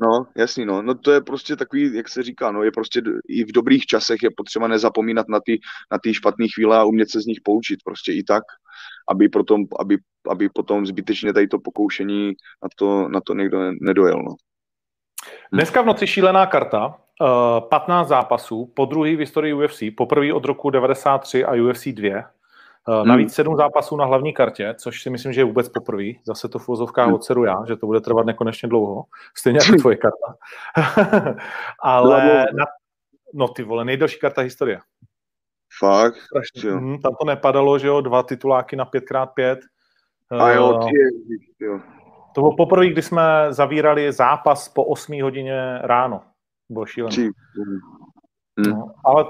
No, 0.01 0.27
jasný, 0.37 0.65
no. 0.65 0.81
no. 0.81 0.95
to 0.95 1.11
je 1.11 1.21
prostě 1.21 1.55
takový, 1.55 1.95
jak 1.95 2.09
se 2.09 2.23
říká, 2.23 2.51
no, 2.51 2.63
je 2.63 2.71
prostě 2.71 3.01
i 3.27 3.43
v 3.43 3.51
dobrých 3.51 3.85
časech 3.85 4.23
je 4.23 4.29
potřeba 4.37 4.67
nezapomínat 4.67 5.29
na 5.29 5.39
ty, 5.45 5.59
na 5.91 5.97
ty 6.03 6.13
špatné 6.13 6.45
chvíle 6.55 6.77
a 6.77 6.83
umět 6.83 7.09
se 7.09 7.21
z 7.21 7.25
nich 7.25 7.39
poučit 7.43 7.79
prostě 7.85 8.13
i 8.13 8.23
tak, 8.23 8.43
aby 9.09 9.29
potom, 9.29 9.63
aby, 9.79 9.97
aby 10.29 10.49
potom 10.49 10.85
zbytečně 10.85 11.33
tady 11.33 11.47
to 11.47 11.59
pokoušení 11.59 12.27
na 12.63 12.69
to, 12.77 13.07
na 13.07 13.21
to 13.21 13.33
někdo 13.33 13.71
nedojel, 13.81 14.17
no. 14.17 14.35
Dneska 15.51 15.81
v 15.81 15.85
noci 15.85 16.07
šílená 16.07 16.45
karta, 16.45 16.95
15 17.69 18.05
eh, 18.05 18.09
zápasů, 18.09 18.71
po 18.73 18.85
druhý 18.85 19.15
v 19.15 19.19
historii 19.19 19.53
UFC, 19.53 19.83
poprvé 19.97 20.33
od 20.33 20.45
roku 20.45 20.69
93 20.69 21.45
a 21.45 21.51
UFC 21.51 21.87
2. 21.87 22.13
Hmm. 22.87 23.07
Navíc 23.07 23.33
sedm 23.33 23.55
zápasů 23.55 23.97
na 23.97 24.05
hlavní 24.05 24.33
kartě, 24.33 24.75
což 24.77 25.01
si 25.01 25.09
myslím, 25.09 25.33
že 25.33 25.41
je 25.41 25.45
vůbec 25.45 25.69
poprvé. 25.69 26.03
Zase 26.25 26.49
to 26.49 26.59
v 26.59 26.67
vozovkách 26.67 27.05
hmm. 27.05 27.15
odsedu 27.15 27.43
já, 27.43 27.63
že 27.67 27.75
to 27.75 27.85
bude 27.85 28.01
trvat 28.01 28.25
nekonečně 28.25 28.69
dlouho. 28.69 29.03
Stejně 29.37 29.59
jako 29.63 29.75
tvoje 29.79 29.97
karta. 29.97 30.35
Ale 31.79 32.45
na, 32.57 32.65
no 33.33 33.47
ty 33.47 33.63
vole, 33.63 33.85
nejdelší 33.85 34.19
karta 34.19 34.41
historie. 34.41 34.79
Fakt? 35.79 36.15
Hmm, 36.63 37.01
tam 37.01 37.15
to 37.19 37.25
nepadalo, 37.25 37.79
že 37.79 37.87
jo, 37.87 38.01
dva 38.01 38.23
tituláky 38.23 38.75
na 38.75 38.85
5x5. 38.85 39.57
A 40.39 40.51
jo, 40.51 40.79
ty 40.79 41.65
jo. 41.65 41.79
To 42.35 42.41
bylo 42.41 42.55
poprvé, 42.55 42.87
kdy 42.87 43.01
jsme 43.01 43.47
zavírali 43.49 44.11
zápas 44.11 44.69
po 44.69 44.83
8 44.83 45.21
hodině 45.21 45.79
ráno. 45.81 46.21
Bylo 46.69 46.85
šílené. 46.85 47.29
No, 48.57 48.91
ale 49.05 49.25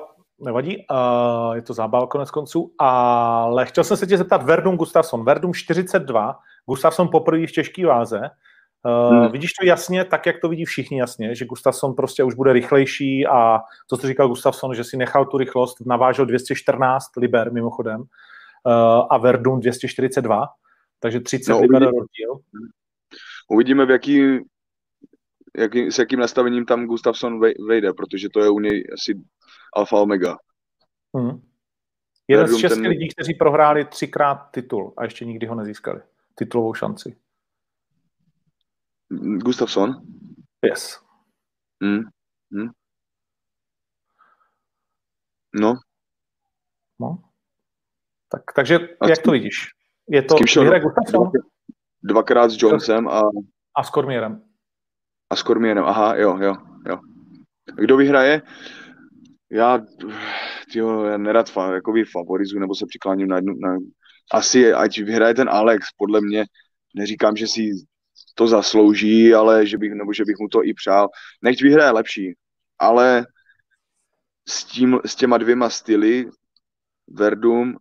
nevadí, 0.46 0.78
uh, 0.78 1.56
je 1.56 1.62
to 1.62 1.74
zábava 1.74 2.08
konec 2.08 2.32
konců, 2.32 2.74
ale 2.80 3.66
chtěl 3.66 3.84
jsem 3.84 3.98
se 3.98 4.08
tě 4.08 4.18
zeptat 4.18 4.44
Verdum 4.44 4.78
Gustafsson. 4.78 5.26
Verdum 5.26 5.54
42, 5.54 6.40
Gustafsson 6.66 7.08
poprvé 7.08 7.48
v 7.48 7.52
těžké 7.52 7.86
váze. 7.86 8.20
Uh, 8.86 9.18
hmm. 9.18 9.32
Vidíš 9.32 9.54
to 9.54 9.66
jasně, 9.66 10.06
tak 10.06 10.26
jak 10.26 10.36
to 10.42 10.50
vidí 10.50 10.66
všichni 10.66 11.00
jasně, 11.00 11.36
že 11.36 11.46
Gustafsson 11.46 11.94
prostě 11.94 12.24
už 12.24 12.36
bude 12.36 12.54
rychlejší 12.54 13.28
a 13.28 13.60
to, 13.90 13.98
co 13.98 14.08
říkal 14.08 14.28
Gustafsson, 14.28 14.76
že 14.76 14.84
si 14.84 14.98
nechal 14.98 15.26
tu 15.26 15.38
rychlost, 15.38 15.86
navážel 15.86 16.26
214 16.26 17.06
liber 17.18 17.52
mimochodem 17.52 18.02
uh, 18.02 18.06
a 19.10 19.18
Verdum 19.18 19.60
242, 19.60 20.48
takže 21.00 21.20
30 21.20 21.52
no, 21.52 21.60
liber 21.62 21.84
rozdíl. 21.84 22.40
Uvidíme, 23.54 23.86
v 23.86 23.90
jaký, 23.90 24.40
jaký, 25.58 25.92
s 25.92 26.00
jakým 26.00 26.20
nastavením 26.20 26.66
tam 26.66 26.86
Gustafsson 26.86 27.40
vejde, 27.68 27.94
protože 27.94 28.30
to 28.30 28.40
je 28.40 28.50
u 28.50 28.60
něj 28.60 28.84
asi 28.94 29.22
alfa 29.76 29.98
omega. 29.98 30.38
Hmm. 31.18 31.42
Jeden 32.28 32.48
z 32.48 32.58
šesti 32.58 32.82
ten... 32.82 32.88
lidí, 32.88 33.10
kteří 33.10 33.34
prohráli 33.34 33.86
třikrát 33.86 34.36
titul 34.36 34.94
a 34.98 35.04
ještě 35.04 35.26
nikdy 35.26 35.48
ho 35.48 35.56
nezískali. 35.56 36.02
Titulovou 36.36 36.74
šanci. 36.74 37.18
Gustafsson? 39.38 40.02
Yes. 40.66 41.02
Hmm. 41.84 42.04
Hmm. 42.52 42.70
No. 45.54 45.74
No. 47.00 47.24
Tak, 48.30 48.42
takže 48.56 48.80
a 49.02 49.10
jak 49.10 49.22
to 49.22 49.32
vidíš? 49.32 49.68
Je 50.10 50.22
to 50.22 50.36
vyhra 50.36 50.80
Gustafsson? 50.80 51.32
Dvakrát 52.04 52.52
s 52.52 52.62
Jonesem 52.62 53.08
a... 53.08 53.22
A 53.76 53.84
s 53.84 53.90
Kormierem. 53.90 54.42
A 55.30 55.36
s 55.36 55.44
Kormierem, 55.44 55.84
aha, 55.84 56.16
jo, 56.16 56.38
jo, 56.42 56.56
jo. 56.88 57.00
Kdo 57.76 57.98
vyhraje? 57.98 58.42
Já, 59.52 59.80
tyjo, 60.72 61.04
já 61.04 61.18
nerad 61.18 61.50
fa, 61.50 61.74
jakoby 61.74 62.04
favorizuji 62.04 62.60
nebo 62.60 62.76
se 62.76 62.86
přikláním 62.86 63.28
na 63.28 63.36
jednu, 63.36 63.54
na, 63.54 63.78
asi 64.32 64.74
ať 64.74 65.00
vyhraje 65.00 65.34
ten 65.34 65.50
Alex, 65.50 65.88
podle 65.98 66.22
mě, 66.22 66.46
neříkám, 66.96 67.36
že 67.36 67.48
si 67.48 67.70
to 68.36 68.48
zaslouží, 68.48 69.34
ale 69.34 69.68
že 69.68 69.78
bych, 69.78 69.94
nebo 69.94 70.14
že 70.14 70.26
bych 70.26 70.36
mu 70.40 70.48
to 70.48 70.64
i 70.64 70.74
přál. 70.74 71.10
Nechť 71.42 71.62
vyhraje 71.62 71.92
lepší, 71.92 72.34
ale 72.80 73.26
s, 74.48 74.66
tím, 74.66 75.00
s 75.06 75.16
těma 75.16 75.38
dvěma 75.38 75.70
styly, 75.70 76.30
Verdum 77.08 77.78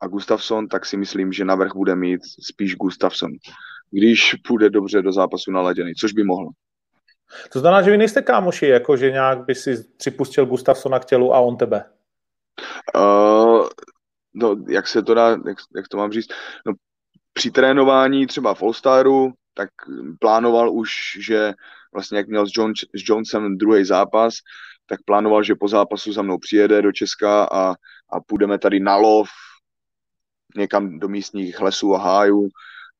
a 0.00 0.06
Gustafsson, 0.06 0.68
tak 0.68 0.86
si 0.86 0.96
myslím, 0.96 1.32
že 1.32 1.44
navrh 1.44 1.74
bude 1.74 1.96
mít 1.96 2.20
spíš 2.24 2.76
Gustafsson, 2.76 3.30
když 3.90 4.34
půjde 4.34 4.70
dobře 4.70 5.02
do 5.02 5.12
zápasu 5.12 5.50
naladěný, 5.50 5.94
což 5.94 6.12
by 6.12 6.24
mohlo. 6.24 6.50
To 7.52 7.60
znamená, 7.60 7.82
že 7.82 7.90
vy 7.90 7.98
nejste 7.98 8.22
kámoši, 8.22 8.66
jako 8.66 8.96
že 8.96 9.10
nějak 9.10 9.44
by 9.44 9.54
si 9.54 9.84
připustil 9.96 10.46
Gustafsona 10.46 10.98
k 10.98 11.04
tělu 11.04 11.34
a 11.34 11.38
on 11.38 11.56
tebe? 11.56 11.84
Uh, 12.96 13.68
no, 14.34 14.56
jak 14.68 14.88
se 14.88 15.02
to 15.02 15.14
dá, 15.14 15.30
jak, 15.30 15.56
jak 15.76 15.88
to 15.88 15.96
mám 15.96 16.12
říct? 16.12 16.28
No, 16.66 16.72
při 17.32 17.50
trénování 17.50 18.26
třeba 18.26 18.54
v 18.54 18.62
All-Staru, 18.62 19.32
tak 19.54 19.68
plánoval 20.20 20.72
už, 20.72 21.18
že 21.20 21.52
vlastně 21.92 22.18
jak 22.18 22.28
měl 22.28 22.46
s, 22.46 22.50
John, 22.56 22.72
s 22.74 23.08
Jonesem 23.08 23.58
druhý 23.58 23.84
zápas, 23.84 24.34
tak 24.86 25.00
plánoval, 25.04 25.42
že 25.42 25.54
po 25.54 25.68
zápasu 25.68 26.12
za 26.12 26.22
mnou 26.22 26.38
přijede 26.38 26.82
do 26.82 26.92
Česka 26.92 27.44
a, 27.44 27.74
a 28.10 28.20
půjdeme 28.26 28.58
tady 28.58 28.80
na 28.80 28.96
lov 28.96 29.28
někam 30.56 30.98
do 30.98 31.08
místních 31.08 31.60
lesů 31.60 31.94
a 31.94 31.98
hájů 31.98 32.48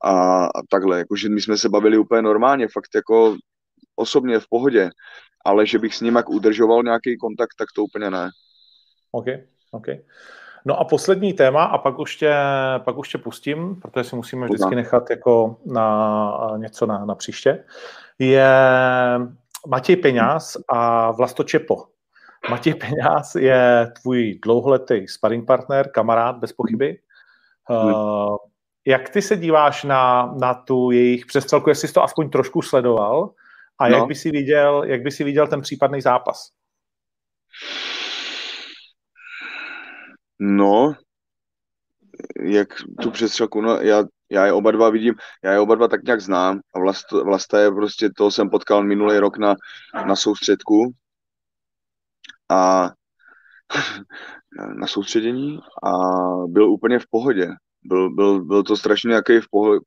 a, 0.05 0.44
a 0.44 0.62
takhle, 0.70 0.99
jakože 0.99 1.28
my 1.28 1.40
jsme 1.40 1.57
se 1.57 1.68
bavili 1.68 1.99
úplně 1.99 2.22
normálně, 2.22 2.68
fakt 2.68 2.94
jako 2.94 3.36
osobně 3.96 4.40
v 4.40 4.49
pohodě, 4.51 4.90
ale 5.44 5.66
že 5.66 5.78
bych 5.78 5.94
s 5.94 6.01
ním 6.01 6.16
jak 6.16 6.28
udržoval 6.28 6.82
nějaký 6.82 7.18
kontakt, 7.18 7.55
tak 7.59 7.68
to 7.74 7.84
úplně 7.84 8.11
ne. 8.11 8.30
OK, 9.12 9.26
OK. 9.70 9.86
No 10.64 10.80
a 10.80 10.84
poslední 10.84 11.32
téma, 11.32 11.64
a 11.64 11.78
pak 11.78 11.99
už 11.99 12.16
tě, 12.16 12.34
pak 12.78 12.99
už 12.99 13.09
tě 13.09 13.18
pustím, 13.18 13.76
protože 13.80 14.05
si 14.05 14.16
musíme 14.16 14.46
vždycky 14.46 14.74
nechat 14.74 15.11
jako 15.11 15.57
na 15.66 16.55
něco 16.57 16.86
na, 16.86 17.05
na 17.05 17.14
příště, 17.14 17.64
je 18.18 18.51
Matěj 19.66 19.96
Peňáz 19.96 20.57
a 20.68 21.11
Vlasto 21.11 21.44
Čepo. 21.44 21.84
Matěj 22.51 22.74
Peňáz 22.74 23.34
je 23.34 23.92
tvůj 24.03 24.38
dlouholetý 24.44 25.09
sparring 25.09 25.46
partner, 25.46 25.90
kamarád, 25.90 26.36
bez 26.36 26.53
pochyby. 26.53 26.99
Hmm. 27.68 27.94
Uh, 27.94 28.36
jak 28.86 29.08
ty 29.08 29.22
se 29.22 29.36
díváš 29.36 29.84
na, 29.84 30.34
na 30.40 30.54
tu 30.54 30.90
jejich 30.90 31.26
přestřelku, 31.26 31.68
jestli 31.68 31.88
jsi 31.88 31.94
to 31.94 32.02
aspoň 32.02 32.30
trošku 32.30 32.62
sledoval 32.62 33.30
a 33.78 33.88
no. 33.88 33.96
jak, 33.96 34.06
by 34.06 34.14
si 34.14 34.30
viděl, 34.30 34.84
jak 34.84 35.02
by 35.02 35.10
si 35.10 35.24
viděl 35.24 35.46
ten 35.46 35.60
případný 35.60 36.00
zápas? 36.00 36.48
No, 40.40 40.94
jak 42.40 42.68
tu 43.02 43.10
přestřelku, 43.10 43.60
no 43.60 43.76
já, 43.76 44.04
já 44.30 44.46
je 44.46 44.52
oba 44.52 44.70
dva 44.70 44.90
vidím, 44.90 45.14
já 45.44 45.52
je 45.52 45.60
oba 45.60 45.74
dva 45.74 45.88
tak 45.88 46.02
nějak 46.02 46.20
znám 46.20 46.60
a 46.74 46.78
vlast, 46.78 47.12
Vlasta 47.12 47.60
je 47.60 47.70
prostě, 47.70 48.10
to 48.16 48.30
jsem 48.30 48.50
potkal 48.50 48.84
minulý 48.84 49.18
rok 49.18 49.38
na, 49.38 49.56
na 50.06 50.16
soustředku 50.16 50.92
a 52.48 52.90
na 54.80 54.86
soustředění 54.86 55.58
a 55.84 55.92
byl 56.46 56.70
úplně 56.70 56.98
v 56.98 57.06
pohodě. 57.10 57.48
Byl, 57.84 58.10
byl, 58.14 58.44
byl 58.44 58.62
to 58.62 58.76
strašně 58.76 59.08
nějaký 59.08 59.32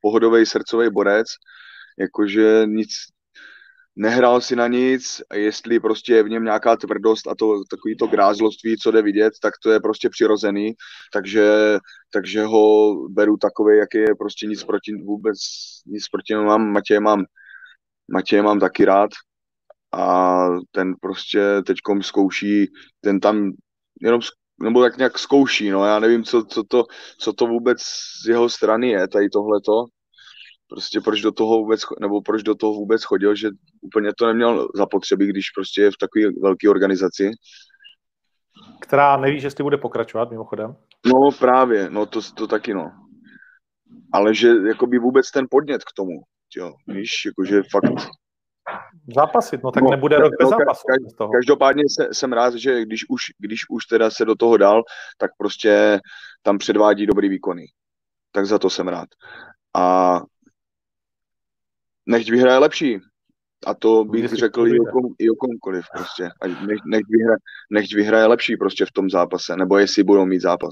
pohodový 0.00 0.46
srdcový 0.46 0.90
borec, 0.90 1.26
jakože 1.98 2.62
nic, 2.66 2.90
nehrál 3.96 4.40
si 4.40 4.56
na 4.56 4.66
nic 4.66 5.22
jestli 5.34 5.80
prostě 5.80 6.14
je 6.14 6.22
v 6.22 6.28
něm 6.28 6.44
nějaká 6.44 6.76
tvrdost 6.76 7.26
a 7.26 7.34
to 7.34 7.62
takový 7.70 7.96
to 7.96 8.06
grázloství, 8.06 8.76
co 8.76 8.90
jde 8.90 9.02
vidět, 9.02 9.32
tak 9.42 9.54
to 9.62 9.70
je 9.70 9.80
prostě 9.80 10.08
přirozený, 10.10 10.72
takže, 11.12 11.78
takže 12.12 12.44
ho 12.44 12.94
beru 13.08 13.36
takový, 13.36 13.78
jaký 13.78 13.98
je 13.98 14.14
prostě 14.18 14.46
nic 14.46 14.64
proti, 14.64 14.94
vůbec 15.04 15.38
nic 15.86 16.08
proti 16.08 16.34
mám, 16.34 16.72
Matěje 16.72 17.00
mám, 17.00 17.24
Matěje 18.12 18.42
mám 18.42 18.60
taky 18.60 18.84
rád 18.84 19.10
a 19.92 20.46
ten 20.70 20.94
prostě 21.00 21.62
teďkom 21.66 22.02
zkouší, 22.02 22.66
ten 23.00 23.20
tam 23.20 23.52
jenom 24.02 24.20
nebo 24.62 24.82
tak 24.82 24.96
nějak 24.96 25.18
zkouší, 25.18 25.70
no 25.70 25.84
já 25.84 25.98
nevím, 25.98 26.24
co, 26.24 26.44
co, 26.44 26.62
to, 26.64 26.84
co 27.18 27.32
to 27.32 27.46
vůbec 27.46 27.78
z 28.24 28.28
jeho 28.28 28.48
strany 28.48 28.88
je, 28.88 29.08
tady 29.08 29.28
tohleto, 29.28 29.84
prostě 30.68 31.00
proč 31.00 31.20
do 31.20 31.32
toho 31.32 31.58
vůbec, 31.58 31.80
nebo 32.00 32.22
proč 32.22 32.42
do 32.42 32.54
toho 32.54 32.72
vůbec 32.72 33.04
chodil, 33.04 33.34
že 33.34 33.48
úplně 33.80 34.10
to 34.18 34.26
neměl 34.26 34.68
zapotřebí, 34.74 35.26
když 35.26 35.50
prostě 35.50 35.82
je 35.82 35.90
v 35.90 35.96
takové 35.96 36.24
velké 36.42 36.68
organizaci. 36.70 37.30
Která 38.80 39.16
neví, 39.16 39.40
že 39.40 39.46
jestli 39.46 39.64
bude 39.64 39.78
pokračovat 39.78 40.30
mimochodem. 40.30 40.76
No 41.06 41.30
právě, 41.38 41.90
no 41.90 42.06
to, 42.06 42.20
to 42.36 42.46
taky 42.46 42.74
no. 42.74 42.92
ale 44.12 44.34
že 44.34 44.48
jakoby 44.68 44.98
vůbec 44.98 45.30
ten 45.30 45.46
podnět 45.50 45.84
k 45.84 45.92
tomu, 45.96 46.12
jo, 46.56 46.72
víš, 46.86 47.10
jakože 47.26 47.62
fakt 47.70 48.10
Zápasit, 49.16 49.62
no 49.62 49.70
tak 49.70 49.82
No, 49.82 49.90
nebude 49.90 50.16
rok 50.18 50.32
bez 50.40 50.50
no, 50.50 50.58
zápasu. 50.58 50.86
ka- 50.88 51.16
toho. 51.16 51.32
Každopádně 51.32 51.82
se, 51.90 52.08
jsem 52.14 52.32
rád, 52.32 52.54
že 52.54 52.82
když 52.82 53.04
už, 53.08 53.22
když 53.38 53.60
už 53.70 53.86
teda 53.86 54.10
se 54.10 54.24
do 54.24 54.34
toho 54.34 54.56
dal, 54.56 54.82
tak 55.18 55.30
prostě 55.38 56.00
tam 56.42 56.58
předvádí 56.58 57.06
dobrý 57.06 57.28
výkony. 57.28 57.66
Tak 58.32 58.46
za 58.46 58.58
to 58.58 58.70
jsem 58.70 58.88
rád. 58.88 59.08
A 59.76 60.20
nechť 62.06 62.30
vyhraje 62.30 62.58
lepší. 62.58 63.00
A 63.66 63.74
to 63.74 64.04
bych 64.04 64.22
Jestli 64.22 64.36
řekl 64.36 64.66
i 64.68 64.80
o, 64.80 64.84
kom, 64.84 65.02
i 65.18 65.30
o 65.30 65.34
komkoliv 65.34 65.84
prostě. 65.96 66.30
Ať 66.40 66.50
nech, 66.50 66.78
nech, 66.86 67.02
vyhraje, 67.08 67.36
nech 67.70 67.94
vyhraje 67.94 68.26
lepší 68.26 68.56
prostě 68.56 68.86
v 68.86 68.92
tom 68.92 69.10
zápase. 69.10 69.56
Nebo 69.56 69.78
jestli 69.78 70.02
budou 70.02 70.24
mít 70.26 70.40
zápas. 70.40 70.70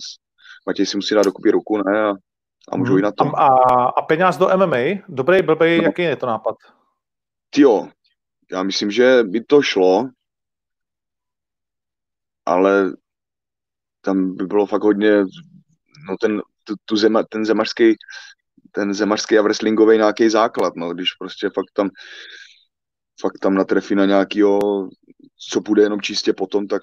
Matěj 0.67 0.87
si 0.87 0.97
musí 0.97 1.15
dát 1.15 1.23
dokupy 1.25 1.51
ruku, 1.51 1.77
ne? 1.77 2.01
A, 2.03 2.13
a 2.73 2.77
můžou 2.77 2.97
jít 2.97 3.03
na 3.03 3.13
to. 3.13 3.25
A, 3.37 3.47
a, 3.47 3.85
a 3.85 4.03
peněz 4.03 4.37
do 4.37 4.49
MMA? 4.57 4.77
Dobrý, 5.09 5.43
blbej, 5.43 5.79
No. 5.79 5.85
jaký 5.85 6.03
je 6.03 6.17
to 6.17 6.27
nápad? 6.27 6.57
Tyjo, 7.51 7.89
já 8.53 8.63
myslím, 8.63 8.91
že 8.91 9.23
by 9.23 9.45
to 9.45 9.63
šlo, 9.63 10.09
ale 12.47 12.93
tam 14.01 14.37
by 14.37 14.47
bylo 14.47 14.67
fakt 14.67 14.83
hodně, 14.83 15.17
no 16.09 16.17
ten, 16.21 16.43
tu, 16.65 16.75
tu 16.85 16.97
zema, 16.97 17.23
ten 17.23 17.45
zemařský, 17.45 17.95
ten 18.73 18.95
zemařský 18.95 19.39
a 19.39 19.43
wrestlingový 19.43 19.97
nějaký 19.97 20.29
základ, 20.29 20.77
no, 20.77 20.95
když 20.95 21.15
prostě 21.15 21.51
fakt 21.55 21.71
tam, 21.75 21.91
fakt 23.21 23.39
tam 23.41 23.55
natrefí 23.55 23.95
na 23.95 24.07
nějakýho, 24.07 24.59
co 25.51 25.61
půjde 25.61 25.83
jenom 25.83 26.01
čistě 26.01 26.33
potom, 26.33 26.67
tak 26.67 26.83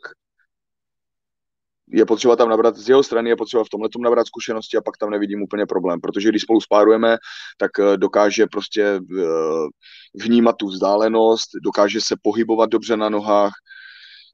je 1.89 2.05
potřeba 2.05 2.35
tam 2.35 2.49
nabrat, 2.49 2.77
z 2.77 2.89
jeho 2.89 3.03
strany 3.03 3.29
je 3.29 3.35
potřeba 3.35 3.63
v 3.63 3.69
tomhle 3.69 3.89
nabrat 3.99 4.27
zkušenosti 4.27 4.77
a 4.77 4.81
pak 4.81 4.97
tam 4.97 5.09
nevidím 5.09 5.41
úplně 5.41 5.65
problém, 5.65 6.01
protože 6.01 6.29
když 6.29 6.41
spolu 6.41 6.61
spárujeme, 6.61 7.17
tak 7.57 7.71
eh, 7.79 7.97
dokáže 7.97 8.45
prostě 8.47 8.83
eh, 8.83 9.23
vnímat 10.23 10.55
tu 10.57 10.67
vzdálenost, 10.67 11.49
dokáže 11.63 12.01
se 12.01 12.15
pohybovat 12.21 12.69
dobře 12.69 12.97
na 12.97 13.09
nohách, 13.09 13.53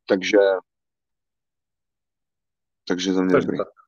takže 0.07 0.37
takže 2.87 3.13
za 3.13 3.21
mě 3.21 3.31
Takže 3.31 3.45
dobrý. 3.45 3.57
tak. 3.57 3.82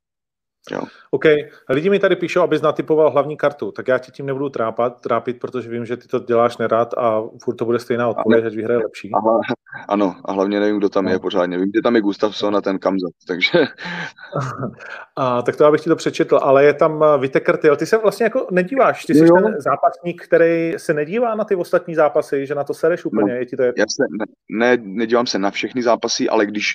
Jo. 0.72 0.82
OK, 1.12 1.24
lidi 1.70 1.90
mi 1.90 2.00
tady 2.00 2.16
píšou, 2.16 2.42
abys 2.42 2.62
natypoval 2.62 3.12
hlavní 3.12 3.38
kartu, 3.38 3.72
tak 3.72 3.88
já 3.88 3.98
ti 3.98 4.12
tím 4.12 4.26
nebudu 4.26 4.50
trápat, 4.50 5.02
trápit, 5.02 5.40
protože 5.40 5.70
vím, 5.70 5.86
že 5.86 5.98
ty 5.98 6.08
to 6.08 6.20
děláš 6.20 6.58
nerad 6.58 6.94
a 6.98 7.22
furt 7.44 7.56
to 7.56 7.66
bude 7.66 7.80
stejná 7.80 8.08
odpověď, 8.10 8.46
ať 8.46 8.54
vyhraje 8.56 8.78
lepší. 8.80 9.12
A 9.14 9.20
hla, 9.20 9.40
ano, 9.88 10.16
a 10.26 10.32
hlavně 10.32 10.60
nevím, 10.60 10.78
kdo 10.78 10.90
tam 10.90 11.06
No. 11.06 11.12
je 11.12 11.20
pořádně. 11.20 11.58
Vím, 11.58 11.72
že 11.76 11.82
tam 11.82 11.96
je 11.96 12.02
Gustafsson 12.02 12.56
a 12.56 12.62
ten 12.62 12.80
Kamzat, 12.80 13.12
takže 13.28 13.52
A, 15.18 15.42
tak 15.42 15.56
to 15.56 15.64
já 15.64 15.72
bych 15.72 15.82
ti 15.82 15.90
to 15.90 15.96
přečetl, 15.96 16.40
ale 16.44 16.64
je 16.64 16.74
tam 16.74 17.04
eh, 17.04 17.18
Vitekr 17.18 17.58
Tyl. 17.58 17.76
Ty 17.76 17.86
se 17.86 17.98
vlastně 17.98 18.24
jako 18.24 18.48
nedíváš, 18.52 19.06
ty 19.06 19.14
jsi 19.16 19.26
Jo, 19.26 19.36
ten 19.36 19.56
zápasník, 19.62 20.24
který 20.24 20.74
se 20.78 20.94
nedívá 20.94 21.36
na 21.36 21.44
ty 21.44 21.56
ostatní 21.56 21.96
zápasy, 21.96 22.46
že 22.46 22.56
na 22.56 22.64
to 22.64 22.74
sereš 22.74 23.06
úplně, 23.06 23.34
No. 23.34 23.40
je 23.40 23.46
ti 23.46 23.56
to 23.58 23.64
jedno. 23.64 23.82
já 23.82 23.86
se 23.90 24.04
ne, 24.20 24.26
ne, 24.76 24.78
nedívám 24.84 25.28
se 25.28 25.40
na 25.40 25.52
všechny 25.52 25.84
zápasy, 25.84 26.30
ale 26.30 26.46
když 26.46 26.74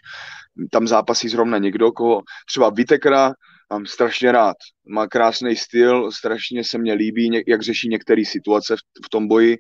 tam 0.71 0.87
zápasí 0.87 1.29
zrovna 1.29 1.59
někdo, 1.59 1.93
koho 1.93 2.21
třeba 2.49 2.71
Vitekra 2.71 3.33
mám 3.71 3.87
strašně 3.87 4.33
rád. 4.33 4.57
Má 4.89 5.07
krásný 5.07 5.57
styl, 5.57 6.13
strašně 6.13 6.65
se 6.65 6.79
mně 6.79 6.93
líbí, 6.93 7.43
jak 7.47 7.63
řeší 7.63 7.89
některé 7.89 8.25
situace 8.25 8.77
v, 8.77 9.07
v 9.07 9.09
tom 9.09 9.29
boji. 9.29 9.59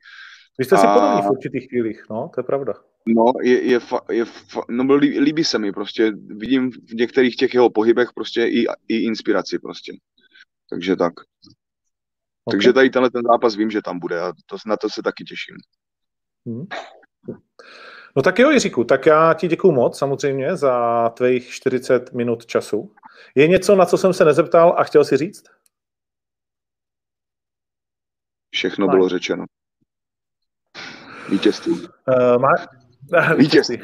Vy 0.58 0.64
jste 0.64 0.76
si 0.76 0.86
a- 0.86 0.94
podobní 0.94 1.22
v 1.22 1.30
určitých 1.30 1.68
chvílích, 1.68 2.02
no, 2.10 2.30
to 2.34 2.40
je 2.40 2.44
pravda. 2.44 2.74
No, 3.06 3.24
je, 3.42 3.62
je, 3.64 3.80
fa, 3.80 4.00
je 4.10 4.24
fa, 4.24 4.60
no, 4.68 4.94
líbí, 4.94 5.20
líbí 5.20 5.44
se 5.44 5.58
mi 5.58 5.72
prostě. 5.72 6.12
Vidím 6.26 6.70
v 6.70 6.92
některých 6.92 7.36
těch 7.36 7.54
jeho 7.54 7.70
pohybech 7.70 8.08
prostě 8.14 8.46
i, 8.46 8.64
i 8.88 8.96
inspiraci 8.96 9.58
prostě. 9.58 9.92
Takže 10.70 10.96
tak. 10.96 11.12
Okay. 11.20 12.50
Takže 12.50 12.72
tady 12.72 12.90
tenhle 12.90 13.10
ten 13.10 13.22
zápas 13.32 13.56
vím, 13.56 13.70
že 13.70 13.82
tam 13.82 13.98
bude 13.98 14.20
a 14.20 14.32
to, 14.46 14.56
na 14.66 14.76
to 14.76 14.90
se 14.90 15.02
taky 15.02 15.24
těším. 15.24 15.56
Hmm. 16.46 16.66
No 18.16 18.22
tak 18.22 18.38
jo, 18.38 18.50
Jiříku, 18.50 18.84
tak 18.84 19.06
já 19.06 19.34
ti 19.34 19.48
děkuju 19.48 19.72
moc 19.72 19.98
samozřejmě 19.98 20.56
za 20.56 21.08
tvých 21.08 21.48
40 21.48 22.12
minut 22.12 22.46
času. 22.46 22.94
Je 23.34 23.48
něco, 23.48 23.76
na 23.76 23.86
co 23.86 23.98
jsem 23.98 24.12
se 24.12 24.24
nezeptal 24.24 24.74
a 24.78 24.84
chtěl 24.84 25.04
si 25.04 25.16
říct? 25.16 25.44
Všechno 28.54 28.86
Fajn. 28.86 28.98
bylo 28.98 29.08
řečeno. 29.08 29.44
Vítězství. 31.30 31.72
Uh, 31.72 31.88
má... 32.38 32.48
Vítězství. 33.36 33.82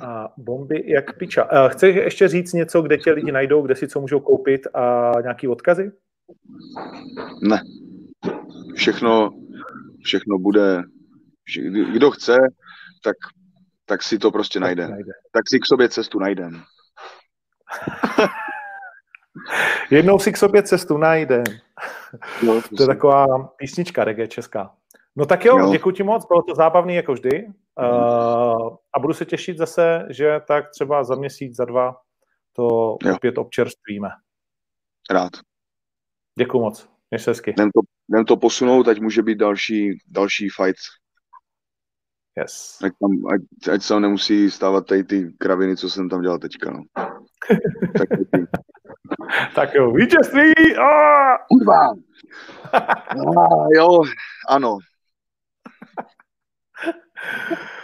A 0.00 0.28
bomby 0.36 0.92
jak 0.92 1.18
piča. 1.18 1.44
Uh, 1.44 1.68
chceš 1.68 1.96
ještě 1.96 2.28
říct 2.28 2.52
něco, 2.52 2.82
kde 2.82 2.98
tě 2.98 3.12
lidi 3.12 3.32
najdou, 3.32 3.62
kde 3.62 3.76
si 3.76 3.88
co 3.88 4.00
můžou 4.00 4.20
koupit 4.20 4.66
a 4.74 5.12
nějaký 5.22 5.48
odkazy? 5.48 5.92
Ne. 7.42 7.62
Všechno, 8.74 9.30
všechno 10.04 10.38
bude, 10.38 10.82
kdo 11.92 12.10
chce, 12.10 12.36
tak, 13.04 13.16
tak 13.84 14.02
si 14.02 14.18
to 14.18 14.30
prostě 14.30 14.60
najde. 14.60 14.88
najde. 14.88 15.12
Tak 15.32 15.42
si 15.48 15.60
k 15.60 15.66
sobě 15.66 15.88
cestu 15.88 16.18
najdem. 16.18 16.62
Jednou 19.90 20.18
si 20.18 20.32
k 20.32 20.36
sobě 20.36 20.62
cestu 20.62 20.98
najdem. 20.98 21.44
No, 22.46 22.62
To 22.76 22.82
je 22.82 22.86
taková 22.86 23.26
písnička 23.56 24.04
reggae 24.04 24.28
česká. 24.28 24.74
No 25.16 25.26
tak 25.26 25.44
jo, 25.44 25.58
Jo. 25.58 25.72
děkuji 25.72 25.90
ti 25.90 26.02
moc, 26.02 26.26
bylo 26.28 26.42
to 26.42 26.54
zábavný 26.54 26.94
jako 26.94 27.12
vždy. 27.12 27.46
Uh, 27.80 28.76
a 28.94 28.98
budu 29.00 29.14
se 29.14 29.24
těšit 29.24 29.58
zase, 29.58 30.06
že 30.10 30.40
tak 30.48 30.70
třeba 30.70 31.04
za 31.04 31.14
měsíc, 31.14 31.56
za 31.56 31.64
dva 31.64 31.96
to 32.52 32.96
Jo. 33.04 33.14
opět 33.16 33.38
občerstvíme. 33.38 34.08
Rád. 35.10 35.32
Děkuji 36.38 36.60
moc. 36.60 36.88
Měj 37.10 37.18
se 37.18 37.30
hezky. 37.30 37.50
Jdem 37.50 37.70
to, 37.70 37.80
jdem 38.08 38.24
to 38.24 38.36
posunout, 38.36 38.88
ať 38.88 39.00
může 39.00 39.22
být 39.22 39.38
další, 39.38 39.98
další 40.06 40.48
fight. 40.48 40.78
Yes. 42.40 42.78
Ať, 42.84 42.92
tam, 43.00 43.10
ať, 43.34 43.68
ať 43.74 43.82
se 43.82 44.00
nemusí 44.00 44.50
stávat 44.50 44.86
tady 44.86 45.04
ty 45.04 45.32
kraviny, 45.38 45.76
co 45.76 45.90
jsem 45.90 46.08
tam 46.08 46.22
dělal 46.22 46.38
teďka. 46.38 46.70
No. 46.70 46.82
tak. 47.98 48.08
Tak 49.54 49.74
jo, 49.74 49.92
vítězství! 49.92 50.52
Kurva! 51.48 51.94
Ah, 52.72 53.66
jo, 53.76 54.02
ano. 54.48 54.78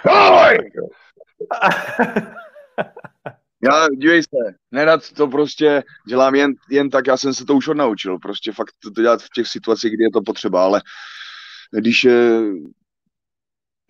Ahoj! 0.08 0.58
Já, 3.62 3.88
dívej 3.88 4.22
se, 4.22 4.54
nerad 4.70 5.12
to 5.12 5.28
prostě 5.28 5.82
dělám 6.08 6.34
jen, 6.34 6.52
jen 6.70 6.90
tak, 6.90 7.06
já 7.06 7.16
jsem 7.16 7.34
se 7.34 7.44
to 7.44 7.54
už 7.54 7.68
odnaučil, 7.68 8.18
prostě 8.18 8.52
fakt 8.52 8.72
to, 8.82 8.90
to 8.90 9.02
dělat 9.02 9.22
v 9.22 9.28
těch 9.34 9.46
situacích, 9.46 9.92
kdy 9.94 10.04
je 10.04 10.10
to 10.10 10.22
potřeba, 10.22 10.64
ale 10.64 10.82
když 11.80 12.04
je, 12.04 12.40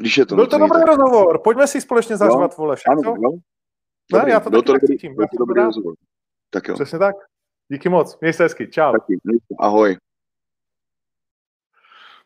když 0.00 0.18
je 0.18 0.26
to 0.26 0.34
Byl 0.36 0.46
to 0.46 0.58
dobrý 0.58 0.80
tak- 0.80 0.86
rozhovor, 0.86 1.40
pojďme 1.44 1.66
si 1.66 1.80
společně 1.80 2.16
zařvat, 2.16 2.56
vole, 2.56 2.76
však, 2.76 2.92
Ano, 2.92 3.14
jo. 3.22 3.30
Ne, 4.12 4.18
Dobrý, 4.18 4.30
já 4.32 4.40
to 4.40 4.50
byl 4.50 4.62
tak 4.62 4.66
dobrý, 4.66 4.86
cítím, 4.86 5.14
byl 5.14 5.26
to 5.32 5.38
dobrý 5.38 5.62
rozhovor. 5.62 5.94
Tak 6.50 6.68
jo, 6.68 6.74
Přesně 6.74 6.98
tak. 6.98 7.16
Díky 7.68 7.88
moc, 7.88 8.18
měj 8.20 8.32
se 8.32 8.42
hezky, 8.42 8.68
čau. 8.70 8.92
taky, 8.92 9.14
ahoj. 9.58 9.96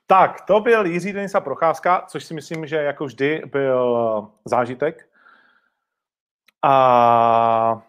Tak, 0.06 0.40
to 0.40 0.60
byl 0.60 0.86
Jiří 0.86 1.12
Denisa 1.12 1.40
Procházka, 1.40 2.04
což 2.08 2.24
si 2.24 2.34
myslím, 2.34 2.66
že 2.66 2.76
jako 2.76 3.04
vždy 3.04 3.42
byl 3.52 3.96
zážitek. 4.44 5.08
A 6.64 7.82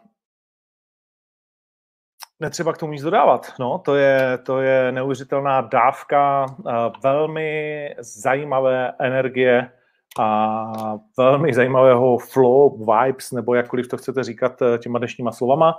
netřeba 2.40 2.74
k 2.74 2.78
tomu 2.78 2.92
nic 2.94 3.02
dodávat. 3.02 3.54
No, 3.60 3.80
to 3.86 3.96
je, 3.96 4.38
to 4.38 4.62
je 4.62 4.92
neuvěřitelná 4.92 5.62
dávka 5.62 6.46
eh, 6.50 6.72
velmi 7.04 7.90
zajímavé 8.00 8.92
energie 9.00 9.72
a 10.20 10.72
velmi 11.18 11.54
zajímavého 11.54 12.18
flow, 12.18 12.78
vibes, 12.78 13.32
nebo 13.32 13.56
jakkoliv 13.56 13.88
to 13.88 13.98
chcete 13.98 14.24
říkat 14.24 14.62
eh, 14.62 14.78
těma 14.78 15.00
dnešníma 15.00 15.32
slovama. 15.32 15.74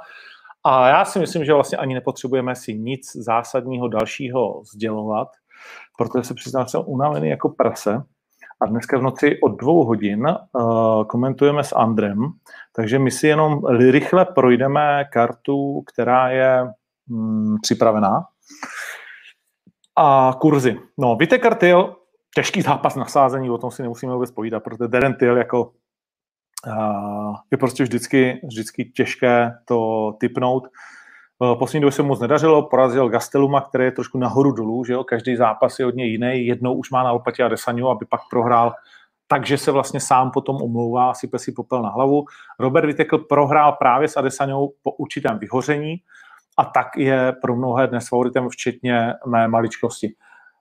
A 0.65 0.89
já 0.89 1.05
si 1.05 1.19
myslím, 1.19 1.45
že 1.45 1.53
vlastně 1.53 1.79
ani 1.79 1.95
nepotřebujeme 1.95 2.55
si 2.55 2.75
nic 2.75 3.17
zásadního 3.17 3.89
dalšího 3.89 4.63
sdělovat, 4.75 5.29
protože 5.99 6.25
se 6.25 6.35
přiznám, 6.35 6.65
že 6.65 6.69
jsem 6.69 6.83
unavený 6.87 7.29
jako 7.29 7.49
prase. 7.49 8.03
A 8.61 8.67
dneska 8.67 8.99
v 8.99 9.03
noci 9.03 9.41
od 9.43 9.49
dvou 9.49 9.85
hodin 9.85 10.27
uh, 10.27 11.05
komentujeme 11.05 11.65
s 11.65 11.73
Andrem, 11.77 12.33
takže 12.73 12.99
my 12.99 13.11
si 13.11 13.27
jenom 13.27 13.67
rychle 13.67 14.25
projdeme 14.25 15.05
kartu, 15.13 15.83
která 15.87 16.29
je 16.29 16.73
mm, 17.09 17.57
připravená. 17.63 18.25
A 19.97 20.37
kurzy. 20.41 20.81
No, 20.99 21.17
Vite 21.17 21.39
Kartil, 21.39 21.97
těžký 22.35 22.63
zápas 22.63 22.97
na 22.97 23.05
sázení, 23.05 23.51
o 23.51 23.59
tom 23.59 23.71
si 23.71 23.83
nemusíme 23.83 24.13
vůbec 24.13 24.31
povídat, 24.31 24.63
protože 24.63 24.89
Darren 24.89 25.15
Till 25.15 25.37
jako 25.37 25.73
uh, 26.67 27.37
je 27.51 27.59
prostě 27.59 27.83
vždycky, 27.83 28.41
vždycky 28.47 28.85
těžké 28.85 29.53
to 29.65 30.13
typnout. 30.21 30.69
Uh, 31.39 31.59
Poslední 31.59 31.81
době 31.81 31.93
se 31.93 32.03
moc 32.03 32.21
nedařilo, 32.21 32.69
porazil 32.69 33.09
Gasteluma, 33.09 33.61
který 33.61 33.85
je 33.85 33.93
trošku 33.93 34.19
nahoru 34.19 34.53
dolů, 34.53 34.85
že 34.85 34.93
jo? 34.93 35.05
každý 35.05 35.37
zápas 35.37 35.79
je 35.79 35.85
hodně 35.85 36.07
jiný, 36.07 36.47
jednou 36.47 36.75
už 36.75 36.91
má 36.91 37.03
na 37.03 37.13
lopatě 37.13 37.45
Adesanya, 37.45 37.91
aby 37.91 38.07
pak 38.07 38.21
prohrál, 38.31 38.75
takže 39.27 39.59
se 39.59 39.71
vlastně 39.71 40.01
sám 40.01 40.31
potom 40.31 40.57
omlouvá, 40.63 41.13
si 41.37 41.53
popel 41.53 41.83
na 41.83 41.89
hlavu. 41.89 42.25
Robert 42.61 42.87
Vitekl 42.87 43.19
prohrál 43.19 43.73
právě 43.73 44.09
s 44.09 44.17
Adesanou 44.17 44.73
po 44.83 44.93
určitém 44.93 45.39
vyhoření 45.39 45.97
a 46.59 46.65
tak 46.65 46.87
je 46.97 47.33
pro 47.43 47.57
mnohé 47.57 47.87
dnes 47.87 48.09
favoritem, 48.09 48.49
včetně 48.49 49.13
mé 49.27 49.49
maličkosti. 49.49 50.15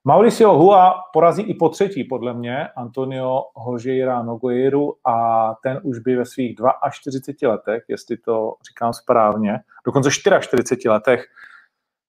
Mauricio 0.07 0.57
Hua 0.57 0.93
porazí 1.13 1.41
i 1.41 1.53
po 1.53 1.69
třetí, 1.69 2.03
podle 2.03 2.33
mě, 2.33 2.67
Antonio 2.67 3.43
Hožeira 3.55 4.23
Nogueiru 4.23 4.95
a 5.05 5.55
ten 5.63 5.79
už 5.83 5.99
by 5.99 6.15
ve 6.15 6.25
svých 6.25 6.55
42 6.91 7.51
letech, 7.51 7.83
jestli 7.87 8.17
to 8.17 8.53
říkám 8.69 8.93
správně, 8.93 9.59
dokonce 9.85 10.11
44 10.11 10.89
letech, 10.89 11.25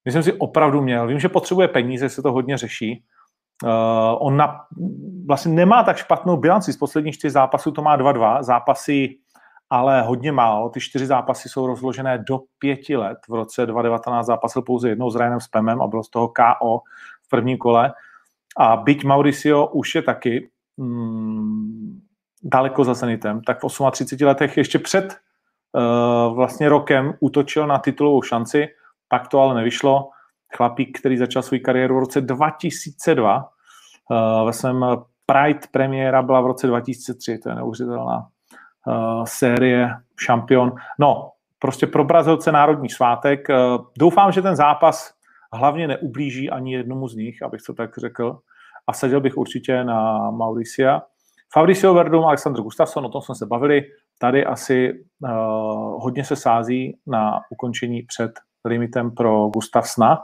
myslím 0.05 0.23
si, 0.23 0.33
opravdu 0.33 0.81
měl. 0.81 1.07
Vím, 1.07 1.19
že 1.19 1.29
potřebuje 1.29 1.67
peníze, 1.67 2.09
se 2.09 2.21
to 2.21 2.31
hodně 2.31 2.57
řeší. 2.57 3.03
Uh, 3.63 3.69
on 4.19 4.37
na, 4.37 4.65
vlastně 5.27 5.53
nemá 5.53 5.83
tak 5.83 5.97
špatnou 5.97 6.37
bilanci. 6.37 6.73
Z 6.73 6.77
posledních 6.77 7.15
čtyř 7.15 7.31
zápasů 7.31 7.71
to 7.71 7.81
má 7.81 7.97
2-2. 7.97 8.43
Zápasy 8.43 9.17
ale 9.69 10.01
hodně 10.01 10.31
málo. 10.31 10.69
Ty 10.69 10.79
čtyři 10.79 11.05
zápasy 11.05 11.49
jsou 11.49 11.67
rozložené 11.67 12.17
do 12.17 12.39
pěti 12.59 12.97
let. 12.97 13.17
V 13.29 13.33
roce 13.33 13.65
2019 13.65 14.25
zápasil 14.25 14.61
pouze 14.61 14.89
jednou 14.89 15.09
s 15.09 15.15
Ryanem 15.15 15.39
Spemem 15.39 15.81
a 15.81 15.87
bylo 15.87 16.03
z 16.03 16.09
toho 16.09 16.27
KO 16.27 16.81
v 17.27 17.29
prvním 17.29 17.57
kole. 17.57 17.93
A 18.57 18.77
byť 18.77 19.03
Mauricio 19.03 19.67
už 19.67 19.95
je 19.95 20.01
taky 20.01 20.49
mm, 20.77 21.99
daleko 22.43 22.83
za 22.83 22.93
Zenitem, 22.93 23.41
tak 23.41 23.57
v 23.63 23.91
38 23.91 24.27
letech 24.27 24.57
ještě 24.57 24.79
před 24.79 25.17
uh, 25.71 26.35
vlastně 26.35 26.69
rokem 26.69 27.13
útočil 27.19 27.67
na 27.67 27.77
titulovou 27.77 28.21
šanci, 28.21 28.67
pak 29.07 29.27
to 29.27 29.39
ale 29.39 29.55
nevyšlo. 29.55 30.09
Chlapík, 30.57 30.99
který 30.99 31.17
začal 31.17 31.41
svou 31.41 31.57
kariéru 31.65 31.95
v 31.95 31.99
roce 31.99 32.21
2002, 32.21 33.37
uh, 34.11 34.45
ve 34.45 34.53
svém 34.53 34.85
Pride 35.25 35.59
premiéra 35.71 36.21
byla 36.21 36.41
v 36.41 36.47
roce 36.47 36.67
2003, 36.67 37.37
to 37.37 37.49
je 37.49 37.55
neuvěřitelná 37.55 38.17
uh, 38.17 39.23
série 39.23 39.89
šampion. 40.19 40.71
No, 40.99 41.31
prostě 41.59 41.87
pro 41.87 42.03
Brazilce 42.03 42.51
národní 42.51 42.89
svátek. 42.89 43.47
Uh, 43.49 43.85
doufám, 43.99 44.31
že 44.31 44.41
ten 44.41 44.55
zápas 44.55 45.16
hlavně 45.53 45.87
neublíží 45.87 46.49
ani 46.49 46.73
jednomu 46.73 47.07
z 47.07 47.15
nich, 47.15 47.41
abych 47.41 47.61
to 47.61 47.73
tak 47.73 47.97
řekl. 47.97 48.39
A 48.87 48.93
sadil 48.93 49.21
bych 49.21 49.37
určitě 49.37 49.83
na 49.83 50.31
Mauricia. 50.31 51.01
Fabricio 51.53 51.93
Verdum, 51.93 52.25
Alexander 52.25 52.63
Gustafsson, 52.63 53.05
o 53.05 53.09
tom 53.09 53.21
jsme 53.21 53.35
se 53.35 53.45
bavili. 53.45 53.83
Tady 54.19 54.45
asi 54.45 54.93
uh, 55.19 55.29
hodně 56.03 56.23
se 56.23 56.35
sází 56.35 56.97
na 57.07 57.39
ukončení 57.49 58.01
před 58.01 58.31
limitem 58.65 59.11
pro 59.11 59.47
Gustafsna. 59.47 60.19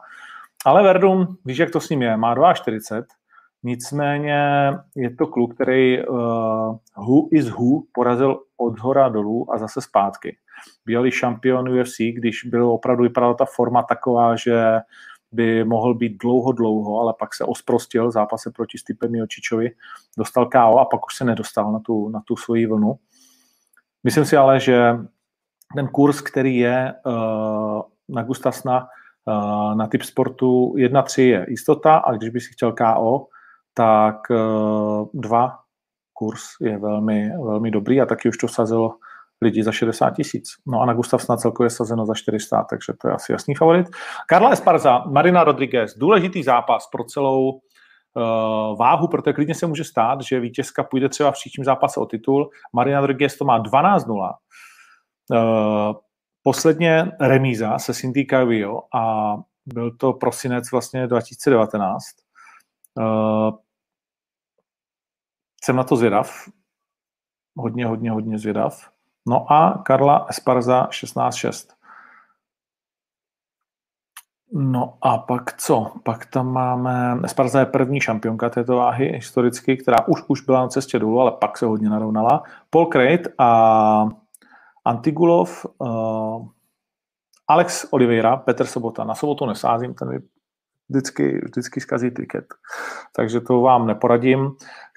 Ale 0.65 0.83
Verdum, 0.83 1.37
víš, 1.45 1.57
jak 1.57 1.71
to 1.71 1.79
s 1.79 1.89
ním 1.89 2.01
je, 2.01 2.17
má 2.17 2.35
2,40, 2.35 3.03
nicméně 3.63 4.71
je 4.95 5.15
to 5.15 5.27
kluk, 5.27 5.53
který 5.55 6.07
uh, 6.07 6.15
who 6.97 7.27
is 7.31 7.49
who 7.49 7.81
porazil 7.91 8.39
od 8.57 8.79
hora 8.79 9.09
dolů 9.09 9.53
a 9.53 9.57
zase 9.57 9.81
zpátky. 9.81 10.37
Bývalý 10.85 11.11
šampion 11.11 11.79
UFC, 11.79 11.97
když 11.99 12.43
byl 12.43 12.71
opravdu 12.71 13.03
vypadala 13.03 13.33
ta 13.33 13.45
forma 13.55 13.83
taková, 13.83 14.35
že 14.35 14.79
by 15.33 15.63
mohl 15.63 15.93
být 15.93 16.17
dlouho, 16.17 16.51
dlouho, 16.51 16.99
ale 16.99 17.13
pak 17.19 17.33
se 17.33 17.43
osprostil 17.43 18.07
v 18.07 18.11
zápase 18.11 18.51
proti 18.51 18.77
Stipe 18.77 19.07
Miocičovi, 19.07 19.71
dostal 20.17 20.45
KO 20.45 20.79
a 20.79 20.85
pak 20.85 21.05
už 21.05 21.15
se 21.15 21.25
nedostal 21.25 21.71
na 21.71 21.79
tu, 21.79 22.09
na 22.09 22.21
tu 22.25 22.35
svoji 22.35 22.65
vlnu. 22.65 22.95
Myslím 24.03 24.25
si 24.25 24.37
ale, 24.37 24.59
že 24.59 24.95
ten 25.75 25.87
kurz, 25.87 26.21
který 26.21 26.57
je 26.57 26.93
uh, 27.05 27.81
na 28.09 28.23
Gustasna 28.23 28.87
uh, 29.25 29.75
na 29.75 29.87
typ 29.87 30.03
sportu 30.03 30.73
1-3 30.77 31.21
je 31.21 31.45
jistota 31.49 31.97
a 31.97 32.11
když 32.11 32.29
by 32.29 32.41
si 32.41 32.53
chtěl 32.53 32.71
KO, 32.71 33.27
tak 33.73 34.15
uh, 34.29 35.07
dva 35.13 35.59
kurz 36.13 36.43
je 36.61 36.77
velmi, 36.77 37.29
velmi 37.29 37.71
dobrý 37.71 38.01
a 38.01 38.05
taky 38.05 38.29
už 38.29 38.37
to 38.37 38.47
sazilo 38.47 38.95
lidi 39.43 39.63
za 39.63 39.71
60 39.71 40.09
tisíc. 40.09 40.49
No 40.67 40.81
a 40.81 40.85
na 40.85 40.93
Gustav 40.93 41.23
snad 41.23 41.39
celkově 41.39 41.69
sazeno 41.69 42.05
za 42.05 42.13
400, 42.13 42.63
takže 42.69 42.93
to 43.01 43.07
je 43.07 43.13
asi 43.13 43.31
jasný 43.31 43.55
favorit. 43.55 43.87
Karla 44.27 44.49
Esparza, 44.49 44.99
Marina 44.99 45.43
Rodriguez, 45.43 45.97
důležitý 45.97 46.43
zápas 46.43 46.87
pro 46.91 47.03
celou 47.03 47.51
uh, 47.51 48.77
váhu, 48.77 49.07
protože 49.07 49.33
klidně 49.33 49.55
se 49.55 49.67
může 49.67 49.83
stát, 49.83 50.21
že 50.21 50.39
vítězka 50.39 50.83
půjde 50.83 51.09
třeba 51.09 51.31
v 51.31 51.33
příštím 51.33 51.63
zápase 51.63 51.99
o 51.99 52.05
titul. 52.05 52.49
Marina 52.73 52.99
Rodriguez 52.99 53.37
to 53.37 53.45
má 53.45 53.63
12-0. 53.63 54.31
Uh, 55.31 55.37
eh, 55.37 55.93
posledně 56.43 57.11
remíza 57.21 57.79
se 57.79 57.93
Cindy 57.93 58.25
Calvillo 58.25 58.95
a 58.95 59.35
byl 59.65 59.91
to 59.97 60.13
prosinec 60.13 60.71
vlastně 60.71 61.07
2019. 61.07 62.03
Uh, 62.99 63.05
eh, 63.05 63.51
jsem 65.63 65.75
na 65.75 65.83
to 65.83 65.95
zvědav. 65.95 66.49
Hodně, 67.57 67.85
hodně, 67.85 68.11
hodně 68.11 68.37
zvědav. 68.37 68.92
No 69.27 69.51
a 69.51 69.83
Karla 69.85 70.25
Esparza 70.29 70.87
16-6. 70.91 71.73
No 74.55 74.97
a 75.01 75.17
pak 75.17 75.57
co? 75.57 75.91
Pak 76.03 76.25
tam 76.25 76.47
máme, 76.47 77.19
Esparza 77.23 77.59
je 77.59 77.65
první 77.65 78.01
šampionka 78.01 78.49
této 78.49 78.75
váhy 78.75 79.05
historicky, 79.05 79.77
která 79.77 80.07
už, 80.07 80.21
už 80.27 80.41
byla 80.41 80.61
na 80.61 80.67
cestě 80.67 80.99
dolů, 80.99 81.19
ale 81.19 81.31
pak 81.31 81.57
se 81.57 81.65
hodně 81.65 81.89
narovnala. 81.89 82.43
Paul 82.69 82.85
Crate 82.85 83.29
a 83.37 84.09
Antigulov, 84.85 85.65
uh, 85.77 86.47
Alex 87.47 87.87
Oliveira, 87.91 88.37
Petr 88.37 88.65
Sobota. 88.65 89.03
Na 89.03 89.15
sobotu 89.15 89.45
nesázím, 89.45 89.93
ten 89.93 90.21
vždycky, 90.89 91.41
vždycky 91.45 91.81
zkazí 91.81 92.11
tiket. 92.11 92.45
Takže 93.15 93.41
to 93.41 93.61
vám 93.61 93.87
neporadím. 93.87 94.51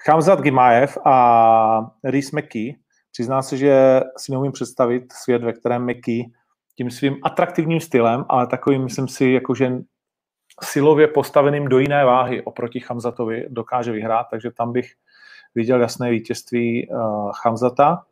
Hamzat 0.09 0.41
Gimajev 0.41 0.97
a 1.05 1.91
Rhys 2.03 2.31
McKee, 2.31 2.75
Přiznám 3.17 3.43
se, 3.43 3.57
že 3.57 4.01
si 4.17 4.31
neumím 4.31 4.51
představit 4.51 5.13
svět, 5.13 5.43
ve 5.43 5.53
kterém 5.53 5.85
Meky 5.85 6.31
tím 6.75 6.91
svým 6.91 7.17
atraktivním 7.23 7.79
stylem, 7.79 8.25
ale 8.29 8.47
takovým, 8.47 8.83
myslím 8.83 9.07
si, 9.07 9.29
jakože 9.29 9.71
silově 10.63 11.07
postaveným 11.07 11.67
do 11.67 11.79
jiné 11.79 12.05
váhy 12.05 12.43
oproti 12.43 12.79
Chamzatovi 12.79 13.45
dokáže 13.49 13.91
vyhrát, 13.91 14.27
takže 14.31 14.51
tam 14.51 14.71
bych 14.73 14.93
viděl 15.55 15.81
jasné 15.81 16.09
vítězství 16.09 16.89
uh, 16.89 17.31
Chamzata. 17.31 18.05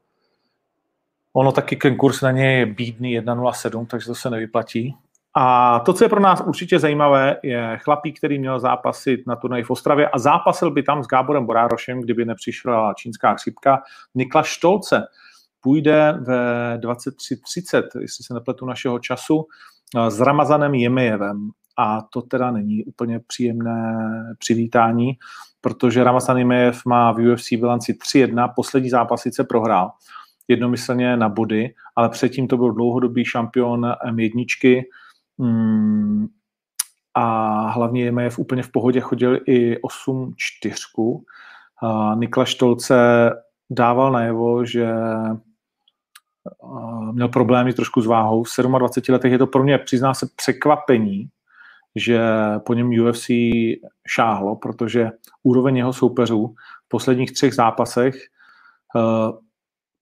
Ono 1.33 1.51
taky 1.51 1.75
ten 1.75 1.97
kurz 1.97 2.21
na 2.21 2.31
něj 2.31 2.59
je 2.59 2.65
bídný 2.65 3.19
1.07, 3.19 3.85
takže 3.87 4.07
to 4.07 4.15
se 4.15 4.29
nevyplatí. 4.29 4.95
A 5.37 5.79
to, 5.79 5.93
co 5.93 6.03
je 6.03 6.09
pro 6.09 6.19
nás 6.19 6.41
určitě 6.41 6.79
zajímavé, 6.79 7.37
je 7.43 7.77
chlapík, 7.83 8.17
který 8.17 8.39
měl 8.39 8.59
zápasit 8.59 9.27
na 9.27 9.35
turnaji 9.35 9.63
v 9.63 9.69
Ostravě 9.69 10.09
a 10.09 10.19
zápasil 10.19 10.71
by 10.71 10.83
tam 10.83 11.03
s 11.03 11.07
Gáborem 11.07 11.45
Borárošem, 11.45 12.01
kdyby 12.01 12.25
nepřišla 12.25 12.93
čínská 12.93 13.33
chřipka. 13.33 13.81
Nikla 14.15 14.43
Štolce 14.43 15.03
půjde 15.61 16.17
ve 16.21 16.77
23.30, 16.77 17.83
jestli 18.01 18.23
se 18.23 18.33
nepletu 18.33 18.65
našeho 18.65 18.99
času, 18.99 19.45
s 20.09 20.21
Ramazanem 20.21 20.73
Jemejevem. 20.73 21.49
A 21.77 22.01
to 22.01 22.21
teda 22.21 22.51
není 22.51 22.83
úplně 22.83 23.19
příjemné 23.27 23.95
přivítání, 24.39 25.11
protože 25.61 26.03
Ramazan 26.03 26.37
Jemejev 26.37 26.85
má 26.85 27.11
v 27.11 27.33
UFC 27.33 27.53
bilanci 27.53 27.93
3-1, 27.93 28.53
poslední 28.55 28.89
zápas 28.89 29.21
sice 29.21 29.43
prohrál, 29.43 29.91
jednomyslně 30.47 31.17
na 31.17 31.29
body, 31.29 31.73
ale 31.95 32.09
předtím 32.09 32.47
to 32.47 32.57
byl 32.57 32.71
dlouhodobý 32.71 33.25
šampion 33.25 33.85
M1, 34.09 34.83
Mm, 35.37 36.27
a 37.13 37.67
hlavně 37.69 38.03
Jemejev 38.03 38.39
úplně 38.39 38.63
v 38.63 38.71
pohodě 38.71 38.99
chodil 38.99 39.39
i 39.47 39.81
8 39.81 40.33
čtyřku. 40.37 41.25
Nikla 42.15 42.45
Štolce 42.45 43.29
dával 43.69 44.11
najevo, 44.11 44.65
že 44.65 44.93
měl 47.11 47.27
problémy 47.27 47.73
trošku 47.73 48.01
s 48.01 48.05
váhou. 48.05 48.43
V 48.43 48.49
27 48.77 49.13
letech 49.13 49.31
je 49.31 49.37
to 49.37 49.47
pro 49.47 49.63
mě, 49.63 49.77
přizná 49.77 50.13
se, 50.13 50.27
překvapení, 50.35 51.29
že 51.95 52.21
po 52.65 52.73
něm 52.73 52.89
UFC 52.89 53.29
šáhlo, 54.07 54.55
protože 54.55 55.11
úroveň 55.43 55.77
jeho 55.77 55.93
soupeřů 55.93 56.55
v 56.85 56.87
posledních 56.87 57.33
třech 57.33 57.53
zápasech 57.53 58.15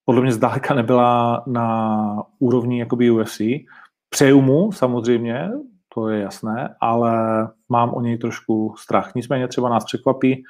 podle 0.05 0.21
mě 0.21 0.31
zdaleka 0.31 0.73
nebyla 0.73 1.43
na 1.47 2.23
úrovni 2.39 2.79
jakoby 2.79 3.11
UFC. 3.11 3.41
Přeju 4.13 4.41
mu 4.41 4.71
samozřejmě, 4.71 5.49
to 5.93 6.09
je 6.09 6.21
jasné, 6.21 6.75
ale 6.79 7.47
mám 7.69 7.93
o 7.93 8.01
něj 8.01 8.17
trošku 8.17 8.75
strach. 8.77 9.15
Nicméně 9.15 9.47
třeba 9.47 9.69
nás 9.69 9.85
překvapí 9.85 10.43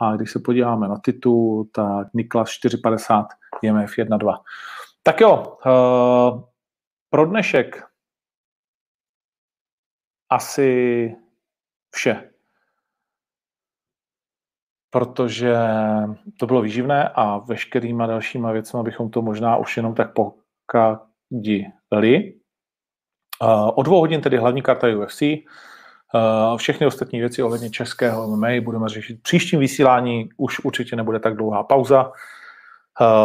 a 0.00 0.16
když 0.16 0.30
se 0.30 0.38
podíváme 0.38 0.88
na 0.88 0.98
titul, 1.04 1.68
tak 1.72 2.08
Niklas 2.14 2.48
450, 2.48 3.26
IMF 3.62 3.90
1-2. 3.90 4.38
Tak 5.02 5.20
jo, 5.20 5.56
uh, 5.66 6.42
pro 7.10 7.26
dnešek 7.26 7.84
asi 10.30 11.16
vše. 11.94 12.30
Protože 14.90 15.56
to 16.38 16.46
bylo 16.46 16.62
výživné 16.62 17.08
a 17.08 17.38
veškerýma 17.38 18.06
dalšíma 18.06 18.52
věcmi 18.52 18.82
bychom 18.82 19.10
to 19.10 19.22
možná 19.22 19.56
už 19.56 19.76
jenom 19.76 19.94
tak 19.94 20.14
pokadili. 20.14 22.35
O 23.74 23.82
dvou 23.82 23.98
hodin 23.98 24.20
tedy 24.20 24.36
hlavní 24.36 24.62
karta 24.62 24.86
UFC. 24.86 25.22
Všechny 26.56 26.86
ostatní 26.86 27.20
věci 27.20 27.42
ohledně 27.42 27.70
českého 27.70 28.36
MMA 28.36 28.48
budeme 28.60 28.88
řešit 28.88 29.22
příštím 29.22 29.60
vysílání. 29.60 30.28
Už 30.36 30.60
určitě 30.60 30.96
nebude 30.96 31.18
tak 31.18 31.36
dlouhá 31.36 31.62
pauza. 31.62 32.12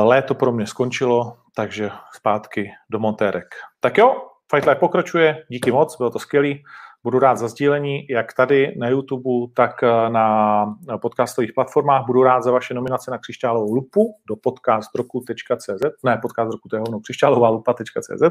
Léto 0.03 0.35
pro 0.35 0.51
mě 0.51 0.67
skončilo, 0.67 1.37
takže 1.55 1.89
zpátky 2.13 2.71
do 2.89 2.99
montérek. 2.99 3.45
Tak 3.79 3.97
jo, 3.97 4.15
Fight 4.51 4.67
Live 4.67 4.79
pokračuje, 4.79 5.43
díky 5.49 5.71
moc, 5.71 5.97
bylo 5.97 6.09
to 6.09 6.19
skvělý. 6.19 6.63
Budu 7.03 7.19
rád 7.19 7.35
za 7.35 7.47
sdílení, 7.47 8.07
jak 8.09 8.33
tady 8.33 8.75
na 8.77 8.89
YouTube, 8.89 9.53
tak 9.53 9.81
na 10.09 10.65
podcastových 11.01 11.53
platformách. 11.53 12.05
Budu 12.05 12.23
rád 12.23 12.43
za 12.43 12.51
vaše 12.51 12.73
nominace 12.73 13.11
na 13.11 13.17
křišťálovou 13.17 13.73
lupu 13.73 14.15
do 14.27 14.35
podcastroku.cz, 14.35 16.03
ne, 16.03 16.17
podcast 16.21 16.51
roku, 16.51 16.69
to 16.69 16.75
je 16.75 16.79
hovno, 16.79 16.99
křišťálová 16.99 17.49
lupa.cz. 17.49 18.23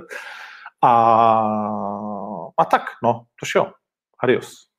A, 0.82 0.92
a 2.56 2.64
tak, 2.64 2.96
no, 3.02 3.26
to 3.40 3.46
jo. 3.54 3.72
Adios. 4.18 4.69